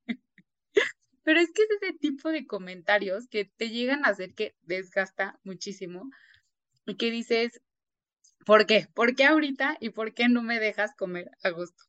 Pero 1.24 1.40
es 1.40 1.52
que 1.54 1.62
es 1.62 1.70
ese 1.82 1.94
tipo 1.94 2.30
de 2.30 2.48
comentarios 2.48 3.28
que 3.28 3.46
te 3.46 3.70
llegan 3.70 4.04
a 4.04 4.10
hacer 4.10 4.34
que 4.34 4.56
desgasta 4.64 5.40
muchísimo 5.44 6.10
y 6.88 6.98
que 6.98 7.12
dices, 7.12 7.62
¿por 8.46 8.66
qué? 8.66 8.88
¿Por 8.96 9.16
qué 9.16 9.26
ahorita 9.26 9.78
y 9.80 9.92
por 9.92 10.14
qué 10.14 10.30
no 10.30 10.42
me 10.44 10.60
dejas 10.60 10.96
comer 10.96 11.30
a 11.44 11.52
gusto? 11.52 11.89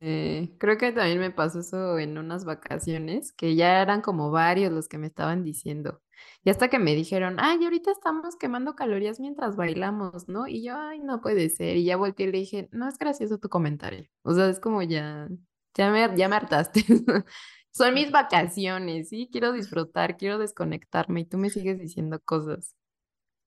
Eh, 0.00 0.54
creo 0.58 0.76
que 0.76 0.92
también 0.92 1.18
me 1.18 1.30
pasó 1.30 1.60
eso 1.60 1.98
en 1.98 2.18
unas 2.18 2.44
vacaciones, 2.44 3.32
que 3.32 3.56
ya 3.56 3.80
eran 3.80 4.02
como 4.02 4.30
varios 4.30 4.72
los 4.72 4.88
que 4.88 4.98
me 4.98 5.06
estaban 5.06 5.42
diciendo. 5.42 6.02
Y 6.44 6.50
hasta 6.50 6.68
que 6.68 6.78
me 6.78 6.94
dijeron, 6.94 7.36
ay, 7.40 7.64
ahorita 7.64 7.90
estamos 7.92 8.36
quemando 8.36 8.74
calorías 8.76 9.20
mientras 9.20 9.56
bailamos, 9.56 10.28
¿no? 10.28 10.46
Y 10.48 10.62
yo, 10.64 10.76
ay, 10.76 10.98
no 11.00 11.20
puede 11.20 11.48
ser. 11.50 11.76
Y 11.76 11.84
ya 11.84 11.96
volteé 11.96 12.26
y 12.28 12.32
le 12.32 12.38
dije, 12.38 12.68
no 12.72 12.88
es 12.88 12.98
gracioso 12.98 13.38
tu 13.38 13.48
comentario. 13.48 14.06
O 14.22 14.34
sea, 14.34 14.48
es 14.48 14.60
como 14.60 14.82
ya, 14.82 15.28
ya 15.74 15.90
me, 15.90 16.16
ya 16.16 16.28
me 16.28 16.36
hartaste. 16.36 16.84
Son 17.70 17.92
mis 17.94 18.10
vacaciones, 18.10 19.08
¿sí? 19.10 19.28
Quiero 19.32 19.52
disfrutar, 19.52 20.16
quiero 20.16 20.38
desconectarme 20.38 21.20
y 21.20 21.24
tú 21.26 21.38
me 21.38 21.50
sigues 21.50 21.78
diciendo 21.78 22.20
cosas. 22.24 22.74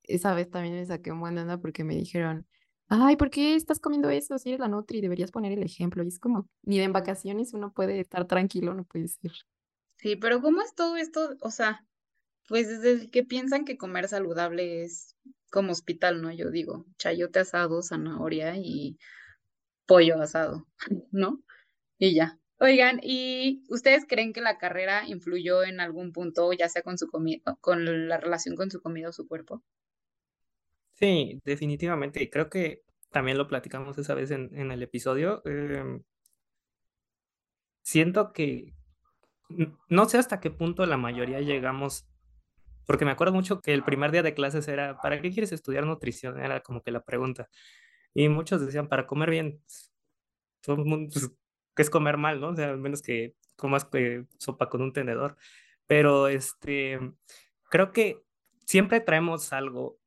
Esa 0.03 0.33
vez 0.33 0.49
también 0.49 0.75
me 0.75 0.85
saqué 0.85 1.11
un 1.11 1.19
buen 1.21 1.37
onda 1.37 1.57
porque 1.59 1.83
me 1.83 1.95
dijeron, 1.95 2.47
ay, 2.89 3.15
¿por 3.15 3.29
qué 3.29 3.55
estás 3.55 3.79
comiendo 3.79 4.09
eso? 4.09 4.37
Si 4.37 4.49
eres 4.49 4.59
la 4.59 4.67
Nutri, 4.67 4.99
deberías 4.99 5.31
poner 5.31 5.51
el 5.53 5.63
ejemplo. 5.63 6.03
Y 6.03 6.07
es 6.07 6.19
como, 6.19 6.49
ni 6.63 6.79
en 6.79 6.91
vacaciones 6.91 7.53
uno 7.53 7.71
puede 7.71 7.99
estar 7.99 8.27
tranquilo, 8.27 8.73
no 8.73 8.83
puede 8.83 9.07
ser. 9.07 9.31
Sí, 9.97 10.15
pero 10.15 10.41
¿cómo 10.41 10.61
es 10.61 10.73
todo 10.75 10.97
esto? 10.97 11.35
O 11.41 11.51
sea, 11.51 11.85
pues 12.47 12.81
desde 12.81 13.09
que 13.09 13.23
piensan 13.23 13.63
que 13.63 13.77
comer 13.77 14.07
saludable 14.07 14.83
es 14.83 15.15
como 15.51 15.71
hospital, 15.71 16.21
¿no? 16.21 16.31
Yo 16.31 16.49
digo, 16.49 16.85
chayote 16.97 17.39
asado, 17.39 17.81
zanahoria 17.81 18.55
y 18.57 18.97
pollo 19.85 20.21
asado, 20.21 20.67
¿no? 21.11 21.43
Y 21.97 22.15
ya. 22.15 22.39
Oigan, 22.59 22.99
¿y 23.01 23.63
ustedes 23.69 24.05
creen 24.07 24.33
que 24.33 24.41
la 24.41 24.57
carrera 24.57 25.07
influyó 25.07 25.63
en 25.63 25.79
algún 25.79 26.11
punto, 26.11 26.51
ya 26.53 26.67
sea 26.67 26.81
con 26.81 26.97
su 26.97 27.07
comida, 27.07 27.57
con 27.61 28.09
la 28.09 28.17
relación 28.17 28.55
con 28.55 28.69
su 28.69 28.81
comida 28.81 29.09
o 29.09 29.13
su 29.13 29.27
cuerpo? 29.27 29.63
Sí, 30.99 31.41
definitivamente. 31.45 32.29
Creo 32.29 32.49
que 32.49 32.83
también 33.09 33.37
lo 33.37 33.47
platicamos 33.47 33.97
esa 33.97 34.13
vez 34.15 34.31
en, 34.31 34.71
el 34.71 34.83
episodio. 34.83 35.41
Em, 35.45 36.03
siento 37.81 38.33
que 38.33 38.73
no 39.87 40.05
sé 40.09 40.17
hasta 40.17 40.39
qué 40.39 40.51
punto 40.51 40.85
la 40.85 40.97
mayoría 40.97 41.41
llegamos, 41.41 42.07
porque 42.85 43.05
me 43.05 43.11
acuerdo 43.11 43.33
mucho 43.33 43.61
que 43.61 43.73
el 43.73 43.83
primer 43.83 44.11
día 44.11 44.23
de 44.23 44.33
clases 44.33 44.67
era, 44.67 44.99
¿para 45.01 45.21
qué 45.21 45.31
quieres 45.31 45.51
estudiar 45.51 45.85
nutrición? 45.85 46.39
Era 46.39 46.61
como 46.61 46.81
que 46.83 46.91
la 46.91 47.03
pregunta. 47.03 47.49
Y 48.13 48.29
muchos 48.29 48.61
decían, 48.65 48.89
para 48.89 49.07
comer 49.07 49.29
bien. 49.29 49.61
Todo 50.61 50.77
el 50.77 50.85
mundo, 50.85 51.11
pues, 51.13 51.31
que 51.75 51.81
es 51.81 51.89
comer 51.89 52.17
mal, 52.17 52.41
¿no? 52.41 52.49
O 52.49 52.55
sea, 52.55 52.75
menos 52.75 53.01
que 53.01 53.35
comas 53.55 53.85
que 53.85 54.25
sopa 54.39 54.69
con 54.69 54.81
un 54.81 54.93
tenedor. 54.93 55.37
Pero 55.87 56.27
este, 56.27 56.99
creo 57.69 57.91
que 57.91 58.23
siempre 58.65 58.99
traemos 59.01 59.53
algo 59.53 59.98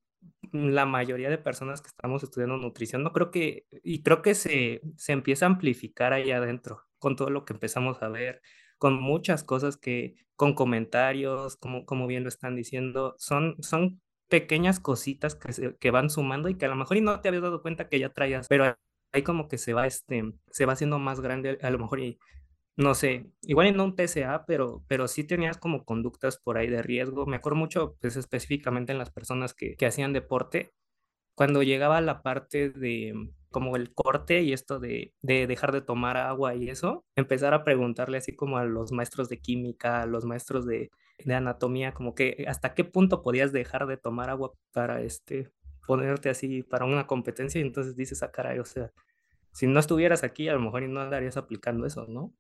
la 0.53 0.87
mayoría 0.87 1.31
de 1.31 1.39
personas 1.39 1.81
que 1.81 1.89
estamos 1.89 2.23
estudiando 2.23 2.57
nutrición, 2.57 3.03
no 3.03 3.13
creo 3.13 3.31
que, 3.31 3.67
y 3.83 4.03
creo 4.03 4.23
que 4.23 4.35
se, 4.35 4.83
se 4.97 5.13
empieza 5.13 5.47
a 5.47 5.51
amplificar 5.51 6.13
ahí 6.13 6.31
adentro 6.31 6.83
con 6.99 7.17
todo 7.17 7.31
lo 7.31 7.45
que 7.45 7.55
empezamos 7.55 8.03
a 8.03 8.09
ver, 8.09 8.43
con 8.79 9.01
muchas 9.01 9.45
cosas 9.45 9.77
que, 9.77 10.17
con 10.37 10.55
comentarios, 10.55 11.57
como, 11.57 11.87
como 11.87 12.07
bien 12.07 12.23
lo 12.23 12.29
están 12.29 12.57
diciendo, 12.57 13.15
son, 13.19 13.57
son 13.61 14.01
pequeñas 14.29 14.81
cositas 14.81 15.35
que, 15.35 15.77
que 15.79 15.91
van 15.91 16.11
sumando 16.11 16.49
y 16.49 16.57
que 16.57 16.67
a 16.67 16.69
lo 16.69 16.77
mejor 16.77 16.97
y 16.97 17.01
no 17.01 17.21
te 17.21 17.29
habías 17.29 17.43
dado 17.43 17.63
cuenta 17.63 17.89
que 17.89 17.99
ya 17.99 18.11
traías, 18.11 18.49
pero 18.49 18.77
ahí 19.13 19.23
como 19.23 19.49
que 19.49 19.59
se 19.59 19.75
va, 19.75 19.87
este, 19.87 20.33
se 20.51 20.67
va 20.67 20.73
haciendo 20.73 20.99
más 20.99 21.21
grande 21.21 21.59
a 21.63 21.71
lo 21.71 21.79
mejor 21.79 22.01
y 22.01 22.19
no 22.77 22.95
sé, 22.95 23.27
igual 23.43 23.67
en 23.69 23.81
un 23.81 23.95
TCA, 23.97 24.45
pero, 24.47 24.85
pero 24.89 25.09
sí 25.09 25.25
tenías 25.25 25.59
como 25.59 25.85
conductas 25.85 26.39
por 26.39 26.59
ahí 26.59 26.69
de 26.69 26.83
riesgo. 26.83 27.27
Me 27.27 27.37
acuerdo 27.37 27.59
mucho, 27.59 27.97
pues 28.01 28.17
específicamente 28.17 28.93
en 28.93 28.99
las 28.99 29.11
personas 29.11 29.55
que, 29.55 29.77
que 29.77 29.87
hacían 29.87 30.13
deporte, 30.13 30.73
cuando 31.35 31.63
llegaba 31.63 32.01
la 32.01 32.23
parte 32.23 32.71
de 32.71 33.15
como 33.51 33.77
el 33.77 33.93
corte 33.95 34.43
y 34.43 34.53
esto 34.53 34.81
de, 34.81 35.13
de, 35.23 35.47
dejar 35.47 35.73
de 35.73 35.83
tomar 35.83 36.17
agua 36.17 36.55
y 36.55 36.71
eso, 36.71 37.05
empezar 37.17 37.55
a 37.55 37.65
preguntarle 37.65 38.19
así 38.19 38.35
como 38.35 38.57
a 38.59 38.65
los 38.65 38.93
maestros 38.93 39.29
de 39.29 39.41
química, 39.41 40.03
a 40.03 40.07
los 40.07 40.25
maestros 40.25 40.67
de, 40.67 40.91
de 41.25 41.35
anatomía, 41.35 41.93
como 41.93 42.15
que 42.15 42.45
hasta 42.49 42.75
qué 42.75 42.85
punto 42.85 43.23
podías 43.23 43.53
dejar 43.53 43.87
de 43.87 43.99
tomar 43.99 44.31
agua 44.31 44.53
para 44.73 45.03
este 45.03 45.51
ponerte 45.87 46.31
así 46.31 46.63
para 46.63 46.85
una 46.85 47.07
competencia 47.07 47.61
y 47.61 47.63
entonces 47.63 47.97
dices, 47.97 48.23
ah, 48.23 48.31
caray, 48.31 48.59
o 48.59 48.65
sea, 48.65 48.93
si 49.53 49.67
no 49.67 49.81
estuvieras 49.81 50.25
aquí, 50.25 50.49
a 50.49 50.55
lo 50.55 50.61
mejor 50.61 50.83
no 50.89 51.01
andarías 51.01 51.37
aplicando 51.37 51.87
eso, 51.87 52.07
¿no? 52.09 52.33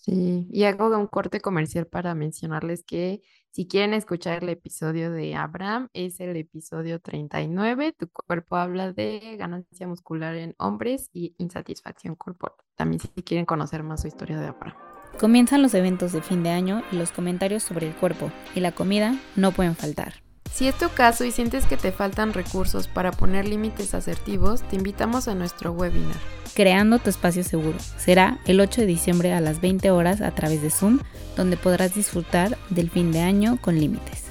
Sí, 0.00 0.46
y 0.50 0.64
hago 0.64 0.96
un 0.96 1.06
corte 1.06 1.40
comercial 1.40 1.86
para 1.86 2.14
mencionarles 2.14 2.84
que 2.84 3.22
si 3.50 3.66
quieren 3.66 3.94
escuchar 3.94 4.42
el 4.42 4.50
episodio 4.50 5.10
de 5.10 5.34
Abraham, 5.34 5.88
es 5.92 6.20
el 6.20 6.36
episodio 6.36 7.00
39. 7.00 7.92
Tu 7.98 8.08
cuerpo 8.08 8.56
habla 8.56 8.92
de 8.92 9.36
ganancia 9.36 9.88
muscular 9.88 10.36
en 10.36 10.54
hombres 10.58 11.10
y 11.12 11.34
insatisfacción 11.38 12.14
corporal. 12.14 12.56
También 12.76 13.00
si 13.00 13.08
quieren 13.22 13.46
conocer 13.46 13.82
más 13.82 14.02
su 14.02 14.08
historia 14.08 14.38
de 14.38 14.46
Abraham. 14.46 14.76
Comienzan 15.18 15.62
los 15.62 15.74
eventos 15.74 16.12
de 16.12 16.22
fin 16.22 16.42
de 16.44 16.50
año 16.50 16.82
y 16.92 16.96
los 16.96 17.10
comentarios 17.10 17.64
sobre 17.64 17.88
el 17.88 17.96
cuerpo 17.96 18.30
y 18.54 18.60
la 18.60 18.72
comida 18.72 19.18
no 19.34 19.50
pueden 19.50 19.74
faltar. 19.74 20.27
Si 20.52 20.66
es 20.66 20.76
tu 20.76 20.88
caso 20.90 21.24
y 21.24 21.30
sientes 21.30 21.66
que 21.66 21.76
te 21.76 21.92
faltan 21.92 22.32
recursos 22.32 22.88
para 22.88 23.12
poner 23.12 23.46
límites 23.46 23.94
asertivos, 23.94 24.62
te 24.68 24.76
invitamos 24.76 25.28
a 25.28 25.34
nuestro 25.34 25.72
webinar. 25.72 26.16
Creando 26.54 26.98
tu 26.98 27.10
espacio 27.10 27.44
seguro. 27.44 27.78
Será 27.96 28.40
el 28.46 28.60
8 28.60 28.80
de 28.80 28.86
diciembre 28.88 29.32
a 29.32 29.40
las 29.40 29.60
20 29.60 29.90
horas 29.92 30.20
a 30.20 30.34
través 30.34 30.60
de 30.60 30.70
Zoom, 30.70 30.98
donde 31.36 31.56
podrás 31.56 31.94
disfrutar 31.94 32.58
del 32.70 32.90
fin 32.90 33.12
de 33.12 33.20
año 33.20 33.58
con 33.62 33.78
límites. 33.78 34.24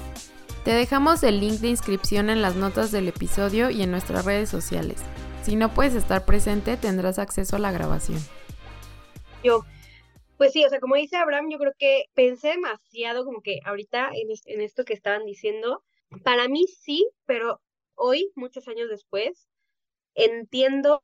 Te 0.64 0.72
dejamos 0.72 1.22
el 1.22 1.40
link 1.40 1.60
de 1.60 1.68
inscripción 1.68 2.28
en 2.28 2.42
las 2.42 2.56
notas 2.56 2.92
del 2.92 3.08
episodio 3.08 3.70
y 3.70 3.82
en 3.82 3.90
nuestras 3.90 4.26
redes 4.26 4.50
sociales. 4.50 5.00
Si 5.42 5.56
no 5.56 5.72
puedes 5.72 5.94
estar 5.94 6.26
presente, 6.26 6.76
tendrás 6.76 7.18
acceso 7.18 7.56
a 7.56 7.58
la 7.58 7.72
grabación. 7.72 8.20
Yo, 9.42 9.64
pues 10.36 10.52
sí, 10.52 10.62
o 10.66 10.68
sea, 10.68 10.78
como 10.80 10.96
dice 10.96 11.16
Abraham, 11.16 11.48
yo 11.50 11.56
creo 11.56 11.72
que 11.78 12.04
pensé 12.12 12.48
demasiado 12.48 13.24
como 13.24 13.40
que 13.40 13.60
ahorita 13.64 14.10
en, 14.12 14.28
en 14.44 14.60
esto 14.60 14.84
que 14.84 14.92
estaban 14.92 15.24
diciendo, 15.24 15.82
para 16.24 16.48
mí 16.48 16.66
sí, 16.66 17.08
pero 17.26 17.60
hoy, 17.94 18.30
muchos 18.36 18.68
años 18.68 18.88
después, 18.88 19.48
entiendo 20.14 21.02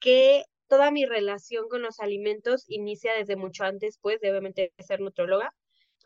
que 0.00 0.44
toda 0.68 0.90
mi 0.90 1.06
relación 1.06 1.68
con 1.68 1.82
los 1.82 2.00
alimentos 2.00 2.64
inicia 2.68 3.14
desde 3.14 3.36
mucho 3.36 3.64
antes, 3.64 3.98
pues, 4.00 4.20
de 4.20 4.30
obviamente 4.30 4.72
ser 4.78 5.00
nutrióloga. 5.00 5.54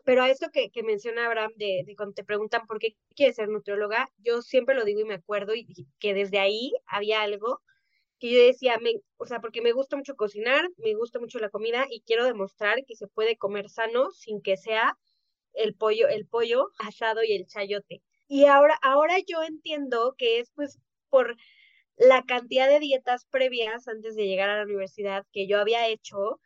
Pero 0.05 0.23
a 0.23 0.29
esto 0.29 0.49
que, 0.51 0.69
que 0.71 0.83
menciona 0.83 1.25
Abraham, 1.27 1.51
de, 1.55 1.83
de, 1.85 1.95
cuando 1.95 2.13
te 2.15 2.25
preguntan 2.25 2.67
por 2.67 2.79
qué 2.79 2.95
quieres 3.15 3.37
ser 3.37 3.49
nutrióloga, 3.49 4.09
yo 4.17 4.41
siempre 4.41 4.75
lo 4.75 4.85
digo 4.85 5.01
y 5.01 5.05
me 5.05 5.15
acuerdo 5.15 5.55
y, 5.55 5.65
y 5.69 5.87
que 5.99 6.13
desde 6.13 6.39
ahí 6.39 6.73
había 6.87 7.21
algo 7.21 7.61
que 8.19 8.31
yo 8.31 8.39
decía, 8.41 8.77
me, 8.79 8.93
o 9.17 9.25
sea, 9.25 9.41
porque 9.41 9.61
me 9.61 9.73
gusta 9.73 9.97
mucho 9.97 10.15
cocinar, 10.15 10.69
me 10.77 10.95
gusta 10.95 11.19
mucho 11.19 11.39
la 11.39 11.49
comida 11.49 11.85
y 11.89 12.01
quiero 12.01 12.25
demostrar 12.25 12.85
que 12.85 12.95
se 12.95 13.07
puede 13.07 13.37
comer 13.37 13.69
sano 13.69 14.11
sin 14.11 14.41
que 14.41 14.57
sea 14.57 14.97
el 15.53 15.75
pollo, 15.75 16.07
el 16.07 16.27
pollo 16.27 16.69
asado 16.79 17.23
y 17.23 17.33
el 17.33 17.47
chayote. 17.47 18.01
Y 18.33 18.47
ahora, 18.47 18.79
ahora 18.81 19.19
yo 19.19 19.43
entiendo 19.43 20.15
que 20.17 20.39
es 20.39 20.49
pues 20.55 20.79
por 21.09 21.37
la 21.97 22.23
cantidad 22.23 22.67
de 22.67 22.79
dietas 22.79 23.27
previas 23.29 23.87
antes 23.87 24.15
de 24.15 24.25
llegar 24.25 24.49
a 24.49 24.57
la 24.57 24.63
universidad 24.63 25.23
que 25.31 25.45
yo 25.45 25.59
había 25.59 25.87
hecho 25.87 26.39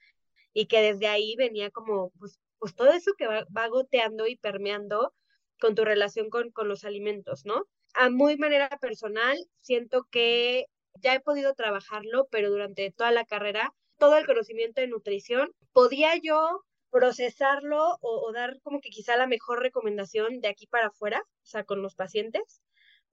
y 0.52 0.66
que 0.66 0.82
desde 0.82 1.08
ahí 1.08 1.38
venía 1.38 1.70
como 1.72 2.10
pues, 2.20 2.42
pues 2.60 2.76
todo 2.76 2.92
eso 2.92 3.14
que 3.18 3.26
va, 3.26 3.68
goteando 3.70 4.28
y 4.28 4.36
permeando 4.36 5.14
con 5.62 5.76
tu 5.76 5.86
relación 5.86 6.30
con, 6.30 6.52
con 6.52 6.68
los 6.68 6.84
alimentos, 6.84 7.46
¿no? 7.46 7.66
A 7.94 8.10
muy 8.10 8.36
manera 8.36 8.68
personal, 8.82 9.38
siento 9.62 10.10
que 10.12 10.66
ya 10.96 11.14
he 11.14 11.22
podido 11.22 11.54
trabajarlo, 11.54 12.28
pero 12.30 12.50
durante 12.50 12.92
toda 12.92 13.12
la 13.12 13.24
carrera, 13.24 13.74
todo 13.98 14.18
el 14.18 14.26
conocimiento 14.26 14.82
de 14.82 14.88
nutrición, 14.88 15.54
podía 15.72 16.18
yo 16.22 16.66
procesarlo 16.92 17.98
o, 18.02 18.32
dar 18.34 18.60
como 18.62 18.80
que 18.82 18.90
quizá 18.90 19.18
la 19.18 19.28
mejor 19.28 19.62
recomendación 19.62 20.40
de 20.42 20.48
aquí 20.50 20.68
para 20.68 20.88
afuera, 20.88 21.22
o 21.22 21.46
sea, 21.46 21.64
con 21.64 21.82
los 21.82 21.96
pacientes, 21.96 22.62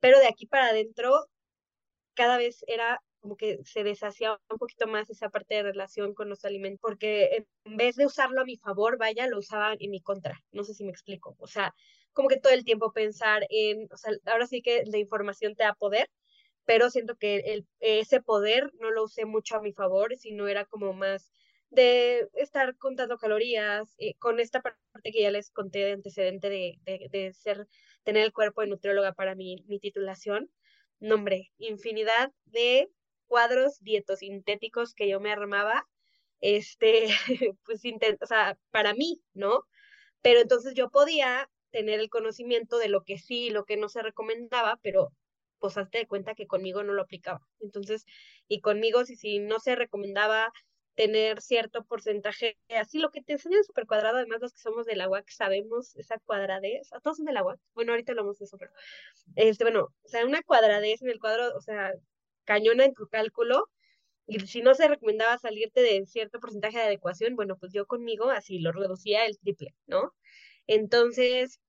pero 0.01 0.19
de 0.19 0.29
aquí 0.29 0.47
para 0.47 0.69
adentro 0.69 1.27
cada 2.15 2.39
vez 2.39 2.65
era 2.67 3.01
como 3.21 3.37
que 3.37 3.59
se 3.65 3.83
deshacía 3.83 4.39
un 4.51 4.59
poquito 4.59 4.87
más 4.87 5.09
esa 5.09 5.31
parte 5.31 5.55
de 5.55 5.63
relación 5.63 6.15
con 6.15 6.29
los 6.29 6.45
alimentos, 6.45 6.79
porque 6.83 7.47
en 7.65 7.77
vez 7.77 7.97
de 7.97 8.07
usarlo 8.07 8.43
a 8.43 8.45
mi 8.45 8.59
favor, 8.59 8.99
vaya, 8.99 9.27
lo 9.27 9.39
usaba 9.39 9.75
en 9.79 9.91
mi 9.91 10.03
contra. 10.03 10.39
No 10.53 10.63
sé 10.63 10.75
si 10.75 10.85
me 10.85 10.91
explico. 10.91 11.35
O 11.39 11.47
sea, 11.47 11.75
como 12.13 12.29
que 12.29 12.39
todo 12.39 12.53
el 12.53 12.65
tiempo 12.65 12.93
pensar 12.93 13.47
en, 13.49 13.89
o 13.91 13.97
sea, 13.97 14.13
ahora 14.27 14.47
sí 14.47 14.61
que 14.61 14.85
la 14.87 14.99
información 14.99 15.55
te 15.55 15.65
da 15.65 15.73
poder, 15.73 16.11
pero 16.67 16.91
siento 16.91 17.17
que 17.17 17.65
ese 17.81 18.21
poder 18.21 18.71
no 18.79 18.91
lo 18.91 19.05
usé 19.05 19.25
mucho 19.25 19.57
a 19.57 19.63
mi 19.63 19.73
favor, 19.73 20.15
sino 20.17 20.47
era 20.47 20.67
como 20.67 20.93
más 20.93 21.31
de 21.71 22.29
estar 22.35 22.77
contando 22.77 23.19
calorías, 23.19 23.95
eh, 23.99 24.15
con 24.19 24.41
esta 24.41 24.63
parte 24.63 25.13
que 25.13 25.23
ya 25.23 25.31
les 25.31 25.51
conté 25.51 25.81
de 25.81 25.93
antecedente 25.93 26.49
de, 26.51 26.79
de, 26.83 27.09
de, 27.11 27.33
ser, 27.33 27.67
tener 28.05 28.25
el 28.25 28.33
cuerpo 28.33 28.61
de 28.61 28.69
nutrióloga 28.69 29.13
para 29.13 29.35
mi, 29.35 29.65
mi 29.67 29.79
titulación, 29.81 30.51
nombre, 31.01 31.53
infinidad 31.59 32.33
de 32.45 32.89
cuadros 33.27 33.81
dietosintéticos 33.81 34.95
que 34.95 35.09
yo 35.09 35.21
me 35.21 35.33
armaba, 35.33 35.87
este, 36.41 37.09
pues, 37.65 37.85
intent 37.85 38.23
o 38.23 38.27
sea, 38.27 38.59
para 38.71 38.95
mí, 38.95 39.23
¿no? 39.33 39.65
Pero 40.23 40.41
entonces 40.41 40.75
yo 40.75 40.91
podía 40.91 41.51
tener 41.71 42.01
el 42.01 42.09
conocimiento 42.11 42.79
de 42.79 42.89
lo 42.89 43.03
que 43.03 43.19
sí 43.19 43.47
y 43.47 43.51
lo 43.51 43.65
que 43.65 43.77
no 43.77 43.89
se 43.89 44.03
recomendaba, 44.03 44.79
pero 44.83 45.11
pues 45.59 45.77
hazte 45.77 45.99
de 45.99 46.07
cuenta 46.07 46.35
que 46.35 46.47
conmigo 46.47 46.83
no 46.83 46.93
lo 46.93 47.03
aplicaba. 47.03 47.41
Entonces, 47.61 48.05
y 48.49 48.61
conmigo, 48.61 49.05
si, 49.05 49.17
si 49.17 49.39
no 49.39 49.59
se 49.61 49.75
recomendaba 49.75 50.53
tener 50.95 51.41
cierto 51.41 51.85
porcentaje, 51.85 52.57
así 52.69 52.99
lo 52.99 53.11
que 53.11 53.23
te 53.23 53.35
enseña 53.35 53.59
el 53.59 53.65
super 53.65 53.87
cuadrado, 53.87 54.19
además 54.19 54.41
los 54.41 54.53
que 54.53 54.61
somos 54.61 54.87
de 54.87 54.97
la 54.97 55.09
UAC 55.09 55.29
sabemos 55.31 55.97
esa 55.97 56.19
cuadradez, 56.21 56.93
a 56.93 57.01
todos 57.01 57.17
son 57.19 57.27
de 57.27 57.33
la 57.33 57.45
UAC, 57.45 57.59
bueno, 57.75 57.93
ahorita 57.93 58.13
hablamos 58.13 58.39
de 58.39 58.45
eso, 58.45 58.57
pero, 58.59 58.71
este, 59.37 59.65
bueno, 59.65 59.89
o 60.03 60.09
sea, 60.09 60.25
una 60.25 60.43
cuadradez 60.43 61.03
en 61.03 61.11
el 61.11 61.19
cuadro, 61.21 61.55
o 61.57 61.61
sea, 61.61 61.93
cañona 62.45 62.85
en 62.85 62.95
tu 62.95 63.09
cálculo, 63.09 63.69
y 64.27 64.41
si 64.41 64.63
no 64.63 64.75
se 64.75 64.89
recomendaba 64.89 65.39
salirte 65.39 65.83
de 65.83 66.07
cierto 66.07 66.41
porcentaje 66.41 66.79
de 66.79 66.85
adecuación, 66.85 67.37
bueno, 67.37 67.57
pues 67.59 67.73
yo 67.73 67.87
conmigo 67.87 68.31
así 68.31 68.59
lo 68.59 68.73
reducía 68.73 69.27
el 69.27 69.39
triple, 69.39 69.75
¿no? 69.87 70.15
Entonces, 70.67 71.61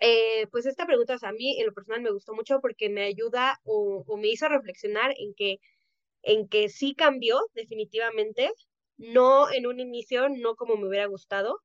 eh, 0.00 0.46
pues 0.50 0.66
esta 0.66 0.86
pregunta, 0.86 1.14
o 1.14 1.18
sea, 1.18 1.30
a 1.30 1.32
mí 1.32 1.60
en 1.60 1.66
lo 1.66 1.74
personal 1.74 2.02
me 2.02 2.10
gustó 2.10 2.34
mucho 2.34 2.60
porque 2.60 2.88
me 2.88 3.04
ayuda 3.04 3.60
o, 3.64 4.04
o 4.06 4.16
me 4.16 4.28
hizo 4.28 4.48
reflexionar 4.48 5.12
en 5.18 5.34
que 5.34 5.58
en 6.22 6.48
que 6.48 6.68
sí 6.68 6.94
cambió 6.94 7.40
definitivamente, 7.54 8.52
no 8.96 9.50
en 9.52 9.66
un 9.66 9.80
inicio, 9.80 10.28
no 10.28 10.56
como 10.56 10.76
me 10.76 10.88
hubiera 10.88 11.06
gustado, 11.06 11.60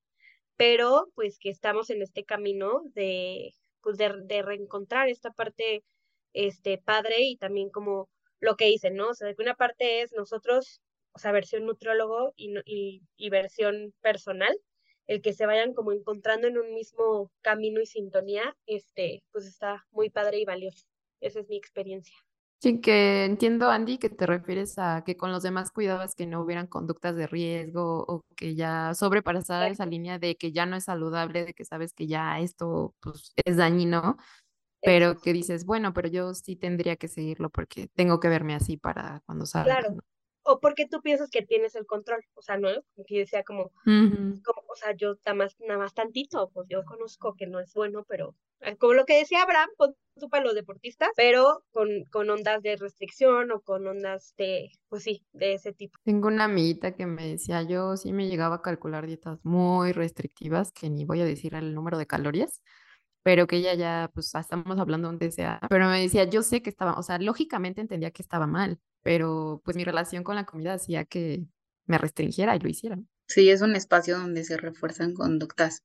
pero 0.57 1.07
pues 1.15 1.37
que 1.39 1.49
estamos 1.49 1.89
en 1.89 2.01
este 2.01 2.23
camino 2.25 2.81
de, 2.93 3.51
pues 3.81 3.97
de, 3.97 4.13
de 4.25 4.41
reencontrar 4.41 5.09
esta 5.09 5.31
parte 5.31 5.83
este, 6.33 6.77
padre 6.77 7.21
y 7.21 7.37
también 7.37 7.69
como 7.69 8.09
lo 8.39 8.55
que 8.55 8.65
dicen, 8.65 8.95
¿no? 8.95 9.09
O 9.09 9.13
sea, 9.15 9.27
de 9.27 9.35
que 9.35 9.41
una 9.43 9.55
parte 9.55 10.01
es 10.01 10.13
nosotros, 10.13 10.81
o 11.13 11.19
sea, 11.19 11.31
versión 11.31 11.65
nutriólogo 11.65 12.33
y, 12.35 12.53
y, 12.65 13.01
y 13.17 13.29
versión 13.29 13.93
personal, 14.01 14.55
el 15.07 15.21
que 15.21 15.33
se 15.33 15.45
vayan 15.45 15.73
como 15.73 15.91
encontrando 15.93 16.47
en 16.47 16.57
un 16.57 16.73
mismo 16.73 17.31
camino 17.41 17.81
y 17.81 17.85
sintonía, 17.85 18.55
este, 18.65 19.23
pues 19.31 19.45
está 19.45 19.85
muy 19.91 20.09
padre 20.09 20.39
y 20.39 20.45
valioso. 20.45 20.85
Esa 21.21 21.39
es 21.41 21.47
mi 21.49 21.57
experiencia. 21.57 22.15
Sí, 22.61 22.81
que 22.81 23.25
entiendo, 23.25 23.69
Andy, 23.69 23.97
que 23.99 24.09
te 24.09 24.25
refieres 24.25 24.79
a 24.79 25.03
que 25.05 25.15
con 25.15 25.31
los 25.31 25.43
demás 25.43 25.71
cuidabas 25.71 26.15
que 26.15 26.25
no 26.25 26.41
hubieran 26.41 26.65
conductas 26.67 27.15
de 27.15 27.27
riesgo 27.27 28.03
o 28.07 28.25
que 28.35 28.55
ya 28.55 28.93
sobrepasara 28.95 29.67
esa 29.67 29.85
línea 29.85 30.17
de 30.17 30.35
que 30.35 30.51
ya 30.51 30.65
no 30.65 30.75
es 30.75 30.85
saludable, 30.85 31.45
de 31.45 31.53
que 31.53 31.65
sabes 31.65 31.93
que 31.93 32.07
ya 32.07 32.39
esto 32.39 32.95
pues, 33.01 33.33
es 33.45 33.57
dañino, 33.57 34.17
pero 34.81 35.19
que 35.19 35.33
dices, 35.33 35.65
bueno, 35.65 35.93
pero 35.93 36.07
yo 36.09 36.33
sí 36.33 36.55
tendría 36.55 36.95
que 36.95 37.07
seguirlo 37.07 37.49
porque 37.49 37.87
tengo 37.95 38.19
que 38.19 38.29
verme 38.29 38.55
así 38.55 38.77
para 38.77 39.21
cuando 39.25 39.45
salga. 39.45 39.79
Claro. 39.79 39.95
¿no? 39.95 40.14
O 40.47 40.59
porque 40.59 40.87
tú 40.87 41.01
piensas 41.01 41.29
que 41.31 41.41
tienes 41.41 41.75
el 41.75 41.85
control, 41.87 42.23
o 42.35 42.41
sea, 42.41 42.57
no, 42.57 42.69
como 42.95 43.05
que 43.05 43.15
yo 43.15 43.19
decía 43.21 43.43
como, 43.43 43.71
Uh 43.85 43.89
-huh. 43.89 44.43
como, 44.43 44.61
o 44.67 44.75
sea, 44.75 44.95
yo 44.95 45.15
nada 45.25 45.33
más, 45.35 45.55
nada 45.59 45.79
más 45.79 45.93
tantito, 45.93 46.49
pues 46.53 46.67
yo 46.69 46.83
conozco 46.85 47.35
que 47.35 47.47
no 47.47 47.59
es 47.59 47.73
bueno, 47.73 48.05
pero 48.07 48.35
eh, 48.61 48.77
como 48.77 48.93
lo 48.93 49.05
que 49.05 49.17
decía 49.17 49.41
Abraham, 49.43 49.69
con 49.77 49.95
tú 50.19 50.29
para 50.29 50.45
los 50.45 50.55
deportistas, 50.55 51.09
pero 51.17 51.63
con, 51.71 51.89
con 52.11 52.29
ondas 52.29 52.61
de 52.61 52.77
restricción 52.77 53.51
o 53.51 53.59
con 53.61 53.85
ondas 53.85 54.33
de, 54.37 54.69
pues 54.87 55.03
sí, 55.03 55.25
de 55.33 55.55
ese 55.55 55.73
tipo. 55.73 55.97
Tengo 56.03 56.27
una 56.29 56.45
amiguita 56.45 56.95
que 56.95 57.05
me 57.05 57.27
decía, 57.27 57.63
yo 57.63 57.97
sí 57.97 58.13
me 58.13 58.27
llegaba 58.29 58.55
a 58.57 58.61
calcular 58.61 59.07
dietas 59.07 59.39
muy 59.43 59.91
restrictivas, 59.93 60.71
que 60.71 60.89
ni 60.89 61.03
voy 61.05 61.21
a 61.21 61.25
decir 61.25 61.53
el 61.55 61.73
número 61.73 61.97
de 61.97 62.07
calorías, 62.07 62.61
pero 63.23 63.47
que 63.47 63.57
ella 63.57 63.73
ya, 63.73 64.09
pues 64.13 64.33
estamos 64.35 64.79
hablando 64.79 65.07
de 65.09 65.13
un 65.15 65.19
DCA, 65.19 65.59
pero 65.69 65.87
me 65.89 65.99
decía, 66.01 66.23
yo 66.25 66.43
sé 66.43 66.61
que 66.61 66.69
estaba, 66.69 66.93
o 66.97 67.03
sea, 67.03 67.17
lógicamente 67.19 67.81
entendía 67.81 68.11
que 68.11 68.21
estaba 68.21 68.47
mal, 68.47 68.79
pero 69.05 69.61
pues 69.63 69.77
mi 69.77 69.83
relación 69.83 70.23
con 70.23 70.35
la 70.35 70.47
comida 70.47 70.73
hacía 70.73 71.05
que 71.05 71.45
me 71.85 71.99
restringiera 71.99 72.55
y 72.55 72.59
lo 72.59 72.67
hiciera. 72.67 72.97
Sí, 73.27 73.51
es 73.51 73.61
un 73.61 73.75
espacio 73.75 74.17
donde 74.17 74.43
se 74.43 74.57
refuerzan 74.57 75.13
conductas. 75.13 75.83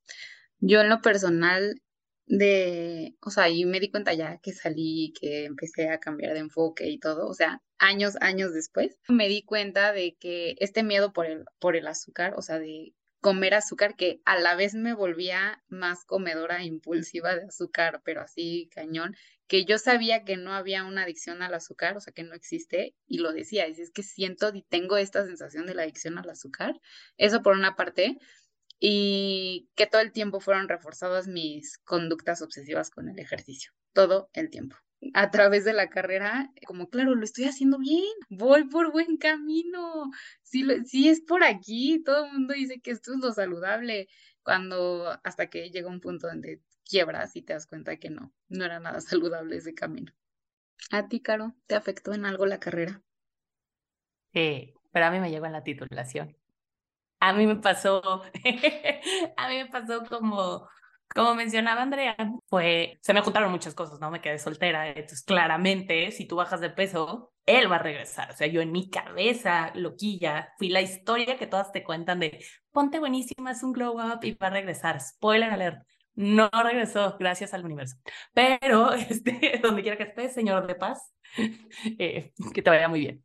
Yo 0.57 0.81
en 0.81 0.89
lo 0.89 1.03
personal 1.03 1.79
de, 2.25 3.15
o 3.21 3.29
sea, 3.29 3.47
y 3.47 3.63
me 3.65 3.79
di 3.79 3.91
cuenta 3.91 4.15
ya 4.15 4.39
que 4.41 4.53
salí, 4.53 5.13
que 5.21 5.45
empecé 5.45 5.89
a 5.89 5.99
cambiar 5.99 6.33
de 6.33 6.39
enfoque 6.39 6.89
y 6.89 6.97
todo, 6.97 7.27
o 7.27 7.35
sea, 7.35 7.61
años, 7.77 8.17
años 8.21 8.55
después, 8.55 8.97
me 9.07 9.27
di 9.27 9.43
cuenta 9.43 9.93
de 9.93 10.17
que 10.19 10.55
este 10.57 10.81
miedo 10.81 11.13
por 11.13 11.27
el, 11.27 11.45
por 11.59 11.75
el 11.75 11.85
azúcar, 11.85 12.33
o 12.37 12.41
sea, 12.41 12.57
de 12.57 12.95
comer 13.21 13.53
azúcar, 13.53 13.95
que 13.95 14.21
a 14.25 14.37
la 14.37 14.55
vez 14.55 14.73
me 14.73 14.93
volvía 14.93 15.63
más 15.69 16.03
comedora 16.05 16.63
impulsiva 16.63 17.35
de 17.35 17.45
azúcar, 17.45 18.01
pero 18.03 18.21
así 18.21 18.69
cañón, 18.73 19.15
que 19.47 19.65
yo 19.65 19.77
sabía 19.77 20.23
que 20.23 20.37
no 20.37 20.53
había 20.53 20.83
una 20.83 21.03
adicción 21.03 21.41
al 21.41 21.53
azúcar, 21.53 21.97
o 21.97 22.01
sea, 22.01 22.13
que 22.13 22.23
no 22.23 22.33
existe, 22.33 22.95
y 23.07 23.19
lo 23.19 23.31
decía, 23.31 23.65
es, 23.65 23.79
es 23.79 23.91
que 23.91 24.03
siento 24.03 24.51
y 24.53 24.63
tengo 24.63 24.97
esta 24.97 25.25
sensación 25.25 25.65
de 25.67 25.75
la 25.75 25.83
adicción 25.83 26.17
al 26.17 26.29
azúcar, 26.29 26.79
eso 27.17 27.41
por 27.41 27.55
una 27.55 27.75
parte, 27.75 28.17
y 28.79 29.69
que 29.75 29.85
todo 29.85 30.01
el 30.01 30.11
tiempo 30.11 30.39
fueron 30.39 30.67
reforzadas 30.67 31.27
mis 31.27 31.77
conductas 31.79 32.41
obsesivas 32.41 32.89
con 32.89 33.09
el 33.09 33.19
ejercicio, 33.19 33.71
todo 33.93 34.29
el 34.33 34.49
tiempo. 34.49 34.77
A 35.13 35.31
través 35.31 35.65
de 35.65 35.73
la 35.73 35.89
carrera, 35.89 36.51
como 36.67 36.89
claro, 36.89 37.15
lo 37.15 37.23
estoy 37.23 37.45
haciendo 37.45 37.79
bien, 37.79 38.03
voy 38.29 38.65
por 38.65 38.91
buen 38.91 39.17
camino, 39.17 40.11
si 40.43 40.63
sí 40.85 41.09
es 41.09 41.21
por 41.21 41.43
aquí, 41.43 42.03
todo 42.03 42.25
el 42.25 42.33
mundo 42.33 42.53
dice 42.53 42.79
que 42.81 42.91
esto 42.91 43.13
es 43.13 43.19
lo 43.19 43.31
saludable, 43.31 44.07
cuando 44.43 45.19
hasta 45.23 45.47
que 45.47 45.69
llega 45.69 45.89
un 45.89 46.01
punto 46.01 46.27
donde 46.27 46.61
quiebras 46.85 47.35
y 47.35 47.41
te 47.41 47.53
das 47.53 47.67
cuenta 47.67 47.97
que 47.97 48.09
no, 48.09 48.31
no 48.49 48.65
era 48.65 48.79
nada 48.79 49.01
saludable 49.01 49.57
ese 49.57 49.73
camino. 49.73 50.13
¿A 50.91 51.07
ti, 51.07 51.21
Caro, 51.21 51.55
te 51.67 51.75
afectó 51.75 52.13
en 52.13 52.25
algo 52.25 52.45
la 52.45 52.59
carrera? 52.59 53.01
Sí, 54.33 54.73
pero 54.91 55.05
a 55.05 55.11
mí 55.11 55.19
me 55.19 55.29
llegó 55.29 55.45
en 55.45 55.53
la 55.53 55.63
titulación. 55.63 56.35
A 57.19 57.33
mí 57.33 57.45
me 57.45 57.57
pasó, 57.57 58.01
a 59.37 59.49
mí 59.49 59.57
me 59.57 59.67
pasó 59.67 60.03
como, 60.05 60.67
como 61.13 61.35
mencionaba 61.35 61.81
Andrea, 61.81 62.15
fue, 62.47 62.99
se 63.01 63.13
me 63.13 63.21
juntaron 63.21 63.51
muchas 63.51 63.73
cosas, 63.73 63.99
¿no? 63.99 64.11
Me 64.11 64.21
quedé 64.21 64.39
soltera, 64.39 64.89
entonces 64.89 65.23
claramente 65.23 66.11
si 66.11 66.25
tú 66.25 66.35
bajas 66.35 66.61
de 66.61 66.69
peso, 66.69 67.33
él 67.45 67.71
va 67.71 67.77
a 67.77 67.79
regresar. 67.79 68.31
O 68.31 68.35
sea, 68.35 68.47
yo 68.47 68.61
en 68.61 68.71
mi 68.71 68.89
cabeza, 68.89 69.71
loquilla, 69.75 70.53
fui 70.57 70.69
la 70.69 70.81
historia 70.81 71.37
que 71.37 71.47
todas 71.47 71.71
te 71.71 71.83
cuentan 71.83 72.19
de 72.19 72.43
ponte 72.71 72.99
buenísima, 72.99 73.51
es 73.51 73.63
un 73.63 73.73
glow 73.73 73.99
up 73.99 74.19
y 74.23 74.33
va 74.33 74.47
a 74.47 74.51
regresar. 74.51 74.99
Spoiler 75.01 75.49
alert. 75.49 75.83
No 76.13 76.49
regresó, 76.51 77.15
gracias 77.17 77.53
al 77.53 77.65
universo. 77.65 77.97
Pero, 78.33 78.93
este, 78.93 79.59
donde 79.61 79.81
quiera 79.81 79.97
que 79.97 80.03
estés, 80.03 80.33
señor 80.33 80.67
de 80.67 80.75
paz, 80.75 81.13
eh, 81.99 82.33
que 82.53 82.61
te 82.61 82.69
vaya 82.69 82.87
muy 82.87 82.99
bien. 83.01 83.23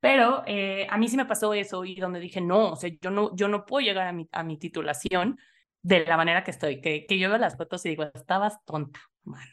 Pero 0.00 0.42
eh, 0.46 0.86
a 0.90 0.98
mí 0.98 1.08
sí 1.08 1.16
me 1.16 1.24
pasó 1.24 1.54
eso 1.54 1.84
y 1.84 1.96
donde 1.96 2.20
dije, 2.20 2.40
no, 2.40 2.72
o 2.72 2.76
sea, 2.76 2.90
yo 3.00 3.10
no, 3.10 3.34
yo 3.34 3.48
no 3.48 3.64
puedo 3.64 3.86
llegar 3.86 4.06
a 4.06 4.12
mi, 4.12 4.28
a 4.32 4.42
mi 4.42 4.58
titulación 4.58 5.38
de 5.84 6.04
la 6.06 6.16
manera 6.16 6.42
que 6.44 6.50
estoy, 6.50 6.80
que, 6.80 7.06
que 7.06 7.18
yo 7.18 7.28
veo 7.28 7.38
las 7.38 7.56
fotos 7.56 7.84
y 7.84 7.90
digo, 7.90 8.04
estabas 8.14 8.58
tonta, 8.64 9.00
mana. 9.22 9.52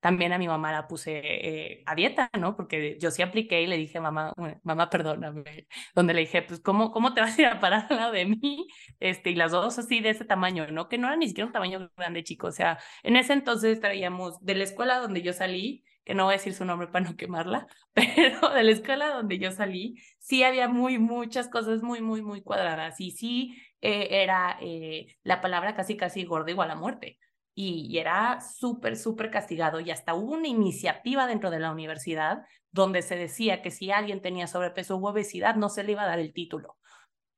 También 0.00 0.32
a 0.32 0.38
mi 0.38 0.46
mamá 0.46 0.70
la 0.72 0.86
puse 0.86 1.20
eh, 1.24 1.82
a 1.86 1.94
dieta, 1.94 2.30
¿no? 2.38 2.56
Porque 2.56 2.96
yo 3.00 3.10
sí 3.10 3.22
apliqué 3.22 3.62
y 3.62 3.66
le 3.66 3.76
dije, 3.76 4.00
mamá, 4.00 4.32
mamá, 4.62 4.90
perdóname. 4.90 5.66
Donde 5.94 6.14
le 6.14 6.20
dije, 6.20 6.42
pues, 6.42 6.60
¿cómo, 6.60 6.92
cómo 6.92 7.14
te 7.14 7.20
vas 7.20 7.36
a 7.38 7.42
ir 7.42 7.46
a 7.48 7.60
parar 7.60 7.86
al 7.90 7.96
lado 7.96 8.12
de 8.12 8.26
mí? 8.26 8.66
Este, 9.00 9.30
y 9.30 9.34
las 9.34 9.50
dos 9.52 9.78
así 9.78 10.00
de 10.00 10.10
ese 10.10 10.24
tamaño, 10.24 10.68
¿no? 10.70 10.88
Que 10.88 10.98
no 10.98 11.08
era 11.08 11.16
ni 11.16 11.26
siquiera 11.28 11.46
un 11.46 11.52
tamaño 11.52 11.90
grande, 11.96 12.22
chico. 12.22 12.48
O 12.48 12.52
sea, 12.52 12.78
en 13.02 13.16
ese 13.16 13.32
entonces 13.32 13.80
traíamos 13.80 14.40
de 14.40 14.54
la 14.54 14.64
escuela 14.64 14.98
donde 14.98 15.22
yo 15.22 15.32
salí, 15.32 15.84
que 16.04 16.14
no 16.14 16.24
voy 16.24 16.34
a 16.34 16.36
decir 16.38 16.54
su 16.54 16.64
nombre 16.64 16.88
para 16.88 17.04
no 17.04 17.16
quemarla, 17.16 17.66
pero 17.92 18.50
de 18.50 18.62
la 18.62 18.70
escuela 18.70 19.08
donde 19.08 19.38
yo 19.38 19.50
salí, 19.50 19.96
sí 20.18 20.42
había 20.42 20.68
muy, 20.68 20.98
muchas 20.98 21.48
cosas 21.48 21.82
muy, 21.82 22.00
muy, 22.00 22.22
muy 22.22 22.40
cuadradas 22.42 23.00
y 23.00 23.10
sí 23.10 23.56
eh, 23.80 24.22
era 24.22 24.58
eh, 24.60 25.16
la 25.22 25.40
palabra 25.40 25.74
casi, 25.74 25.96
casi 25.96 26.24
gorda 26.24 26.50
igual 26.50 26.70
a 26.70 26.76
muerte. 26.76 27.18
Y, 27.54 27.86
y 27.90 27.98
era 27.98 28.40
súper, 28.40 28.96
súper 28.96 29.30
castigado 29.30 29.80
y 29.80 29.90
hasta 29.90 30.14
hubo 30.14 30.34
una 30.34 30.46
iniciativa 30.46 31.26
dentro 31.26 31.50
de 31.50 31.58
la 31.58 31.72
universidad 31.72 32.42
donde 32.70 33.02
se 33.02 33.16
decía 33.16 33.62
que 33.62 33.72
si 33.72 33.90
alguien 33.90 34.20
tenía 34.20 34.46
sobrepeso 34.46 34.96
u 34.96 35.06
obesidad 35.06 35.56
no 35.56 35.68
se 35.68 35.82
le 35.82 35.92
iba 35.92 36.02
a 36.02 36.06
dar 36.06 36.20
el 36.20 36.32
título. 36.32 36.76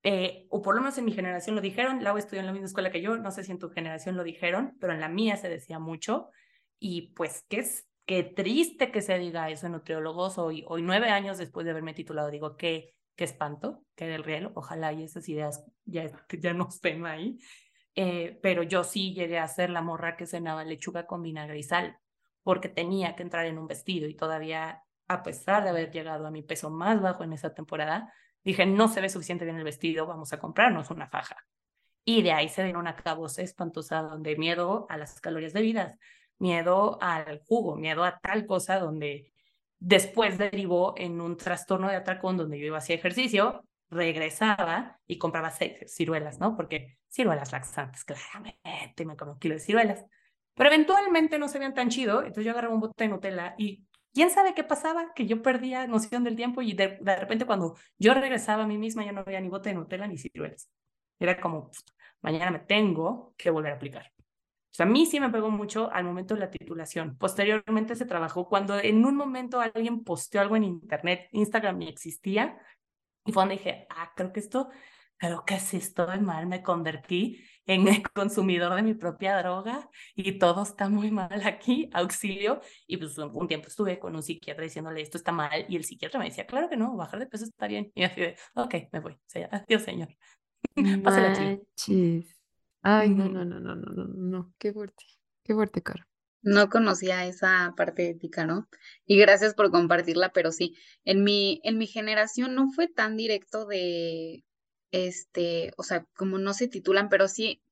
Eh, 0.03 0.47
o 0.51 0.61
por 0.63 0.75
lo 0.75 0.83
menos 0.83 0.99
en 0.99 1.07
mi 1.07 1.13
generación 1.13 1.57
lo 1.57 1.63
dijeron, 1.63 2.03
Lau 2.03 2.19
estudió 2.19 2.41
en 2.41 2.47
la 2.47 2.53
misma 2.53 2.67
escuela 2.67 2.91
que 2.91 3.03
yo, 3.03 3.17
no 3.17 3.31
sé 3.31 3.45
si 3.45 3.53
en 3.53 3.59
tu 3.59 3.71
generación 3.71 4.17
lo 4.17 4.25
dijeron, 4.25 4.77
pero 4.81 4.93
en 4.93 5.01
la 5.01 5.09
mía 5.09 5.37
se 5.37 5.49
decía 5.49 5.79
mucho. 5.79 6.29
Y 6.79 7.13
pues, 7.15 7.45
¿qué 7.49 7.61
es 7.61 7.91
qué 8.11 8.25
triste 8.25 8.91
que 8.91 9.03
se 9.03 9.19
diga 9.19 9.51
eso 9.51 9.67
en 9.67 9.73
nutriólogos 9.73 10.37
hoy, 10.37 10.65
hoy 10.67 10.83
nueve 10.83 11.11
años 11.11 11.39
después 11.39 11.65
de 11.65 11.71
haberme 11.71 11.95
titulado, 11.95 12.29
digo, 12.29 12.57
qué, 12.57 12.93
qué 13.21 13.25
espanto, 13.25 13.85
qué 13.97 14.07
del 14.07 14.25
riel, 14.25 14.51
ojalá 14.55 14.95
y 14.95 15.03
esas 15.03 15.29
ideas 15.29 15.63
ya, 15.85 16.11
ya 16.41 16.55
no 16.55 16.69
estén 16.71 17.05
ahí, 17.05 17.39
eh, 17.95 18.39
pero 18.43 18.63
yo 18.63 18.83
sí 18.83 19.13
llegué 19.13 19.39
a 19.39 19.47
ser 19.47 19.69
la 19.69 19.83
morra 19.83 20.17
que 20.17 20.25
cenaba 20.25 20.65
lechuga 20.65 21.07
con 21.07 21.21
vinagre 21.21 21.59
y 21.59 21.63
sal, 21.63 21.99
porque 22.43 22.71
tenía 22.71 23.17
que 23.17 23.23
entrar 23.23 23.45
en 23.45 23.59
un 23.59 23.67
vestido 23.67 24.09
y 24.09 24.15
todavía, 24.15 24.85
a 25.07 25.23
pesar 25.23 25.65
de 25.65 25.69
haber 25.69 25.91
llegado 25.91 26.27
a 26.27 26.31
mi 26.31 26.41
peso 26.41 26.71
más 26.71 27.03
bajo 27.03 27.23
en 27.23 27.35
esa 27.35 27.53
temporada, 27.53 28.11
dije, 28.43 28.65
no 28.65 28.89
se 28.89 29.03
ve 29.03 29.11
suficiente 29.11 29.45
bien 29.45 29.59
el 29.59 29.65
vestido, 29.65 30.07
vamos 30.07 30.33
a 30.33 30.39
comprarnos 30.39 30.91
una 30.91 31.07
faja. 31.07 31.37
Y 32.07 32.23
de 32.23 32.33
ahí 32.33 32.49
se 32.49 32.65
vino 32.65 32.79
una 32.79 32.97
cabosa 32.97 33.43
espantosa 33.43 34.01
donde 34.01 34.35
miedo 34.37 34.87
a 34.89 34.97
las 34.97 35.21
calorías 35.21 35.53
debidas, 35.53 35.99
miedo 36.39 36.97
al 37.03 37.41
jugo, 37.41 37.77
miedo 37.77 38.03
a 38.03 38.19
tal 38.19 38.47
cosa 38.47 38.79
donde 38.79 39.30
después 39.81 40.39
derivó 40.39 40.95
en 40.97 41.21
un 41.21 41.37
trastorno 41.37 41.89
de 41.89 41.97
atracón 41.97 42.37
donde 42.37 42.59
yo 42.59 42.67
iba 42.67 42.77
a 42.77 42.79
hacer 42.79 42.99
ejercicio, 42.99 43.65
regresaba 43.89 45.01
y 45.07 45.19
compraba 45.19 45.51
ciruelas, 45.51 46.39
¿no? 46.39 46.57
Porque 46.57 46.99
ciruelas 47.09 47.51
laxantes, 47.51 48.05
claramente, 48.05 49.05
me 49.05 49.17
comí 49.17 49.33
un 49.33 49.39
kilo 49.39 49.55
de 49.55 49.61
ciruelas. 49.61 50.05
Pero 50.55 50.69
eventualmente 50.69 51.39
no 51.39 51.49
se 51.49 51.59
veían 51.59 51.75
tan 51.75 51.89
chido, 51.89 52.21
entonces 52.21 52.45
yo 52.45 52.53
agarraba 52.53 52.75
un 52.75 52.81
bote 52.81 53.05
de 53.05 53.09
Nutella 53.09 53.55
y 53.59 53.85
quién 54.13 54.31
sabe 54.31 54.55
qué 54.55 54.63
pasaba, 54.63 55.13
que 55.15 55.27
yo 55.27 55.43
perdía 55.43 55.87
noción 55.87 56.23
del 56.23 56.37
tiempo 56.37 56.63
y 56.63 56.75
de, 56.75 56.99
de 57.01 57.17
repente 57.17 57.47
cuando 57.47 57.77
yo 57.99 58.15
regresaba 58.15 58.65
a 58.65 58.67
mí 58.67 58.79
misma 58.79 59.05
ya 59.05 59.13
no 59.13 59.21
había 59.21 59.41
ni 59.41 59.49
bote 59.49 59.71
de 59.71 59.77
Nutella 59.77 60.07
ni 60.07 60.19
ciruelas. 60.19 60.69
Era 61.19 61.41
como, 61.41 61.71
mañana 62.21 62.51
me 62.51 62.61
tengo 62.61 63.35
que 63.37 63.51
volver 63.51 63.73
a 63.73 63.77
aplicar. 63.77 64.13
A 64.79 64.85
mí 64.85 65.07
sí 65.07 65.21
me 65.21 65.31
pegó 65.31 65.51
mucho 65.51 65.91
al 65.93 66.05
momento 66.05 66.35
de 66.35 66.41
la 66.41 66.51
titulación. 66.51 67.17
Posteriormente 67.17 67.97
se 67.97 68.07
trabajó 68.07 68.49
cuando 68.49 68.79
en 68.79 69.05
un 69.05 69.17
momento 69.17 69.61
alguien 69.61 70.05
posteó 70.05 70.41
algo 70.41 70.57
en 70.57 70.65
internet, 70.65 71.29
Instagram 71.33 71.79
ni 71.79 71.89
existía, 71.89 72.59
y 73.25 73.33
fue 73.33 73.43
donde 73.43 73.57
dije, 73.57 73.87
ah, 73.91 74.13
creo 74.17 74.33
que 74.33 74.41
esto, 74.41 74.71
creo 75.17 75.45
que 75.45 75.55
es 75.55 75.75
esto 75.75 76.07
de 76.07 76.19
mal, 76.19 76.47
me 76.47 76.63
convertí 76.63 77.45
en 77.67 77.87
el 77.89 78.03
consumidor 78.15 78.75
de 78.75 78.83
mi 78.83 78.95
propia 78.95 79.37
droga 79.39 79.89
y 80.15 80.39
todo 80.39 80.63
está 80.63 80.89
muy 80.89 81.11
mal 81.11 81.43
aquí, 81.45 81.91
auxilio. 81.93 82.61
Y 82.87 82.97
pues 82.97 83.19
un 83.19 83.49
tiempo 83.49 83.69
estuve 83.69 83.99
con 83.99 84.15
un 84.15 84.23
psiquiatra 84.23 84.65
diciéndole 84.65 85.03
esto 85.03 85.19
está 85.19 85.33
mal 85.33 85.67
y 85.69 85.77
el 85.77 85.85
psiquiatra 85.85 86.19
me 86.19 86.27
decía, 86.27 86.47
claro 86.47 86.69
que 86.69 86.77
no, 86.77 86.97
bajar 86.97 87.21
de 87.21 87.27
peso 87.27 87.45
está 87.45 87.67
bien. 87.67 87.91
Y 87.95 88.05
así 88.05 88.21
de, 88.21 88.37
ok, 88.55 88.75
me 88.93 89.01
voy, 89.01 89.19
adiós 89.51 89.83
señor. 89.83 90.09
Pásale. 91.03 91.63
Ay, 92.83 93.11
no, 93.11 93.29
no, 93.29 93.45
no, 93.45 93.61
no, 93.61 93.75
no, 93.77 93.93
no, 93.93 94.05
no, 94.07 94.55
qué 94.59 94.73
fuerte, 94.73 95.05
qué 95.45 95.55
fuerte, 95.55 95.83
Caro. 95.83 96.05
No 96.43 96.71
conocía 96.71 97.27
esa 97.27 97.75
parte 97.77 98.09
ética, 98.09 98.47
¿no? 98.47 98.69
Y 99.05 99.19
gracias 99.19 99.55
por 99.55 99.71
compartirla, 99.71 100.33
pero 100.33 100.53
sí, 100.53 100.75
en 101.05 101.23
mi, 101.23 101.61
en 101.65 101.77
mi 101.77 101.87
generación 101.87 102.55
no 102.55 102.71
fue 102.71 102.89
tan 102.89 103.17
directo 103.17 103.67
de, 103.67 104.45
este, 104.91 105.73
o 105.77 105.83
sea, 105.83 106.07
como 106.17 106.39
no 106.39 106.55
se 106.55 106.69
titulan, 106.69 107.11
pero 107.11 107.29
sí, 107.29 107.63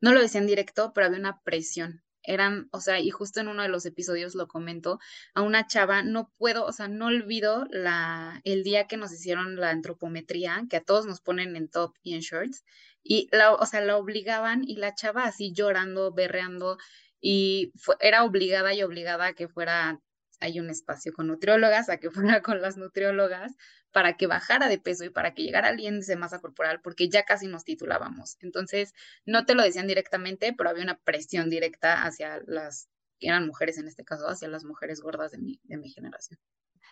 no 0.00 0.12
lo 0.12 0.20
decían 0.20 0.46
directo, 0.46 0.92
pero 0.94 1.06
había 1.06 1.18
una 1.18 1.40
presión. 1.42 2.02
Eran, 2.28 2.68
o 2.72 2.80
sea, 2.80 3.00
y 3.00 3.10
justo 3.10 3.40
en 3.40 3.48
uno 3.48 3.62
de 3.62 3.70
los 3.70 3.86
episodios 3.86 4.34
lo 4.34 4.48
comento, 4.48 5.00
a 5.34 5.42
una 5.42 5.66
chava, 5.66 6.02
no 6.02 6.30
puedo, 6.36 6.66
o 6.66 6.72
sea, 6.72 6.86
no 6.88 7.06
olvido 7.06 7.66
la, 7.70 8.40
el 8.44 8.64
día 8.64 8.86
que 8.86 8.98
nos 8.98 9.12
hicieron 9.12 9.56
la 9.56 9.70
antropometría, 9.70 10.64
que 10.68 10.76
a 10.76 10.84
todos 10.84 11.06
nos 11.06 11.20
ponen 11.20 11.56
en 11.56 11.68
top 11.68 11.94
y 12.02 12.14
en 12.14 12.20
shorts, 12.20 12.64
y 13.02 13.28
la, 13.32 13.54
o 13.54 13.66
sea, 13.66 13.80
la 13.80 13.96
obligaban 13.96 14.62
y 14.64 14.76
la 14.76 14.94
chava 14.94 15.24
así 15.24 15.52
llorando, 15.54 16.12
berreando 16.12 16.76
y 17.20 17.72
era 18.00 18.24
obligada 18.24 18.74
y 18.74 18.82
obligada 18.82 19.26
a 19.28 19.32
que 19.32 19.48
fuera, 19.48 20.00
hay 20.40 20.60
un 20.60 20.70
espacio 20.70 21.12
con 21.12 21.28
nutriólogas, 21.28 21.88
a 21.88 21.98
que 21.98 22.10
fuera 22.36 22.42
con 22.42 22.60
las 22.60 22.76
nutriólogas 22.76 23.54
para 23.92 24.16
que 24.16 24.26
bajara 24.26 24.68
de 24.68 24.78
peso 24.78 25.04
y 25.04 25.10
para 25.10 25.34
que 25.34 25.42
llegara 25.42 25.68
al 25.68 25.80
índice 25.80 26.12
de 26.12 26.18
masa 26.18 26.40
corporal, 26.40 26.80
porque 26.82 27.08
ya 27.08 27.24
casi 27.24 27.46
nos 27.46 27.64
titulábamos. 27.64 28.36
Entonces, 28.40 28.94
no 29.26 29.46
te 29.46 29.54
lo 29.54 29.62
decían 29.62 29.86
directamente, 29.86 30.54
pero 30.56 30.70
había 30.70 30.84
una 30.84 30.98
presión 30.98 31.50
directa 31.50 32.04
hacia 32.04 32.40
las, 32.46 32.88
que 33.18 33.28
eran 33.28 33.46
mujeres 33.46 33.78
en 33.78 33.88
este 33.88 34.04
caso, 34.04 34.28
hacia 34.28 34.48
las 34.48 34.64
mujeres 34.64 35.00
gordas 35.00 35.32
de 35.32 35.38
mi, 35.38 35.60
de 35.64 35.76
mi 35.76 35.90
generación. 35.90 36.38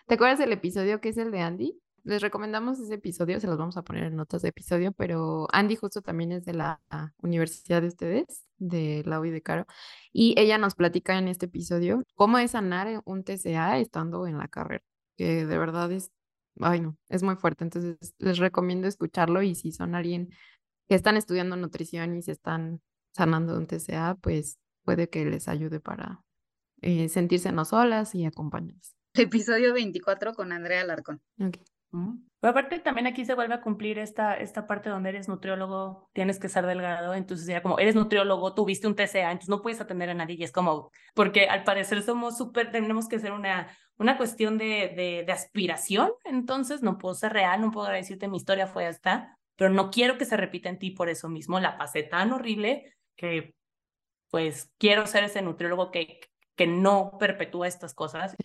¿Te 0.07 0.15
acuerdas 0.15 0.39
del 0.39 0.53
episodio 0.53 1.01
que 1.01 1.09
es 1.09 1.17
el 1.17 1.31
de 1.31 1.41
Andy? 1.41 1.81
les 2.07 2.21
recomendamos 2.21 2.79
ese 2.79 2.93
episodio, 2.93 3.39
se 3.39 3.47
los 3.47 3.57
vamos 3.57 3.75
a 3.75 3.83
poner 3.83 4.05
en 4.05 4.15
notas 4.15 4.41
de 4.41 4.49
episodio, 4.49 4.93
pero 4.93 5.47
Andy 5.51 5.75
justo 5.75 6.01
también 6.01 6.31
es 6.31 6.45
de 6.45 6.53
la 6.53 6.81
universidad 7.21 7.81
de 7.81 7.89
ustedes, 7.89 8.45
de 8.57 9.03
la 9.05 9.19
UI 9.19 9.29
de 9.29 9.41
Caro, 9.41 9.65
y 10.13 10.33
ella 10.37 10.57
nos 10.57 10.73
platica 10.73 11.17
en 11.17 11.27
este 11.27 11.47
episodio 11.47 12.03
cómo 12.15 12.37
es 12.37 12.51
sanar 12.51 13.01
un 13.03 13.25
TCA 13.25 13.79
estando 13.79 14.25
en 14.25 14.37
la 14.37 14.47
carrera, 14.47 14.85
que 15.17 15.45
de 15.45 15.57
verdad 15.57 15.91
es, 15.91 16.09
ay 16.61 16.81
no, 16.81 16.97
es 17.09 17.23
muy 17.23 17.35
fuerte, 17.35 17.63
entonces 17.63 17.97
les 18.19 18.37
recomiendo 18.37 18.87
escucharlo 18.87 19.41
y 19.41 19.55
si 19.55 19.71
son 19.71 19.95
alguien 19.95 20.29
que 20.87 20.95
están 20.95 21.17
estudiando 21.17 21.55
nutrición 21.55 22.15
y 22.15 22.21
se 22.21 22.31
están 22.31 22.81
sanando 23.13 23.57
un 23.57 23.67
TCA, 23.67 24.15
pues 24.21 24.59
puede 24.83 25.09
que 25.09 25.25
les 25.25 25.47
ayude 25.47 25.79
para 25.79 26.23
eh, 26.81 27.09
sentirse 27.09 27.51
no 27.51 27.65
solas 27.65 28.15
y 28.15 28.25
acompañadas. 28.25 28.95
Episodio 29.13 29.73
24 29.73 30.33
con 30.33 30.51
Andrea 30.51 30.83
Larcón. 30.83 31.21
Okay. 31.39 31.63
Pero 32.39 32.51
aparte 32.51 32.79
también 32.79 33.07
aquí 33.07 33.25
se 33.25 33.33
vuelve 33.33 33.55
a 33.55 33.61
cumplir 33.61 33.97
esta, 33.97 34.35
esta 34.35 34.67
parte 34.67 34.89
donde 34.89 35.09
eres 35.09 35.27
nutriólogo, 35.27 36.09
tienes 36.13 36.37
que 36.37 36.49
ser 36.49 36.65
delgado, 36.65 37.15
entonces 37.15 37.47
ya 37.47 37.61
como 37.63 37.79
eres 37.79 37.95
nutriólogo, 37.95 38.53
tuviste 38.53 38.87
un 38.87 38.95
TCA, 38.95 39.31
entonces 39.31 39.49
no 39.49 39.61
puedes 39.61 39.81
atender 39.81 40.09
a 40.09 40.13
nadie 40.13 40.35
y 40.35 40.43
es 40.43 40.51
como, 40.51 40.91
porque 41.15 41.47
al 41.47 41.63
parecer 41.63 42.03
somos 42.03 42.37
súper, 42.37 42.71
tenemos 42.71 43.07
que 43.07 43.19
ser 43.19 43.31
una, 43.31 43.75
una 43.97 44.17
cuestión 44.17 44.57
de, 44.57 44.93
de, 44.95 45.23
de, 45.25 45.31
aspiración, 45.31 46.11
entonces 46.23 46.81
no 46.81 46.97
puedo 46.97 47.15
ser 47.15 47.33
real, 47.33 47.61
no 47.61 47.71
puedo 47.71 47.87
decirte 47.87 48.27
mi 48.27 48.37
historia 48.37 48.67
fue 48.67 48.87
esta, 48.87 49.37
pero 49.55 49.71
no 49.71 49.89
quiero 49.89 50.17
que 50.17 50.25
se 50.25 50.37
repita 50.37 50.69
en 50.69 50.79
ti 50.79 50.91
por 50.91 51.09
eso 51.09 51.29
mismo, 51.29 51.59
la 51.59 51.77
pasé 51.77 52.03
tan 52.03 52.31
horrible 52.31 52.93
que 53.15 53.55
pues 54.29 54.71
quiero 54.77 55.07
ser 55.07 55.23
ese 55.23 55.41
nutriólogo 55.41 55.91
que, 55.91 56.19
que 56.55 56.67
no 56.67 57.17
perpetúa 57.19 57.67
estas 57.67 57.93
cosas. 57.93 58.35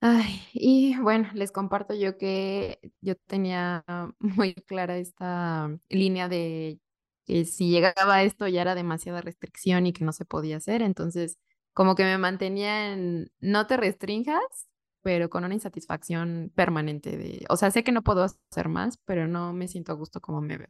Ay, 0.00 0.42
y 0.52 0.98
bueno, 0.98 1.28
les 1.34 1.52
comparto 1.52 1.94
yo 1.94 2.18
que 2.18 2.78
yo 3.00 3.14
tenía 3.26 3.84
muy 4.18 4.54
clara 4.54 4.98
esta 4.98 5.70
línea 5.88 6.28
de 6.28 6.80
que 7.24 7.44
si 7.44 7.70
llegaba 7.70 8.16
a 8.16 8.22
esto 8.22 8.48
ya 8.48 8.62
era 8.62 8.74
demasiada 8.74 9.20
restricción 9.20 9.86
y 9.86 9.92
que 9.92 10.04
no 10.04 10.12
se 10.12 10.24
podía 10.24 10.56
hacer, 10.56 10.82
entonces 10.82 11.38
como 11.74 11.94
que 11.94 12.04
me 12.04 12.18
mantenía 12.18 12.92
en 12.92 13.30
no 13.38 13.66
te 13.66 13.76
restringas, 13.76 14.67
pero 15.08 15.30
con 15.30 15.42
una 15.42 15.54
insatisfacción 15.54 16.52
permanente 16.54 17.16
de, 17.16 17.46
o 17.48 17.56
sea, 17.56 17.70
sé 17.70 17.82
que 17.82 17.92
no 17.92 18.02
puedo 18.02 18.24
hacer 18.24 18.68
más, 18.68 18.98
pero 19.06 19.26
no 19.26 19.54
me 19.54 19.66
siento 19.66 19.90
a 19.92 19.94
gusto 19.94 20.20
como 20.20 20.42
me 20.42 20.58
veo, 20.58 20.68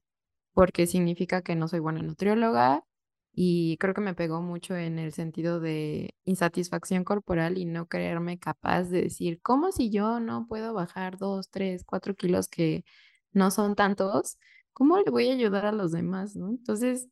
porque 0.54 0.86
significa 0.86 1.42
que 1.42 1.56
no 1.56 1.66
soy 1.66 1.80
buena 1.80 2.02
nutrióloga 2.02 2.84
y 3.32 3.78
creo 3.78 3.94
que 3.94 4.00
me 4.00 4.14
pegó 4.14 4.40
mucho 4.40 4.76
en 4.76 5.00
el 5.00 5.12
sentido 5.12 5.58
de 5.58 6.14
insatisfacción 6.24 7.02
corporal 7.02 7.58
y 7.58 7.64
no 7.64 7.88
creerme 7.88 8.38
capaz 8.38 8.84
de 8.84 9.02
decir, 9.02 9.40
¿cómo 9.42 9.72
si 9.72 9.90
yo 9.90 10.20
no 10.20 10.46
puedo 10.46 10.72
bajar 10.72 11.18
dos, 11.18 11.50
tres, 11.50 11.82
cuatro 11.84 12.14
kilos 12.14 12.46
que 12.46 12.84
no 13.32 13.50
son 13.50 13.74
tantos? 13.74 14.38
¿Cómo 14.72 14.98
le 14.98 15.10
voy 15.10 15.30
a 15.30 15.32
ayudar 15.34 15.66
a 15.66 15.72
los 15.72 15.90
demás? 15.90 16.36
¿no? 16.36 16.50
Entonces, 16.50 17.08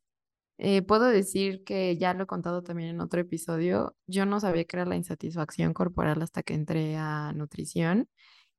eh, 0.57 0.81
puedo 0.81 1.05
decir 1.05 1.63
que 1.63 1.97
ya 1.97 2.13
lo 2.13 2.23
he 2.23 2.27
contado 2.27 2.63
también 2.63 2.89
en 2.89 3.01
otro 3.01 3.21
episodio, 3.21 3.95
yo 4.07 4.25
no 4.25 4.39
sabía 4.39 4.65
que 4.65 4.77
era 4.77 4.85
la 4.85 4.95
insatisfacción 4.95 5.73
corporal 5.73 6.21
hasta 6.21 6.43
que 6.43 6.53
entré 6.55 6.95
a 6.97 7.31
nutrición 7.33 8.09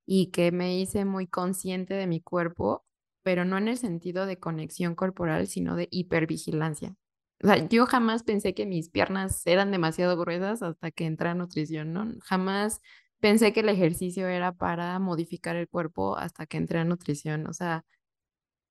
y 0.06 0.30
que 0.30 0.52
me 0.52 0.78
hice 0.78 1.04
muy 1.04 1.26
consciente 1.28 1.94
de 1.94 2.06
mi 2.06 2.20
cuerpo, 2.22 2.84
pero 3.22 3.44
no 3.44 3.58
en 3.58 3.68
el 3.68 3.78
sentido 3.78 4.26
de 4.26 4.38
conexión 4.38 4.94
corporal, 4.94 5.46
sino 5.48 5.76
de 5.76 5.88
hipervigilancia. 5.90 6.94
O 7.42 7.46
sea, 7.46 7.68
yo 7.68 7.86
jamás 7.86 8.22
pensé 8.24 8.54
que 8.54 8.66
mis 8.66 8.88
piernas 8.90 9.46
eran 9.46 9.70
demasiado 9.70 10.16
gruesas 10.16 10.62
hasta 10.62 10.90
que 10.90 11.06
entré 11.06 11.28
a 11.28 11.34
nutrición, 11.34 11.92
¿no? 11.92 12.06
Jamás 12.22 12.80
pensé 13.20 13.52
que 13.52 13.60
el 13.60 13.68
ejercicio 13.68 14.26
era 14.28 14.52
para 14.52 14.98
modificar 14.98 15.56
el 15.56 15.68
cuerpo 15.68 16.16
hasta 16.16 16.46
que 16.46 16.56
entré 16.56 16.80
a 16.80 16.84
nutrición. 16.84 17.46
O 17.46 17.52
sea, 17.52 17.84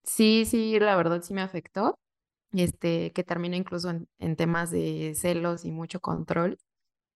sí, 0.03 0.45
sí, 0.45 0.79
la 0.79 0.95
verdad 0.95 1.21
sí 1.23 1.33
me 1.33 1.41
afectó. 1.41 1.99
Este, 2.53 3.11
que 3.13 3.23
terminó 3.23 3.55
incluso 3.55 3.89
en, 3.89 4.07
en 4.19 4.35
temas 4.35 4.71
de 4.71 5.13
celos 5.15 5.65
y 5.65 5.71
mucho 5.71 5.99
control. 5.99 6.57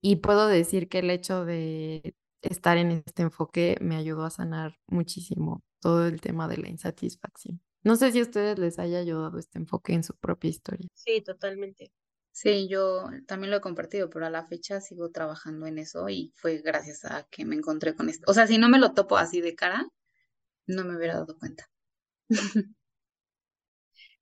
Y 0.02 0.18
puedo 0.18 0.48
decir 0.48 0.90
que 0.90 1.00
el 1.00 1.10
hecho 1.12 1.46
de 1.46 2.16
estar 2.42 2.78
en 2.78 3.04
este 3.06 3.24
enfoque 3.24 3.78
me 3.82 3.96
ayudó 3.96 4.26
a 4.26 4.32
sanar 4.32 4.78
muchísimo 4.88 5.64
todo 5.80 6.08
el 6.08 6.22
tema 6.22 6.48
de 6.48 6.58
la 6.58 6.70
insatisfacción. 6.70 7.62
No 7.84 7.96
sé 7.96 8.12
si 8.12 8.20
a 8.20 8.24
ustedes 8.24 8.60
les 8.60 8.80
haya 8.80 9.00
ayudado 9.00 9.40
este 9.40 9.60
enfoque 9.60 9.94
en 9.94 10.04
su 10.04 10.16
propia 10.16 10.50
historia. 10.50 10.88
Sí, 10.94 11.22
totalmente. 11.22 11.92
Sí, 12.32 12.68
yo 12.70 13.06
también 13.28 13.52
lo 13.52 13.58
he 13.58 13.62
compartido, 13.62 14.10
pero 14.10 14.26
a 14.26 14.30
la 14.30 14.46
fecha 14.48 14.80
sigo 14.80 15.10
trabajando 15.12 15.68
en 15.68 15.80
eso 15.80 16.08
y 16.10 16.32
fue 16.36 16.60
gracias 16.60 17.04
a 17.06 17.28
que 17.30 17.44
me 17.46 17.56
encontré 17.56 17.96
con 17.96 18.10
esto. 18.10 18.30
O 18.32 18.34
sea, 18.34 18.48
si 18.48 18.58
no 18.58 18.70
me 18.70 18.80
lo 18.80 18.94
topo 18.94 19.18
así 19.18 19.42
de 19.42 19.56
cara, 19.56 19.86
no 20.68 20.86
me 20.86 20.98
hubiera 20.98 21.16
dado 21.16 21.38
cuenta. 21.40 21.70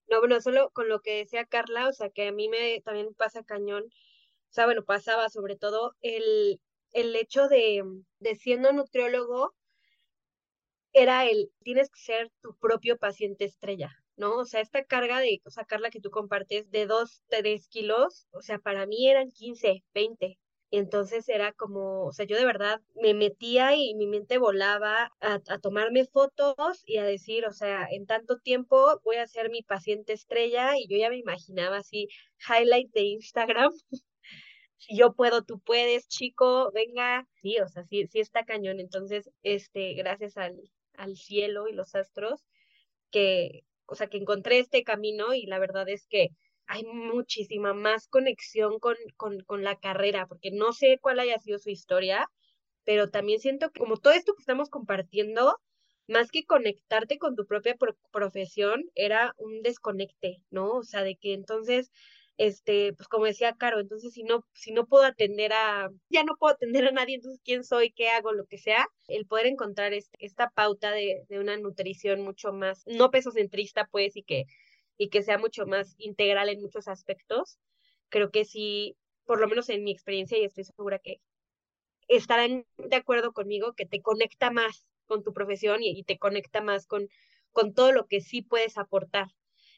No, 0.09 0.19
bueno, 0.19 0.41
solo 0.41 0.71
con 0.71 0.89
lo 0.89 0.99
que 1.01 1.17
decía 1.17 1.45
Carla, 1.45 1.87
o 1.87 1.93
sea, 1.93 2.09
que 2.09 2.27
a 2.27 2.31
mí 2.31 2.49
me 2.49 2.81
también 2.81 3.13
pasa 3.13 3.43
cañón, 3.43 3.83
o 3.85 4.53
sea, 4.53 4.65
bueno, 4.65 4.83
pasaba 4.85 5.29
sobre 5.29 5.55
todo 5.57 5.95
el, 6.01 6.61
el 6.93 7.15
hecho 7.15 7.47
de, 7.47 7.83
de 8.19 8.35
siendo 8.35 8.73
nutriólogo, 8.73 9.55
era 10.93 11.25
el, 11.25 11.51
tienes 11.63 11.89
que 11.89 11.99
ser 11.99 12.31
tu 12.41 12.55
propio 12.57 12.97
paciente 12.97 13.45
estrella, 13.45 13.91
¿no? 14.17 14.37
O 14.37 14.45
sea, 14.45 14.61
esta 14.61 14.83
carga 14.85 15.19
de 15.19 15.41
o 15.45 15.49
sea, 15.49 15.65
Carla, 15.65 15.89
que 15.89 15.99
tú 16.01 16.09
compartes 16.11 16.69
de 16.71 16.85
dos, 16.85 17.23
tres 17.27 17.67
kilos, 17.67 18.27
o 18.31 18.41
sea, 18.41 18.59
para 18.59 18.85
mí 18.85 19.09
eran 19.09 19.31
15, 19.31 19.83
20. 19.93 20.39
Entonces 20.71 21.27
era 21.29 21.51
como, 21.53 22.05
o 22.05 22.11
sea, 22.13 22.25
yo 22.25 22.37
de 22.37 22.45
verdad 22.45 22.81
me 22.95 23.13
metía 23.13 23.75
y 23.75 23.95
mi 23.95 24.05
mente 24.07 24.37
volaba 24.37 25.11
a, 25.19 25.39
a, 25.47 25.59
tomarme 25.59 26.05
fotos 26.05 26.83
y 26.85 26.97
a 26.97 27.03
decir, 27.05 27.45
o 27.47 27.53
sea, 27.53 27.87
en 27.91 28.05
tanto 28.05 28.37
tiempo 28.37 28.99
voy 29.03 29.15
a 29.17 29.27
ser 29.27 29.49
mi 29.49 29.63
paciente 29.63 30.13
estrella 30.13 30.77
y 30.77 30.87
yo 30.87 30.97
ya 30.97 31.09
me 31.09 31.17
imaginaba 31.17 31.77
así, 31.77 32.07
highlight 32.47 32.91
de 32.93 33.01
Instagram. 33.01 33.71
si 34.79 34.97
yo 34.97 35.13
puedo, 35.13 35.43
tú 35.43 35.59
puedes, 35.59 36.07
chico, 36.07 36.71
venga. 36.73 37.27
Sí, 37.41 37.59
o 37.59 37.67
sea, 37.67 37.83
sí, 37.85 38.07
sí 38.07 38.19
está 38.19 38.45
cañón. 38.45 38.79
Entonces, 38.79 39.29
este, 39.43 39.93
gracias 39.93 40.37
al, 40.37 40.55
al 40.95 41.15
cielo 41.17 41.67
y 41.67 41.73
los 41.73 41.95
astros, 41.95 42.45
que, 43.11 43.63
o 43.85 43.95
sea, 43.95 44.07
que 44.07 44.17
encontré 44.17 44.59
este 44.59 44.83
camino 44.83 45.33
y 45.33 45.45
la 45.45 45.59
verdad 45.59 45.87
es 45.89 46.07
que 46.07 46.29
hay 46.69 46.83
muchísima 46.85 47.73
más 47.73 48.07
conexión 48.07 48.79
con, 48.79 48.95
con, 49.17 49.41
con 49.41 49.63
la 49.63 49.75
carrera, 49.79 50.27
porque 50.27 50.51
no 50.51 50.71
sé 50.71 50.99
cuál 51.01 51.19
haya 51.19 51.39
sido 51.39 51.57
su 51.57 51.71
historia, 51.71 52.29
pero 52.85 53.09
también 53.09 53.39
siento 53.39 53.71
que 53.71 53.79
como 53.79 53.97
todo 53.97 54.13
esto 54.13 54.33
que 54.35 54.41
estamos 54.41 54.69
compartiendo, 54.69 55.57
más 56.07 56.29
que 56.31 56.45
conectarte 56.45 57.17
con 57.17 57.35
tu 57.35 57.45
propia 57.45 57.75
pro 57.75 57.95
profesión, 58.11 58.83
era 58.95 59.33
un 59.37 59.61
desconecte, 59.63 60.43
¿no? 60.51 60.71
O 60.73 60.83
sea, 60.83 61.03
de 61.03 61.15
que 61.15 61.33
entonces 61.33 61.91
este, 62.37 62.93
pues 62.93 63.07
como 63.09 63.25
decía 63.25 63.53
Caro, 63.55 63.81
entonces 63.81 64.13
si 64.13 64.23
no, 64.23 64.45
si 64.53 64.71
no 64.71 64.85
puedo 64.85 65.03
atender 65.03 65.51
a, 65.53 65.89
ya 66.09 66.23
no 66.23 66.35
puedo 66.37 66.53
atender 66.53 66.87
a 66.87 66.91
nadie, 66.91 67.15
entonces 67.15 67.41
quién 67.43 67.65
soy, 67.65 67.91
qué 67.91 68.09
hago, 68.09 68.31
lo 68.31 68.45
que 68.45 68.57
sea, 68.57 68.87
el 69.07 69.25
poder 69.25 69.47
encontrar 69.47 69.93
este, 69.93 70.17
esta 70.25 70.49
pauta 70.49 70.91
de, 70.91 71.23
de 71.27 71.39
una 71.39 71.57
nutrición 71.57 72.21
mucho 72.21 72.53
más, 72.53 72.83
no 72.87 73.11
pesocentrista 73.11 73.87
pues, 73.91 74.15
y 74.15 74.23
que, 74.23 74.45
y 74.99 75.09
que 75.09 75.23
sea 75.23 75.39
mucho 75.39 75.65
más 75.65 75.95
integral 75.97 76.49
en 76.49 76.61
muchos 76.61 76.87
aspectos, 76.89 77.57
creo 78.09 78.29
que 78.31 78.43
sí, 78.43 78.97
por 79.25 79.39
lo 79.39 79.47
menos 79.47 79.69
en 79.69 79.83
mi 79.83 79.91
experiencia, 79.91 80.37
y 80.37 80.43
estoy 80.43 80.65
segura 80.65 80.99
que 80.99 81.21
estarán 82.09 82.65
de 82.77 82.95
acuerdo 82.97 83.31
conmigo, 83.31 83.73
que 83.73 83.85
te 83.85 84.01
conecta 84.01 84.51
más 84.51 84.85
con 85.05 85.23
tu 85.23 85.33
profesión 85.33 85.81
y, 85.81 86.03
te 86.03 86.19
conecta 86.19 86.61
más 86.61 86.85
con, 86.85 87.07
con 87.51 87.73
todo 87.73 87.93
lo 87.93 88.07
que 88.07 88.19
sí 88.19 88.41
puedes 88.41 88.77
aportar 88.77 89.29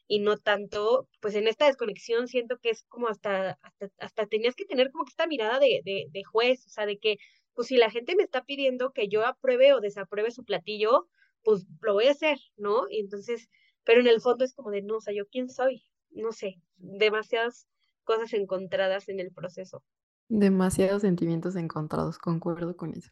y 0.08 0.20
no 0.20 0.38
tanto, 0.38 1.08
pues 1.22 1.36
en 1.36 1.48
esta 1.48 1.68
desconexión 1.68 2.28
siento 2.28 2.58
que 2.58 2.72
es 2.72 2.84
como 2.90 3.08
hasta, 3.08 3.60
hasta, 3.62 3.90
hasta 4.00 4.26
tenías 4.26 4.56
que 4.56 4.66
tener 4.66 4.92
como 4.92 5.06
que 5.06 5.12
esta 5.12 5.28
mirada 5.28 5.60
de, 5.60 5.82
de, 5.86 6.08
de 6.10 6.24
juez, 6.24 6.66
o 6.66 6.70
sea, 6.70 6.88
de 6.88 6.98
que, 6.98 7.18
pues 7.54 7.68
si 7.68 7.78
la 7.78 7.92
gente 7.92 8.16
me 8.16 8.24
está 8.24 8.44
pidiendo 8.44 8.92
que 8.92 9.08
yo 9.08 9.24
apruebe 9.26 9.74
o 9.74 9.82
desapruebe 9.82 10.32
su 10.32 10.44
platillo, 10.44 11.08
pues 11.44 11.66
lo 11.82 11.94
voy 11.94 12.08
a 12.08 12.12
hacer, 12.12 12.40
¿no? 12.58 12.88
Y 12.90 13.00
entonces, 13.00 13.50
pero 13.84 14.02
en 14.02 14.08
el 14.08 14.22
fondo 14.22 14.46
es 14.46 14.54
como 14.54 14.72
de, 14.72 14.82
no, 14.82 14.98
o 14.98 15.02
sea, 15.02 15.14
¿yo 15.14 15.28
quién 15.28 15.50
soy? 15.50 15.84
No 16.12 16.32
sé, 16.32 16.62
demasiadas 16.78 17.68
cosas 18.04 18.34
encontradas 18.34 19.10
en 19.10 19.20
el 19.20 19.32
proceso. 19.32 19.84
Demasiados 20.28 21.02
sentimientos 21.02 21.56
encontrados, 21.56 22.18
concuerdo 22.18 22.76
con 22.76 22.94
eso. 22.94 23.12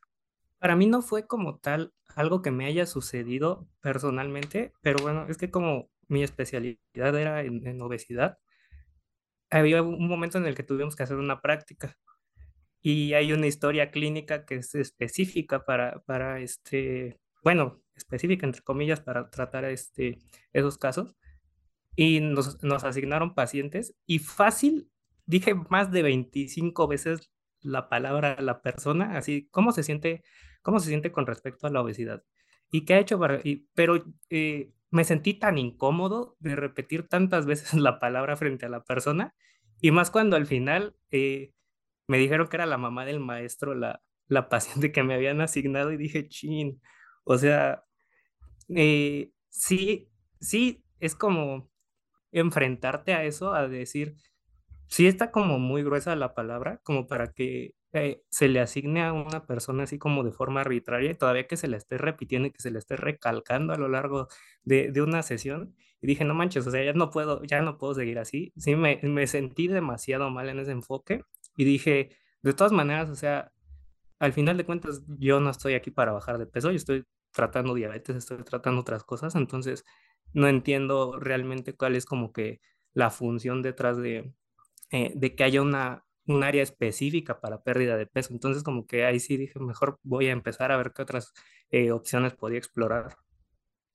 Para 0.60 0.76
mí 0.76 0.88
no 0.88 1.02
fue 1.02 1.26
como 1.26 1.58
tal 1.58 1.94
algo 2.16 2.42
que 2.42 2.52
me 2.52 2.66
haya 2.66 2.86
sucedido 2.86 3.68
personalmente, 3.82 4.74
pero 4.82 5.02
bueno, 5.02 5.26
es 5.30 5.38
que 5.38 5.50
como 5.50 5.90
mi 6.08 6.24
especialidad 6.24 6.80
era 6.96 7.42
en, 7.42 7.82
obesidad, 7.82 8.40
había 9.50 9.82
un 9.82 10.08
momento 10.08 10.38
en 10.38 10.46
el 10.46 10.56
que 10.56 10.64
tuvimos 10.64 10.96
que 10.96 11.04
hacer 11.04 11.18
una 11.18 11.42
práctica 11.42 11.98
y 12.82 13.14
hay 13.14 13.34
una 13.34 13.48
historia 13.48 13.92
clínica 13.92 14.46
que 14.46 14.56
es 14.56 14.76
específica 14.76 15.66
para, 15.66 16.02
para 16.06 16.40
este, 16.40 17.20
bueno, 17.44 17.82
específica 17.96 18.46
entre 18.46 18.62
comillas 18.62 19.02
para 19.02 19.30
tratar 19.30 19.66
este, 19.66 20.20
esos 20.54 20.78
casos 20.78 21.16
y 21.96 22.22
nos, 22.22 22.64
nos 22.64 22.84
asignaron 22.84 23.36
pacientes 23.36 23.96
y 24.06 24.20
fácil, 24.20 24.90
dije 25.26 25.54
más 25.54 25.92
de 25.92 26.02
25 26.04 26.88
veces 26.88 27.32
la 27.62 27.90
palabra 27.90 28.34
a 28.34 28.42
la 28.42 28.62
persona, 28.62 29.18
así, 29.18 29.48
¿cómo 29.52 29.72
se 29.72 29.84
siente, 29.84 30.24
cómo 30.62 30.80
se 30.80 30.88
siente 30.88 31.12
con 31.12 31.28
respecto 31.28 31.68
a 31.68 31.70
la 31.70 31.82
obesidad? 31.82 32.24
¿Y 32.72 32.86
qué 32.86 32.94
ha 32.96 33.00
hecho 33.00 33.20
para, 33.20 33.42
y, 33.44 33.68
pero 33.74 34.04
eh, 34.30 34.72
me 34.92 35.04
sentí 35.04 35.34
tan 35.34 35.58
incómodo 35.58 36.38
de 36.40 36.56
repetir 36.56 37.08
tantas 37.08 37.46
veces 37.46 37.74
la 37.80 38.00
palabra 38.00 38.38
frente 38.38 38.66
a 38.66 38.70
la 38.70 38.84
persona 38.84 39.36
y 39.82 39.92
más 39.92 40.12
cuando 40.12 40.36
al 40.36 40.46
final 40.46 40.96
eh, 41.12 41.54
me 42.08 42.18
dijeron 42.18 42.48
que 42.48 42.58
era 42.58 42.66
la 42.66 42.78
mamá 42.78 43.06
del 43.06 43.20
maestro, 43.20 43.76
la, 43.76 44.02
la 44.28 44.50
paciente 44.50 44.92
que 44.92 45.04
me 45.04 45.14
habían 45.16 45.42
asignado 45.42 45.92
y 45.92 45.98
dije, 45.98 46.28
chin, 46.28 46.82
o 47.30 47.38
sea, 47.38 47.86
eh, 48.70 49.32
sí, 49.50 50.10
sí, 50.42 50.84
es 51.00 51.16
como 51.16 51.70
enfrentarte 52.32 53.14
a 53.14 53.26
eso, 53.26 53.54
a 53.54 53.68
decir, 53.68 54.16
sí 54.88 55.08
está 55.08 55.32
como 55.32 55.60
muy 55.60 55.84
gruesa 55.84 56.16
la 56.16 56.34
palabra, 56.36 56.82
como 56.84 57.08
para 57.08 57.34
que 57.34 57.76
eh, 57.94 58.24
se 58.30 58.50
le 58.50 58.60
asigne 58.62 59.04
a 59.04 59.14
una 59.14 59.46
persona 59.48 59.84
así 59.84 59.98
como 60.00 60.24
de 60.24 60.32
forma 60.32 60.62
arbitraria 60.62 61.12
y 61.12 61.16
todavía 61.16 61.48
que 61.48 61.58
se 61.58 61.68
le 61.68 61.78
esté 61.78 61.98
repitiendo 61.98 62.48
y 62.50 62.52
que 62.52 62.62
se 62.62 62.72
le 62.72 62.80
esté 62.80 62.98
recalcando 62.98 63.74
a 63.74 63.78
lo 63.78 63.88
largo 63.90 64.28
de, 64.64 64.92
de 64.92 65.02
una 65.02 65.24
sesión. 65.24 65.76
Y 66.02 66.08
dije, 66.08 66.26
no 66.26 66.34
manches, 66.36 66.66
o 66.68 66.72
sea, 66.72 66.84
ya 66.84 66.94
no 66.94 67.12
puedo, 67.12 67.44
ya 67.44 67.62
no 67.62 67.78
puedo 67.78 67.94
seguir 67.96 68.20
así. 68.20 68.54
Sí, 68.58 68.76
me, 68.76 69.00
me 69.04 69.28
sentí 69.28 69.68
demasiado 69.68 70.30
mal 70.32 70.50
en 70.50 70.60
ese 70.60 70.72
enfoque 70.72 71.24
y 71.58 71.66
dije, 71.66 72.12
de 72.44 72.54
todas 72.54 72.72
maneras, 72.74 73.10
o 73.10 73.16
sea, 73.16 73.52
al 74.20 74.34
final 74.34 74.58
de 74.58 74.66
cuentas, 74.66 75.04
yo 75.20 75.40
no 75.40 75.50
estoy 75.50 75.74
aquí 75.76 75.92
para 75.92 76.12
bajar 76.12 76.38
de 76.38 76.46
peso, 76.48 76.72
yo 76.72 76.78
estoy 76.78 77.06
tratando 77.32 77.74
diabetes, 77.74 78.16
estoy 78.16 78.44
tratando 78.44 78.82
otras 78.82 79.04
cosas, 79.04 79.36
entonces 79.36 79.86
no 80.34 80.48
entiendo 80.48 81.20
realmente 81.20 81.76
cuál 81.76 81.96
es 81.96 82.06
como 82.06 82.32
que 82.34 82.62
la 82.94 83.10
función 83.10 83.62
detrás 83.62 83.98
de, 83.98 84.34
eh, 84.92 85.12
de 85.16 85.36
que 85.36 85.44
haya 85.44 85.62
una, 85.62 86.06
un 86.28 86.44
área 86.44 86.64
específica 86.64 87.40
para 87.40 87.62
pérdida 87.62 87.98
de 87.98 88.06
peso. 88.06 88.34
Entonces, 88.34 88.64
como 88.64 88.86
que 88.86 89.06
ahí 89.06 89.20
sí 89.20 89.38
dije, 89.38 89.60
mejor 89.60 90.00
voy 90.04 90.28
a 90.28 90.32
empezar 90.32 90.72
a 90.72 90.78
ver 90.78 90.92
qué 90.94 91.02
otras 91.02 91.34
eh, 91.72 91.92
opciones 91.92 92.34
podía 92.34 92.58
explorar. 92.58 93.18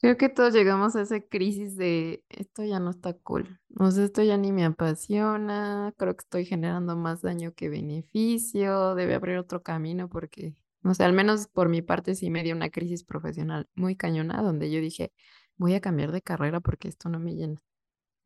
Creo 0.00 0.18
que 0.18 0.28
todos 0.28 0.52
llegamos 0.52 0.96
a 0.96 1.02
esa 1.02 1.20
crisis 1.20 1.76
de 1.76 2.24
esto 2.28 2.62
ya 2.62 2.78
no 2.78 2.90
está 2.90 3.14
cool. 3.14 3.58
O 3.78 3.90
sea, 3.90 4.04
esto 4.04 4.22
ya 4.22 4.36
ni 4.36 4.52
me 4.52 4.64
apasiona. 4.64 5.94
Creo 5.96 6.14
que 6.14 6.22
estoy 6.22 6.44
generando 6.44 6.94
más 6.96 7.22
daño 7.22 7.54
que 7.54 7.70
beneficio. 7.70 8.94
Debe 8.96 9.14
abrir 9.14 9.38
otro 9.38 9.62
camino 9.62 10.08
porque, 10.10 10.54
no 10.84 10.94
sé, 10.94 11.02
al 11.02 11.14
menos 11.14 11.48
por 11.48 11.68
mi 11.68 11.82
parte 11.82 12.14
sí 12.14 12.30
me 12.30 12.42
dio 12.42 12.54
una 12.54 12.70
crisis 12.70 13.04
profesional 13.04 13.68
muy 13.74 13.96
cañona 13.96 14.42
donde 14.42 14.70
yo 14.70 14.80
dije, 14.80 15.12
voy 15.56 15.74
a 15.74 15.80
cambiar 15.80 16.12
de 16.12 16.22
carrera 16.22 16.60
porque 16.60 16.88
esto 16.88 17.08
no 17.08 17.18
me 17.18 17.34
llena. 17.34 17.62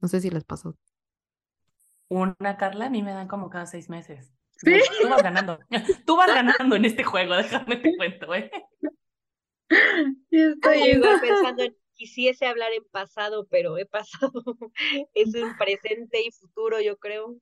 No 0.01 0.09
sé 0.09 0.21
si 0.21 0.29
les 0.29 0.45
pasó. 0.45 0.77
Una 2.09 2.57
Carla 2.57 2.87
a 2.87 2.91
mí 2.91 3.03
me 3.03 3.13
dan 3.13 3.29
como 3.29 3.49
cada 3.49 3.67
seis 3.67 3.89
meses. 3.89 4.33
Tú 4.61 5.09
vas 5.09 5.23
ganando. 5.23 5.59
Tú 6.07 6.17
vas 6.17 6.35
ganando 6.35 6.77
en 6.77 6.85
este 6.85 7.05
juego, 7.05 7.37
déjame 7.37 7.77
te 7.77 7.97
cuento, 7.97 8.35
¿eh? 8.35 8.51
Yo 10.31 10.51
estoy 10.51 10.83
igual 10.83 11.21
pensando 11.21 11.63
en 11.63 11.77
quisiese 11.99 12.47
hablar 12.47 12.73
en 12.73 12.85
pasado, 12.91 13.47
pero 13.51 13.77
he 13.77 13.85
pasado. 13.85 14.33
es 15.15 15.35
un 15.35 15.57
presente 15.59 16.23
y 16.25 16.31
futuro, 16.31 16.81
yo 16.81 16.97
creo. 16.97 17.37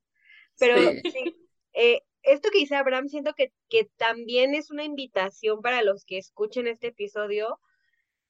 Pero 0.59 0.77
sí, 1.05 1.37
eh, 1.75 2.03
esto 2.27 2.51
que 2.51 2.59
dice 2.59 2.75
Abraham, 2.77 3.09
siento 3.09 3.33
que, 3.35 3.53
que 3.69 3.89
también 3.97 4.55
es 4.55 4.71
una 4.71 4.85
invitación 4.85 5.63
para 5.63 5.83
los 5.83 6.05
que 6.05 6.19
escuchen 6.19 6.67
este 6.67 6.89
episodio, 6.89 7.61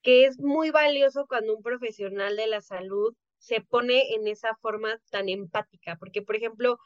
que 0.03 0.27
es 0.27 0.39
muy 0.39 0.71
valioso 0.71 1.27
cuando 1.29 1.57
un 1.57 1.63
profesional 1.63 2.37
de 2.37 2.47
la 2.47 2.61
salud 2.61 3.15
se 3.39 3.61
pone 3.63 4.15
en 4.15 4.29
esa 4.29 4.55
forma 4.57 5.01
tan 5.11 5.29
empática, 5.29 5.97
porque 5.99 6.23
por 6.23 6.37
ejemplo, 6.37 6.79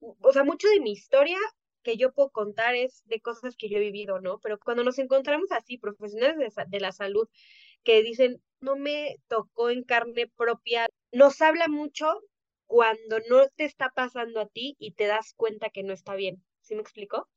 o 0.00 0.32
sea, 0.32 0.44
mucho 0.44 0.68
de 0.68 0.80
mi 0.80 0.92
historia 0.92 1.38
que 1.82 1.96
yo 1.96 2.12
puedo 2.12 2.30
contar 2.30 2.74
es 2.76 3.02
de 3.06 3.20
cosas 3.20 3.56
que 3.56 3.68
yo 3.68 3.78
he 3.78 3.80
vivido, 3.80 4.20
¿no? 4.20 4.38
Pero 4.40 4.58
cuando 4.58 4.84
nos 4.84 4.98
encontramos 4.98 5.50
así, 5.52 5.78
profesionales 5.78 6.54
de, 6.54 6.64
de 6.68 6.80
la 6.80 6.92
salud, 6.92 7.28
que 7.84 8.02
dicen, 8.02 8.42
no 8.60 8.76
me 8.76 9.16
tocó 9.28 9.70
en 9.70 9.84
carne 9.84 10.28
propia, 10.36 10.88
nos 11.12 11.40
habla 11.42 11.68
mucho 11.68 12.06
cuando 12.66 13.18
no 13.28 13.48
te 13.56 13.64
está 13.64 13.90
pasando 13.90 14.40
a 14.40 14.46
ti 14.48 14.76
y 14.78 14.92
te 14.92 15.06
das 15.06 15.34
cuenta 15.36 15.70
que 15.70 15.82
no 15.82 15.92
está 15.92 16.14
bien. 16.14 16.42
¿Sí 16.62 16.74
me 16.74 16.82
explico? 16.82 17.28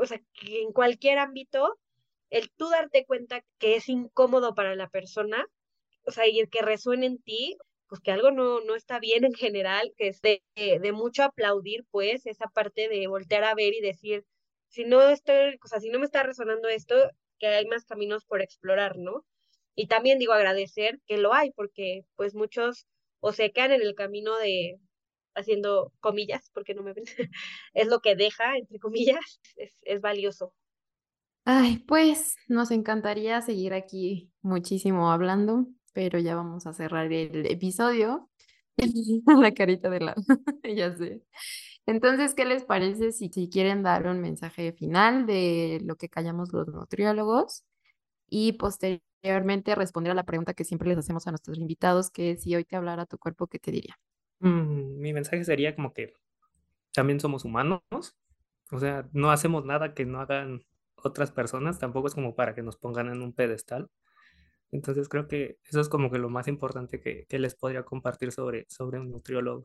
O 0.00 0.06
sea, 0.06 0.20
que 0.34 0.62
en 0.62 0.72
cualquier 0.72 1.18
ámbito, 1.18 1.78
el 2.30 2.50
tú 2.52 2.68
darte 2.68 3.06
cuenta 3.06 3.42
que 3.58 3.76
es 3.76 3.88
incómodo 3.88 4.54
para 4.54 4.76
la 4.76 4.88
persona, 4.88 5.46
o 6.04 6.10
sea, 6.12 6.28
y 6.28 6.40
el 6.40 6.48
que 6.50 6.62
resuene 6.62 7.06
en 7.06 7.18
ti, 7.22 7.56
pues 7.88 8.00
que 8.00 8.12
algo 8.12 8.30
no, 8.30 8.60
no 8.60 8.74
está 8.76 8.98
bien 9.00 9.24
en 9.24 9.34
general, 9.34 9.92
que 9.96 10.08
es 10.08 10.20
de, 10.20 10.42
de, 10.54 10.92
mucho 10.92 11.24
aplaudir, 11.24 11.86
pues, 11.90 12.26
esa 12.26 12.46
parte 12.48 12.88
de 12.88 13.06
voltear 13.08 13.44
a 13.44 13.54
ver 13.54 13.74
y 13.74 13.80
decir, 13.80 14.24
si 14.68 14.84
no 14.84 15.08
estoy, 15.08 15.58
o 15.64 15.68
sea, 15.68 15.80
si 15.80 15.90
no 15.90 15.98
me 15.98 16.04
está 16.04 16.22
resonando 16.22 16.68
esto, 16.68 16.94
que 17.38 17.46
hay 17.48 17.66
más 17.66 17.84
caminos 17.86 18.24
por 18.26 18.42
explorar, 18.42 18.98
¿no? 18.98 19.24
Y 19.74 19.86
también 19.86 20.18
digo 20.18 20.32
agradecer 20.34 21.00
que 21.06 21.18
lo 21.18 21.32
hay, 21.34 21.52
porque 21.52 22.04
pues 22.16 22.34
muchos 22.34 22.86
o 23.20 23.32
se 23.32 23.52
quedan 23.52 23.72
en 23.72 23.82
el 23.82 23.94
camino 23.94 24.36
de 24.38 24.78
haciendo 25.38 25.92
comillas, 26.00 26.50
porque 26.52 26.74
no 26.74 26.82
me 26.82 26.92
ven, 26.92 27.04
es 27.74 27.88
lo 27.88 28.00
que 28.00 28.16
deja, 28.16 28.56
entre 28.56 28.78
comillas, 28.78 29.40
es, 29.56 29.76
es 29.82 30.00
valioso. 30.00 30.54
Ay, 31.44 31.78
pues 31.78 32.36
nos 32.48 32.70
encantaría 32.70 33.40
seguir 33.40 33.72
aquí 33.72 34.30
muchísimo 34.42 35.10
hablando, 35.10 35.66
pero 35.94 36.18
ya 36.18 36.34
vamos 36.34 36.66
a 36.66 36.74
cerrar 36.74 37.10
el 37.12 37.46
episodio. 37.46 38.28
la 39.26 39.52
carita 39.54 39.90
de 39.90 40.00
la, 40.00 40.14
ya 40.62 40.96
sé. 40.96 41.22
Entonces, 41.86 42.34
¿qué 42.34 42.44
les 42.44 42.64
parece 42.64 43.12
si, 43.12 43.30
si 43.30 43.48
quieren 43.48 43.82
dar 43.82 44.06
un 44.06 44.20
mensaje 44.20 44.72
final 44.72 45.26
de 45.26 45.80
lo 45.84 45.96
que 45.96 46.08
callamos 46.08 46.52
los 46.52 46.68
nutriólogos 46.68 47.64
y 48.28 48.52
posteriormente 48.54 49.74
responder 49.74 50.12
a 50.12 50.14
la 50.14 50.24
pregunta 50.24 50.54
que 50.54 50.64
siempre 50.64 50.88
les 50.88 50.98
hacemos 50.98 51.26
a 51.26 51.30
nuestros 51.32 51.58
invitados, 51.58 52.10
que 52.10 52.36
si 52.36 52.54
hoy 52.56 52.64
te 52.64 52.76
hablara 52.76 53.06
tu 53.06 53.18
cuerpo, 53.18 53.46
¿qué 53.48 53.58
te 53.58 53.72
diría? 53.72 53.98
Mm, 54.40 54.98
mi 55.00 55.12
mensaje 55.12 55.44
sería 55.44 55.74
como 55.74 55.92
que 55.92 56.14
también 56.92 57.20
somos 57.20 57.44
humanos, 57.44 57.82
o 58.70 58.78
sea, 58.78 59.08
no 59.12 59.30
hacemos 59.30 59.64
nada 59.64 59.94
que 59.94 60.06
no 60.06 60.20
hagan 60.20 60.62
otras 60.96 61.32
personas, 61.32 61.78
tampoco 61.78 62.08
es 62.08 62.14
como 62.14 62.34
para 62.34 62.54
que 62.54 62.62
nos 62.62 62.76
pongan 62.76 63.08
en 63.08 63.22
un 63.22 63.32
pedestal. 63.34 63.90
Entonces 64.72 65.08
creo 65.08 65.28
que 65.28 65.58
eso 65.64 65.80
es 65.80 65.88
como 65.88 66.10
que 66.10 66.18
lo 66.18 66.30
más 66.30 66.48
importante 66.48 67.00
que, 67.00 67.26
que 67.28 67.38
les 67.38 67.54
podría 67.54 67.84
compartir 67.84 68.32
sobre, 68.32 68.66
sobre 68.68 69.00
un 69.00 69.10
nutriólogo. 69.10 69.64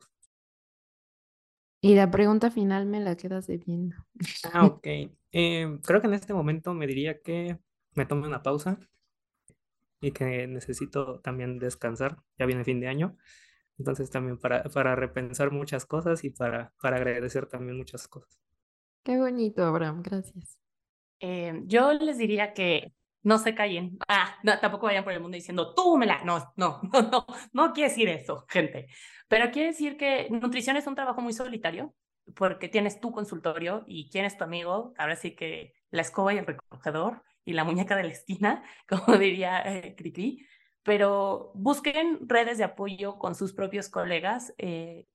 Y 1.80 1.94
la 1.94 2.10
pregunta 2.10 2.50
final 2.50 2.86
me 2.86 3.00
la 3.00 3.16
quedas 3.16 3.46
debiendo. 3.46 3.96
Ah, 4.42 4.66
ok. 4.66 4.86
Eh, 5.32 5.78
creo 5.84 6.00
que 6.00 6.06
en 6.06 6.14
este 6.14 6.32
momento 6.34 6.74
me 6.74 6.86
diría 6.86 7.20
que 7.20 7.58
me 7.94 8.06
tome 8.06 8.26
una 8.26 8.42
pausa 8.42 8.78
y 10.00 10.12
que 10.12 10.46
necesito 10.46 11.20
también 11.20 11.58
descansar. 11.58 12.22
Ya 12.38 12.46
viene 12.46 12.64
fin 12.64 12.80
de 12.80 12.88
año. 12.88 13.16
Entonces 13.78 14.10
también 14.10 14.38
para, 14.38 14.64
para 14.64 14.94
repensar 14.94 15.50
muchas 15.50 15.86
cosas 15.86 16.24
y 16.24 16.30
para, 16.30 16.72
para 16.80 16.96
agradecer 16.96 17.46
también 17.46 17.76
muchas 17.76 18.06
cosas. 18.08 18.40
Qué 19.02 19.18
bonito, 19.18 19.64
Abraham. 19.64 20.02
Gracias. 20.02 20.58
Eh, 21.20 21.62
yo 21.66 21.92
les 21.92 22.18
diría 22.18 22.54
que 22.54 22.92
no 23.22 23.38
se 23.38 23.54
callen. 23.54 23.98
Ah, 24.08 24.36
no, 24.42 24.58
tampoco 24.60 24.86
vayan 24.86 25.04
por 25.04 25.12
el 25.12 25.20
mundo 25.20 25.34
diciendo, 25.34 25.74
tú 25.74 25.96
me 25.96 26.06
la. 26.06 26.22
No, 26.24 26.52
no, 26.56 26.80
no, 26.92 27.02
no, 27.02 27.26
no 27.52 27.72
quiere 27.72 27.90
decir 27.90 28.08
eso, 28.08 28.44
gente. 28.48 28.86
Pero 29.28 29.50
quiere 29.50 29.68
decir 29.68 29.96
que 29.96 30.28
nutrición 30.30 30.76
es 30.76 30.86
un 30.86 30.94
trabajo 30.94 31.20
muy 31.20 31.32
solitario 31.32 31.94
porque 32.36 32.68
tienes 32.68 33.00
tu 33.00 33.12
consultorio 33.12 33.84
y 33.86 34.08
quién 34.10 34.24
es 34.24 34.36
tu 34.36 34.44
amigo, 34.44 34.94
ahora 34.96 35.16
sí 35.16 35.34
que 35.34 35.74
la 35.90 36.02
escoba 36.02 36.32
y 36.32 36.38
el 36.38 36.46
recogedor 36.46 37.22
y 37.44 37.52
la 37.52 37.64
muñeca 37.64 37.96
de 37.96 38.04
la 38.04 38.12
esquina, 38.12 38.62
como 38.88 39.18
diría 39.18 39.60
eh, 39.60 39.94
Cricri, 39.96 40.46
pero 40.84 41.50
busquen 41.54 42.28
redes 42.28 42.58
de 42.58 42.64
apoyo 42.64 43.18
con 43.18 43.34
sus 43.34 43.52
propios 43.52 43.88
colegas 43.88 44.54
eh, 44.58 45.06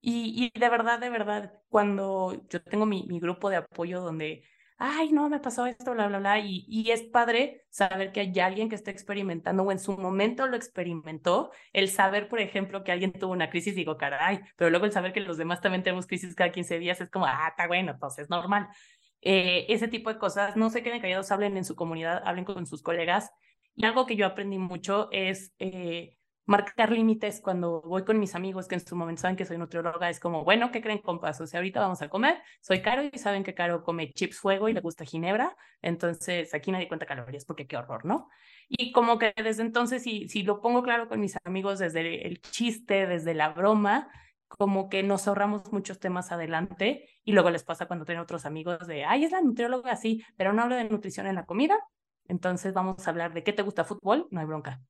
y, 0.00 0.50
y, 0.54 0.58
de 0.58 0.68
verdad, 0.68 0.98
de 1.00 1.10
verdad, 1.10 1.52
cuando 1.68 2.44
yo 2.48 2.62
tengo 2.62 2.86
mi, 2.86 3.04
mi 3.08 3.20
grupo 3.20 3.50
de 3.50 3.56
apoyo 3.56 4.00
donde 4.00 4.44
ay, 4.78 5.10
no, 5.12 5.28
me 5.28 5.40
pasó 5.40 5.66
esto, 5.66 5.92
bla, 5.92 6.06
bla, 6.06 6.18
bla. 6.20 6.38
Y, 6.38 6.64
y 6.68 6.90
es 6.92 7.02
padre 7.02 7.66
saber 7.68 8.12
que 8.12 8.20
hay 8.20 8.38
alguien 8.40 8.68
que 8.68 8.76
está 8.76 8.90
experimentando 8.90 9.64
o 9.64 9.72
en 9.72 9.78
su 9.80 9.96
momento 9.98 10.46
lo 10.46 10.56
experimentó. 10.56 11.50
El 11.72 11.88
saber, 11.90 12.28
por 12.28 12.40
ejemplo, 12.40 12.84
que 12.84 12.92
alguien 12.92 13.12
tuvo 13.12 13.32
una 13.32 13.50
crisis, 13.50 13.74
digo, 13.74 13.96
caray, 13.96 14.40
pero 14.56 14.70
luego 14.70 14.86
el 14.86 14.92
saber 14.92 15.12
que 15.12 15.20
los 15.20 15.36
demás 15.36 15.60
también 15.60 15.82
tenemos 15.82 16.06
crisis 16.06 16.34
cada 16.34 16.52
15 16.52 16.78
días 16.78 17.00
es 17.00 17.10
como, 17.10 17.26
ah, 17.26 17.48
está 17.50 17.66
bueno, 17.66 17.92
entonces 17.92 18.24
es 18.24 18.30
normal. 18.30 18.68
Eh, 19.20 19.66
ese 19.68 19.88
tipo 19.88 20.12
de 20.12 20.18
cosas, 20.18 20.56
no 20.56 20.70
se 20.70 20.82
queden 20.82 21.00
callados, 21.00 21.32
hablen 21.32 21.56
en 21.56 21.64
su 21.64 21.74
comunidad, 21.74 22.22
hablen 22.24 22.44
con 22.44 22.66
sus 22.66 22.82
colegas. 22.82 23.32
Y 23.78 23.84
algo 23.84 24.06
que 24.06 24.16
yo 24.16 24.26
aprendí 24.26 24.58
mucho 24.58 25.08
es 25.12 25.54
eh, 25.60 26.18
marcar 26.46 26.90
límites 26.90 27.40
cuando 27.40 27.80
voy 27.80 28.04
con 28.04 28.18
mis 28.18 28.34
amigos 28.34 28.66
que 28.66 28.74
en 28.74 28.84
su 28.84 28.96
momento 28.96 29.22
saben 29.22 29.36
que 29.36 29.44
soy 29.44 29.56
nutrióloga, 29.56 30.10
es 30.10 30.18
como, 30.18 30.42
bueno, 30.42 30.72
¿qué 30.72 30.82
creen 30.82 30.98
compas? 30.98 31.40
O 31.40 31.46
sea, 31.46 31.60
ahorita 31.60 31.78
vamos 31.78 32.02
a 32.02 32.08
comer, 32.08 32.42
soy 32.60 32.82
Caro 32.82 33.04
y 33.04 33.16
saben 33.20 33.44
que 33.44 33.54
Caro 33.54 33.84
come 33.84 34.10
chips 34.12 34.40
fuego 34.40 34.68
y 34.68 34.72
le 34.72 34.80
gusta 34.80 35.04
ginebra, 35.04 35.56
entonces 35.80 36.52
aquí 36.54 36.72
nadie 36.72 36.88
cuenta 36.88 37.06
calorías 37.06 37.44
porque 37.44 37.68
qué 37.68 37.76
horror, 37.76 38.04
¿no? 38.04 38.28
Y 38.68 38.90
como 38.90 39.16
que 39.16 39.32
desde 39.36 39.62
entonces, 39.62 40.02
si, 40.02 40.26
si 40.26 40.42
lo 40.42 40.60
pongo 40.60 40.82
claro 40.82 41.06
con 41.06 41.20
mis 41.20 41.36
amigos 41.44 41.78
desde 41.78 42.26
el 42.26 42.40
chiste, 42.40 43.06
desde 43.06 43.32
la 43.32 43.50
broma, 43.50 44.08
como 44.48 44.88
que 44.88 45.04
nos 45.04 45.28
ahorramos 45.28 45.72
muchos 45.72 46.00
temas 46.00 46.32
adelante 46.32 47.08
y 47.22 47.30
luego 47.30 47.50
les 47.50 47.62
pasa 47.62 47.86
cuando 47.86 48.04
tienen 48.04 48.24
otros 48.24 48.44
amigos 48.44 48.88
de, 48.88 49.04
ay, 49.04 49.22
es 49.22 49.30
la 49.30 49.40
nutrióloga, 49.40 49.94
sí, 49.94 50.24
pero 50.36 50.52
no 50.52 50.62
hablo 50.62 50.74
de 50.74 50.88
nutrición 50.88 51.28
en 51.28 51.36
la 51.36 51.46
comida, 51.46 51.78
entonces 52.28 52.72
vamos 52.72 53.06
a 53.06 53.10
hablar 53.10 53.34
de 53.34 53.42
qué 53.42 53.52
te 53.52 53.62
gusta 53.62 53.84
fútbol, 53.84 54.28
no 54.30 54.40
hay 54.40 54.46
bronca 54.46 54.80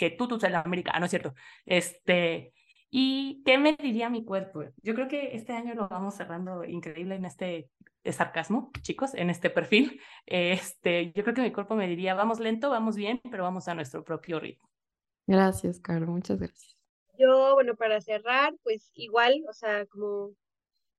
que 0.00 0.10
tú, 0.10 0.26
tú 0.26 0.38
la 0.48 0.60
América, 0.60 0.92
ah, 0.94 0.98
no 0.98 1.04
es 1.04 1.10
cierto. 1.10 1.34
Este, 1.66 2.54
¿Y 2.88 3.42
qué 3.44 3.58
me 3.58 3.76
diría 3.76 4.08
mi 4.08 4.24
cuerpo? 4.24 4.64
Yo 4.82 4.94
creo 4.94 5.08
que 5.08 5.36
este 5.36 5.52
año 5.52 5.74
lo 5.74 5.88
vamos 5.88 6.14
cerrando 6.14 6.64
increíble 6.64 7.16
en 7.16 7.26
este 7.26 7.70
sarcasmo, 8.02 8.70
chicos, 8.80 9.14
en 9.14 9.28
este 9.28 9.50
perfil. 9.50 10.00
Este, 10.26 11.12
yo 11.12 11.22
creo 11.22 11.34
que 11.34 11.42
mi 11.42 11.52
cuerpo 11.52 11.74
me 11.74 11.86
diría, 11.86 12.14
vamos 12.14 12.40
lento, 12.40 12.70
vamos 12.70 12.96
bien, 12.96 13.20
pero 13.30 13.42
vamos 13.42 13.68
a 13.68 13.74
nuestro 13.74 14.02
propio 14.02 14.40
ritmo. 14.40 14.70
Gracias, 15.26 15.78
Caro, 15.80 16.06
muchas 16.06 16.38
gracias. 16.38 16.76
Yo, 17.18 17.52
bueno, 17.52 17.76
para 17.76 18.00
cerrar, 18.00 18.54
pues 18.62 18.90
igual, 18.94 19.44
o 19.50 19.52
sea, 19.52 19.84
como 19.84 20.30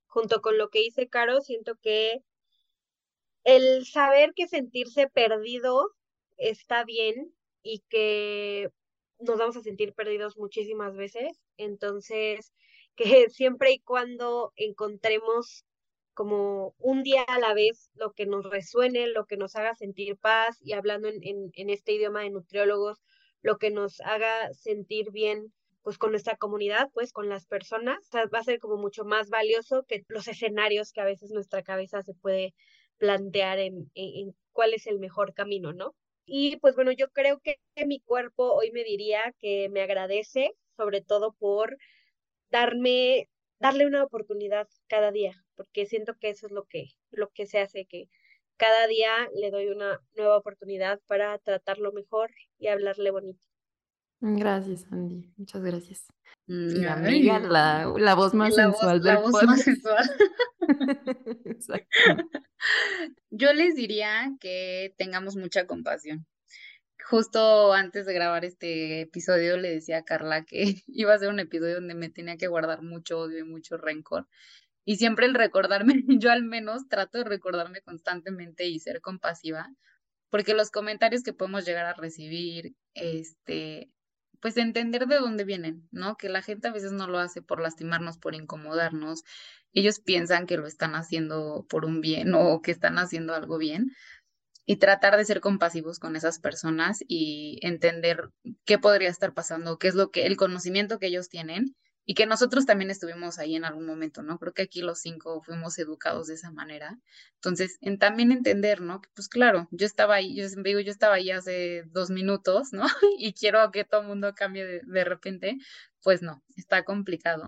junto 0.05 0.41
con 0.41 0.59
lo 0.59 0.69
que 0.69 0.83
hice 0.83 1.09
Caro, 1.09 1.41
siento 1.41 1.75
que 1.81 2.21
el 3.43 3.85
saber 3.85 4.33
que 4.35 4.47
sentirse 4.47 5.07
perdido 5.07 5.89
está 6.37 6.83
bien 6.83 7.33
y 7.63 7.83
que 7.89 8.69
nos 9.19 9.37
vamos 9.37 9.57
a 9.57 9.61
sentir 9.61 9.93
perdidos 9.93 10.37
muchísimas 10.37 10.95
veces. 10.95 11.41
Entonces, 11.57 12.53
que 12.95 13.29
siempre 13.29 13.71
y 13.71 13.79
cuando 13.79 14.53
encontremos 14.55 15.65
como 16.13 16.75
un 16.77 17.03
día 17.03 17.23
a 17.23 17.39
la 17.39 17.53
vez 17.53 17.89
lo 17.95 18.11
que 18.11 18.25
nos 18.25 18.49
resuene, 18.49 19.07
lo 19.07 19.25
que 19.25 19.37
nos 19.37 19.55
haga 19.55 19.75
sentir 19.75 20.17
paz 20.17 20.59
y 20.61 20.73
hablando 20.73 21.07
en, 21.07 21.23
en, 21.23 21.51
en 21.53 21.69
este 21.69 21.93
idioma 21.93 22.21
de 22.21 22.31
nutriólogos, 22.31 23.01
lo 23.41 23.57
que 23.57 23.71
nos 23.71 24.01
haga 24.01 24.53
sentir 24.53 25.11
bien 25.11 25.53
pues 25.83 25.97
con 25.97 26.11
nuestra 26.11 26.37
comunidad, 26.37 26.89
pues 26.93 27.11
con 27.11 27.27
las 27.29 27.45
personas, 27.47 27.97
va 28.13 28.39
a 28.39 28.43
ser 28.43 28.59
como 28.59 28.77
mucho 28.77 29.03
más 29.03 29.29
valioso 29.29 29.83
que 29.87 30.05
los 30.07 30.27
escenarios 30.27 30.91
que 30.91 31.01
a 31.01 31.05
veces 31.05 31.31
nuestra 31.31 31.63
cabeza 31.63 32.01
se 32.03 32.13
puede 32.13 32.53
plantear 33.01 33.59
en, 33.59 33.91
en, 33.95 34.29
en 34.29 34.35
cuál 34.53 34.75
es 34.75 34.87
el 34.87 34.99
mejor 34.99 35.33
camino, 35.35 35.73
¿no? 35.73 35.95
Y 36.25 36.57
pues 36.59 36.75
bueno, 36.75 36.93
yo 36.93 37.09
creo 37.11 37.41
que 37.41 37.57
mi 37.87 37.99
cuerpo 38.01 38.53
hoy 38.53 38.71
me 38.71 38.85
diría 38.85 39.33
que 39.39 39.69
me 39.69 39.81
agradece, 39.83 40.51
sobre 40.77 41.01
todo 41.01 41.33
por 41.33 41.77
darme, 42.51 43.29
darle 43.59 43.87
una 43.87 44.03
oportunidad 44.03 44.67
cada 44.87 45.11
día, 45.11 45.33
porque 45.55 45.87
siento 45.87 46.15
que 46.19 46.29
eso 46.29 46.47
es 46.47 46.51
lo 46.53 46.65
que, 46.65 46.89
lo 47.11 47.29
que 47.29 47.47
se 47.47 47.59
hace, 47.59 47.85
que 47.87 48.09
cada 48.57 48.87
día 48.87 49.29
le 49.35 49.51
doy 49.51 49.67
una 49.69 49.99
nueva 50.15 50.37
oportunidad 50.37 50.99
para 51.07 51.37
tratarlo 51.39 51.91
mejor 51.93 52.31
y 52.59 52.67
hablarle 52.67 53.11
bonito. 53.11 53.41
Gracias, 54.21 54.85
Andy. 54.91 55.33
Muchas 55.35 55.63
gracias. 55.63 56.05
Mi 56.45 56.85
amiga, 56.85 57.39
la, 57.39 57.91
la 57.97 58.13
voz 58.13 58.33
más 58.33 58.53
sensual 58.53 59.01
del 59.01 59.15
la 59.15 59.19
voz 59.19 59.43
más 59.43 59.61
sensual. 59.61 60.09
Yo 63.31 63.53
les 63.53 63.75
diría 63.75 64.31
que 64.39 64.93
tengamos 64.97 65.35
mucha 65.35 65.65
compasión. 65.65 66.27
Justo 67.03 67.73
antes 67.73 68.05
de 68.05 68.13
grabar 68.13 68.45
este 68.45 69.01
episodio 69.01 69.57
le 69.57 69.71
decía 69.71 69.97
a 69.97 70.05
Carla 70.05 70.45
que 70.45 70.75
iba 70.87 71.13
a 71.13 71.19
ser 71.19 71.29
un 71.29 71.39
episodio 71.39 71.75
donde 71.75 71.95
me 71.95 72.09
tenía 72.09 72.37
que 72.37 72.47
guardar 72.47 72.83
mucho 72.83 73.19
odio 73.19 73.39
y 73.39 73.43
mucho 73.43 73.77
rencor. 73.77 74.27
Y 74.85 74.97
siempre 74.97 75.25
el 75.25 75.33
recordarme, 75.33 76.03
yo 76.19 76.31
al 76.31 76.43
menos 76.43 76.87
trato 76.87 77.17
de 77.17 77.23
recordarme 77.23 77.81
constantemente 77.81 78.67
y 78.67 78.79
ser 78.79 79.01
compasiva, 79.01 79.69
porque 80.29 80.53
los 80.53 80.71
comentarios 80.71 81.23
que 81.23 81.33
podemos 81.33 81.65
llegar 81.65 81.85
a 81.85 81.93
recibir, 81.93 82.75
este, 82.93 83.91
pues 84.41 84.57
entender 84.57 85.07
de 85.07 85.17
dónde 85.17 85.43
vienen, 85.43 85.87
¿no? 85.91 86.17
Que 86.17 86.29
la 86.29 86.41
gente 86.41 86.67
a 86.67 86.73
veces 86.73 86.91
no 86.91 87.07
lo 87.07 87.19
hace 87.19 87.41
por 87.41 87.61
lastimarnos, 87.61 88.17
por 88.17 88.35
incomodarnos. 88.35 89.23
Ellos 89.73 89.99
piensan 89.99 90.47
que 90.47 90.57
lo 90.57 90.67
están 90.67 90.95
haciendo 90.95 91.65
por 91.69 91.85
un 91.85 92.01
bien 92.01 92.33
o 92.33 92.61
que 92.61 92.71
están 92.71 92.97
haciendo 92.97 93.33
algo 93.35 93.57
bien. 93.57 93.91
Y 94.65 94.77
tratar 94.77 95.17
de 95.17 95.25
ser 95.25 95.41
compasivos 95.41 95.99
con 95.99 96.15
esas 96.15 96.39
personas 96.39 96.99
y 97.07 97.59
entender 97.61 98.29
qué 98.65 98.79
podría 98.79 99.09
estar 99.09 99.33
pasando, 99.33 99.77
qué 99.77 99.87
es 99.87 99.95
lo 99.95 100.11
que, 100.11 100.25
el 100.25 100.37
conocimiento 100.37 100.99
que 100.99 101.07
ellos 101.07 101.29
tienen 101.29 101.75
y 102.05 102.15
que 102.15 102.25
nosotros 102.25 102.65
también 102.65 102.89
estuvimos 102.89 103.37
ahí 103.39 103.55
en 103.55 103.65
algún 103.65 103.85
momento, 103.85 104.23
¿no? 104.23 104.39
Creo 104.39 104.53
que 104.53 104.63
aquí 104.63 104.81
los 104.81 104.99
cinco 104.99 105.41
fuimos 105.43 105.77
educados 105.77 106.27
de 106.27 106.33
esa 106.33 106.51
manera. 106.51 106.99
Entonces, 107.35 107.77
en 107.81 107.99
también 107.99 108.31
entender, 108.31 108.81
¿no? 108.81 109.01
Que 109.01 109.09
pues 109.13 109.29
claro, 109.29 109.67
yo 109.71 109.85
estaba 109.85 110.15
ahí, 110.15 110.35
yo 110.35 110.47
digo, 110.63 110.79
yo 110.79 110.91
estaba 110.91 111.15
ahí 111.15 111.31
hace 111.31 111.83
dos 111.87 112.09
minutos, 112.09 112.73
¿no? 112.73 112.83
y 113.17 113.33
quiero 113.33 113.71
que 113.71 113.85
todo 113.85 114.01
el 114.01 114.07
mundo 114.07 114.33
cambie 114.35 114.65
de, 114.65 114.81
de 114.83 115.03
repente, 115.03 115.57
pues 116.01 116.21
no, 116.21 116.43
está 116.57 116.83
complicado. 116.83 117.45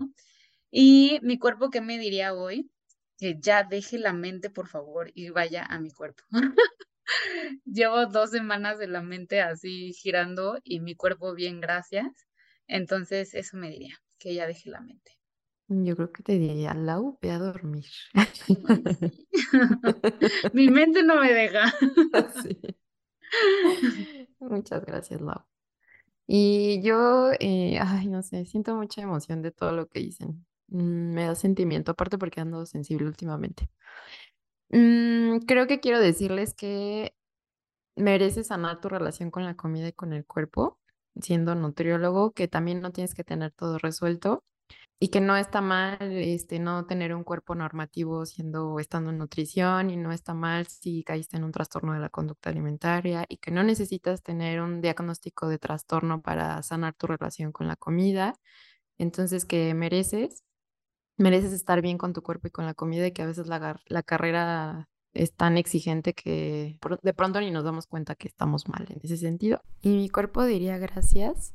Y 0.70 1.20
mi 1.22 1.38
cuerpo, 1.38 1.70
¿qué 1.70 1.80
me 1.80 1.98
diría 1.98 2.34
hoy? 2.34 2.70
Que 3.18 3.36
ya 3.40 3.64
deje 3.64 3.98
la 3.98 4.12
mente, 4.12 4.50
por 4.50 4.68
favor, 4.68 5.10
y 5.14 5.30
vaya 5.30 5.64
a 5.64 5.80
mi 5.80 5.90
cuerpo. 5.90 6.24
Llevo 7.64 8.06
dos 8.06 8.30
semanas 8.30 8.78
de 8.78 8.88
la 8.88 9.02
mente 9.02 9.40
así 9.40 9.92
girando 9.92 10.58
y 10.64 10.80
mi 10.80 10.94
cuerpo 10.96 11.34
bien, 11.34 11.60
gracias. 11.60 12.06
Entonces, 12.66 13.34
eso 13.34 13.56
me 13.56 13.70
diría 13.70 13.98
que 14.24 14.30
ella 14.30 14.46
deje 14.46 14.70
la 14.70 14.80
mente. 14.80 15.12
Yo 15.68 15.94
creo 15.96 16.10
que 16.10 16.22
te 16.22 16.38
diría, 16.38 16.72
Lau, 16.72 17.18
ve 17.20 17.30
a 17.30 17.38
dormir. 17.38 17.84
Mi 20.54 20.68
mente 20.68 21.02
no 21.02 21.20
me 21.20 21.30
deja. 21.32 21.72
Muchas 24.40 24.84
gracias, 24.84 25.20
Lau. 25.20 25.44
Y 26.26 26.80
yo, 26.82 27.32
eh, 27.38 27.78
ay, 27.78 28.08
no 28.08 28.22
sé, 28.22 28.46
siento 28.46 28.74
mucha 28.76 29.02
emoción 29.02 29.42
de 29.42 29.50
todo 29.50 29.72
lo 29.72 29.88
que 29.88 30.00
dicen. 30.00 30.46
Mm, 30.68 31.12
me 31.12 31.24
da 31.26 31.34
sentimiento, 31.34 31.92
aparte 31.92 32.16
porque 32.16 32.40
ando 32.40 32.64
sensible 32.64 33.06
últimamente. 33.06 33.68
Mm, 34.70 35.40
creo 35.46 35.66
que 35.66 35.80
quiero 35.80 36.00
decirles 36.00 36.54
que 36.54 37.14
mereces 37.94 38.46
sanar 38.46 38.80
tu 38.80 38.88
relación 38.88 39.30
con 39.30 39.44
la 39.44 39.54
comida 39.54 39.88
y 39.88 39.92
con 39.92 40.14
el 40.14 40.24
cuerpo 40.24 40.80
siendo 41.20 41.54
nutriólogo, 41.54 42.32
que 42.32 42.48
también 42.48 42.80
no 42.80 42.92
tienes 42.92 43.14
que 43.14 43.24
tener 43.24 43.52
todo 43.52 43.78
resuelto 43.78 44.44
y 45.00 45.08
que 45.08 45.20
no 45.20 45.36
está 45.36 45.60
mal 45.60 45.98
este, 46.00 46.58
no 46.58 46.86
tener 46.86 47.14
un 47.14 47.24
cuerpo 47.24 47.54
normativo 47.54 48.24
siendo 48.26 48.78
estando 48.78 49.10
en 49.10 49.18
nutrición 49.18 49.90
y 49.90 49.96
no 49.96 50.12
está 50.12 50.34
mal 50.34 50.66
si 50.66 51.04
caíste 51.04 51.36
en 51.36 51.44
un 51.44 51.52
trastorno 51.52 51.92
de 51.92 52.00
la 52.00 52.08
conducta 52.08 52.50
alimentaria 52.50 53.26
y 53.28 53.38
que 53.38 53.50
no 53.50 53.62
necesitas 53.62 54.22
tener 54.22 54.60
un 54.60 54.80
diagnóstico 54.80 55.48
de 55.48 55.58
trastorno 55.58 56.22
para 56.22 56.62
sanar 56.62 56.94
tu 56.94 57.06
relación 57.06 57.52
con 57.52 57.68
la 57.68 57.76
comida. 57.76 58.34
Entonces, 58.98 59.44
que 59.44 59.74
mereces, 59.74 60.44
mereces 61.18 61.52
estar 61.52 61.82
bien 61.82 61.98
con 61.98 62.12
tu 62.14 62.22
cuerpo 62.22 62.48
y 62.48 62.50
con 62.50 62.66
la 62.66 62.74
comida 62.74 63.06
y 63.06 63.12
que 63.12 63.22
a 63.22 63.26
veces 63.26 63.46
la, 63.48 63.80
la 63.86 64.02
carrera 64.02 64.88
es 65.14 65.32
tan 65.32 65.56
exigente 65.56 66.12
que 66.12 66.78
de 67.02 67.14
pronto 67.14 67.40
ni 67.40 67.50
nos 67.50 67.64
damos 67.64 67.86
cuenta 67.86 68.14
que 68.14 68.28
estamos 68.28 68.68
mal 68.68 68.86
en 68.90 69.00
ese 69.02 69.16
sentido. 69.16 69.62
Y 69.80 69.90
mi 69.90 70.08
cuerpo 70.08 70.44
diría 70.44 70.76
gracias 70.78 71.54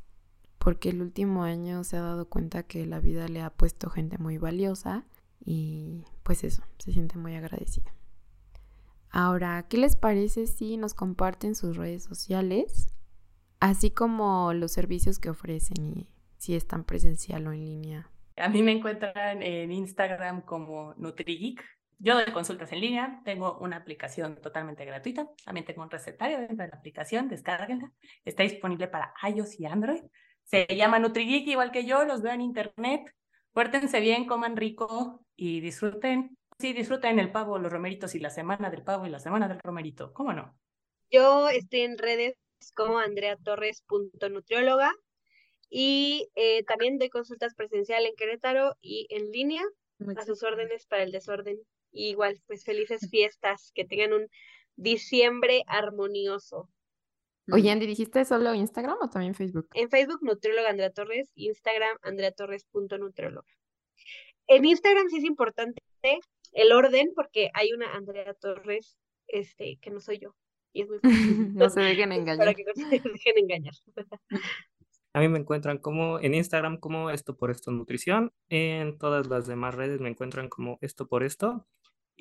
porque 0.57 0.89
el 0.89 1.01
último 1.01 1.43
año 1.43 1.83
se 1.83 1.97
ha 1.97 2.01
dado 2.01 2.27
cuenta 2.27 2.63
que 2.63 2.85
la 2.85 2.99
vida 2.99 3.27
le 3.27 3.41
ha 3.41 3.49
puesto 3.49 3.89
gente 3.89 4.17
muy 4.17 4.37
valiosa 4.37 5.05
y 5.39 6.03
pues 6.23 6.43
eso, 6.43 6.63
se 6.77 6.91
siente 6.91 7.17
muy 7.17 7.35
agradecida. 7.35 7.93
Ahora, 9.09 9.65
¿qué 9.67 9.77
les 9.77 9.95
parece 9.95 10.47
si 10.47 10.77
nos 10.77 10.93
comparten 10.93 11.55
sus 11.55 11.77
redes 11.77 12.03
sociales, 12.03 12.93
así 13.59 13.89
como 13.89 14.53
los 14.53 14.71
servicios 14.71 15.17
que 15.17 15.29
ofrecen 15.29 15.97
y 15.97 16.09
si 16.37 16.55
están 16.55 16.83
presencial 16.83 17.47
o 17.47 17.53
en 17.53 17.65
línea? 17.65 18.11
A 18.37 18.49
mí 18.49 18.61
me 18.61 18.71
encuentran 18.71 19.41
en 19.41 19.71
Instagram 19.71 20.41
como 20.41 20.93
NutriGeek, 20.97 21.61
yo 21.99 22.15
doy 22.15 22.31
consultas 22.31 22.71
en 22.71 22.79
línea, 22.79 23.21
tengo 23.25 23.57
una 23.59 23.75
aplicación 23.75 24.39
totalmente 24.41 24.85
gratuita, 24.85 25.27
también 25.43 25.65
tengo 25.65 25.83
un 25.83 25.91
recetario 25.91 26.39
dentro 26.39 26.63
de 26.63 26.69
la 26.69 26.77
aplicación, 26.77 27.27
descárguenla, 27.27 27.91
está 28.23 28.43
disponible 28.43 28.87
para 28.87 29.13
iOS 29.27 29.59
y 29.59 29.65
Android. 29.65 30.03
Se 30.45 30.65
llama 30.75 30.99
NutriGeek 30.99 31.47
igual 31.47 31.71
que 31.71 31.85
yo, 31.85 32.05
los 32.05 32.21
veo 32.21 32.31
en 32.31 32.41
internet. 32.41 33.01
Puértense 33.51 33.99
bien, 33.99 34.25
coman 34.25 34.55
rico 34.55 35.25
y 35.35 35.59
disfruten. 35.59 36.37
Sí, 36.57 36.71
disfruten 36.71 37.19
el 37.19 37.31
pavo, 37.31 37.59
los 37.59 37.71
romeritos 37.71 38.15
y 38.15 38.19
la 38.19 38.29
semana 38.29 38.69
del 38.69 38.83
pavo 38.83 39.05
y 39.05 39.09
la 39.09 39.19
semana 39.19 39.49
del 39.49 39.59
romerito. 39.59 40.13
¿Cómo 40.13 40.31
no? 40.31 40.57
Yo 41.11 41.49
estoy 41.49 41.81
en 41.81 41.97
redes 41.97 42.35
como 42.75 42.99
andreatorres.nutrióloga 42.99 44.93
y 45.69 46.29
eh, 46.35 46.63
también 46.63 46.97
doy 46.97 47.09
consultas 47.09 47.55
presencial 47.55 48.05
en 48.05 48.15
Querétaro 48.15 48.77
y 48.81 49.07
en 49.09 49.31
línea 49.31 49.63
a 50.15 50.25
sus 50.25 50.43
órdenes 50.43 50.85
para 50.87 51.03
el 51.03 51.11
desorden 51.11 51.59
igual, 51.91 52.41
pues 52.47 52.63
felices 52.63 53.09
fiestas, 53.09 53.71
que 53.73 53.85
tengan 53.85 54.13
un 54.13 54.27
diciembre 54.75 55.63
armonioso. 55.67 56.69
Oye, 57.51 57.71
Andy, 57.71 57.87
¿dijiste 57.87 58.23
solo 58.25 58.53
Instagram 58.53 58.97
o 59.01 59.09
también 59.09 59.33
Facebook? 59.33 59.67
En 59.73 59.89
Facebook, 59.89 60.19
nutrióloga 60.21 60.69
Andrea 60.69 60.91
Torres, 60.91 61.31
Instagram, 61.35 61.97
andreatorres.nutrióloga. 62.03 63.47
En 64.47 64.65
Instagram 64.65 65.09
sí 65.09 65.17
es 65.17 65.23
importante 65.23 65.81
el 66.53 66.71
orden, 66.71 67.11
porque 67.15 67.49
hay 67.53 67.73
una 67.73 67.93
Andrea 67.93 68.33
Torres, 68.33 68.97
este, 69.27 69.77
que 69.81 69.89
no 69.89 69.99
soy 69.99 70.19
yo. 70.19 70.35
Y 70.73 70.83
es 70.83 70.89
muy 70.89 70.99
no 71.55 71.69
se 71.69 71.81
dejen 71.81 72.11
engañar. 72.11 72.37
Para 72.37 72.53
que 72.53 72.63
no 72.63 72.73
se 72.73 72.85
dejen 72.85 73.37
engañar. 73.37 73.73
A 75.13 75.19
mí 75.19 75.27
me 75.27 75.39
encuentran 75.39 75.79
como 75.79 76.19
en 76.19 76.35
Instagram 76.35 76.77
como 76.77 77.09
esto 77.09 77.35
por 77.35 77.51
esto 77.51 77.71
nutrición. 77.71 78.31
En 78.49 78.97
todas 78.97 79.27
las 79.27 79.47
demás 79.47 79.75
redes 79.75 79.99
me 79.99 80.09
encuentran 80.09 80.49
como 80.49 80.77
esto 80.81 81.07
por 81.07 81.23
esto. 81.23 81.67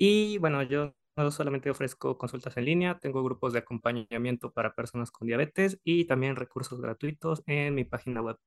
Y 0.01 0.37
bueno, 0.37 0.63
yo 0.63 0.95
no 1.17 1.29
solamente 1.29 1.69
ofrezco 1.69 2.17
consultas 2.17 2.55
en 2.55 2.63
línea, 2.63 2.97
tengo 2.99 3.21
grupos 3.21 3.51
de 3.51 3.59
acompañamiento 3.59 4.53
para 4.53 4.73
personas 4.73 5.11
con 5.11 5.27
diabetes 5.27 5.77
y 5.83 6.05
también 6.05 6.37
recursos 6.37 6.79
gratuitos 6.79 7.43
en 7.47 7.75
mi 7.75 7.83
página 7.83 8.21
web 8.21 8.37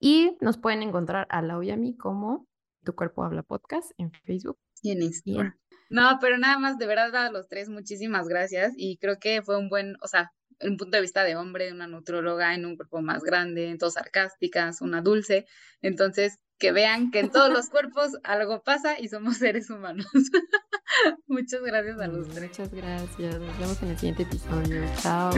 Y 0.00 0.36
nos 0.40 0.58
pueden 0.58 0.82
encontrar 0.82 1.26
a 1.30 1.42
Lau 1.42 1.62
y 1.62 1.70
a 1.70 1.76
mí 1.76 1.96
como 1.96 2.46
Tu 2.84 2.94
Cuerpo 2.94 3.24
Habla 3.24 3.42
Podcast 3.42 3.90
en 3.98 4.12
Facebook. 4.12 4.58
Y 4.82 4.92
en 4.92 5.02
Instagram. 5.02 5.58
No, 5.90 6.18
pero 6.20 6.38
nada 6.38 6.58
más, 6.58 6.78
de 6.78 6.86
verdad, 6.86 7.14
a 7.16 7.32
los 7.32 7.48
tres, 7.48 7.68
muchísimas 7.68 8.28
gracias. 8.28 8.74
Y 8.76 8.98
creo 8.98 9.18
que 9.18 9.42
fue 9.42 9.58
un 9.58 9.68
buen, 9.68 9.96
o 10.02 10.06
sea, 10.06 10.30
un 10.60 10.76
punto 10.76 10.96
de 10.96 11.00
vista 11.00 11.24
de 11.24 11.36
hombre, 11.36 11.66
de 11.66 11.72
una 11.72 11.86
nutrióloga 11.86 12.54
en 12.54 12.66
un 12.66 12.76
cuerpo 12.76 13.00
más 13.00 13.22
grande, 13.22 13.70
en 13.70 13.78
todas 13.78 13.94
sarcásticas, 13.94 14.80
una 14.82 15.02
dulce. 15.02 15.46
Entonces, 15.82 16.38
que 16.58 16.72
vean 16.72 17.10
que 17.10 17.20
en 17.20 17.30
todos 17.30 17.50
los 17.50 17.68
cuerpos 17.68 18.18
algo 18.24 18.62
pasa 18.62 18.98
y 18.98 19.08
somos 19.08 19.36
seres 19.36 19.70
humanos. 19.70 20.06
Muchas 21.28 21.62
gracias 21.62 22.00
a 22.00 22.06
los 22.06 22.28
tres. 22.28 22.50
Muchas 22.50 22.72
gracias. 22.72 23.38
Nos 23.38 23.58
vemos 23.58 23.82
en 23.82 23.88
el 23.90 23.98
siguiente 23.98 24.22
episodio. 24.24 24.82
Chao. 25.00 25.30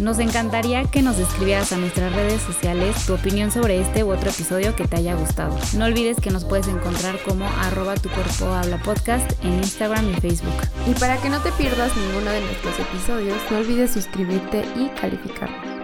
Nos 0.00 0.18
encantaría 0.18 0.84
que 0.84 1.02
nos 1.02 1.18
escribieras 1.18 1.72
a 1.72 1.76
nuestras 1.76 2.14
redes 2.14 2.40
sociales 2.42 3.04
tu 3.06 3.14
opinión 3.14 3.50
sobre 3.50 3.80
este 3.80 4.04
u 4.04 4.10
otro 4.10 4.30
episodio 4.30 4.74
que 4.76 4.86
te 4.86 4.96
haya 4.96 5.14
gustado. 5.14 5.58
No 5.76 5.86
olvides 5.86 6.18
que 6.20 6.30
nos 6.30 6.44
puedes 6.44 6.68
encontrar 6.68 7.22
como 7.24 7.46
arroba 7.46 7.94
tu 7.96 8.08
cuerpo 8.10 8.46
habla 8.46 8.80
podcast 8.82 9.30
en 9.44 9.54
Instagram 9.54 10.10
y 10.10 10.20
Facebook. 10.20 10.56
Y 10.86 10.94
para 10.94 11.20
que 11.20 11.28
no 11.28 11.40
te 11.42 11.52
pierdas 11.52 11.96
ninguno 11.96 12.30
de 12.30 12.40
nuestros 12.40 12.78
episodios, 12.78 13.38
no 13.50 13.58
olvides 13.58 13.92
suscribirte 13.92 14.64
y 14.76 14.88
calificarnos. 15.00 15.75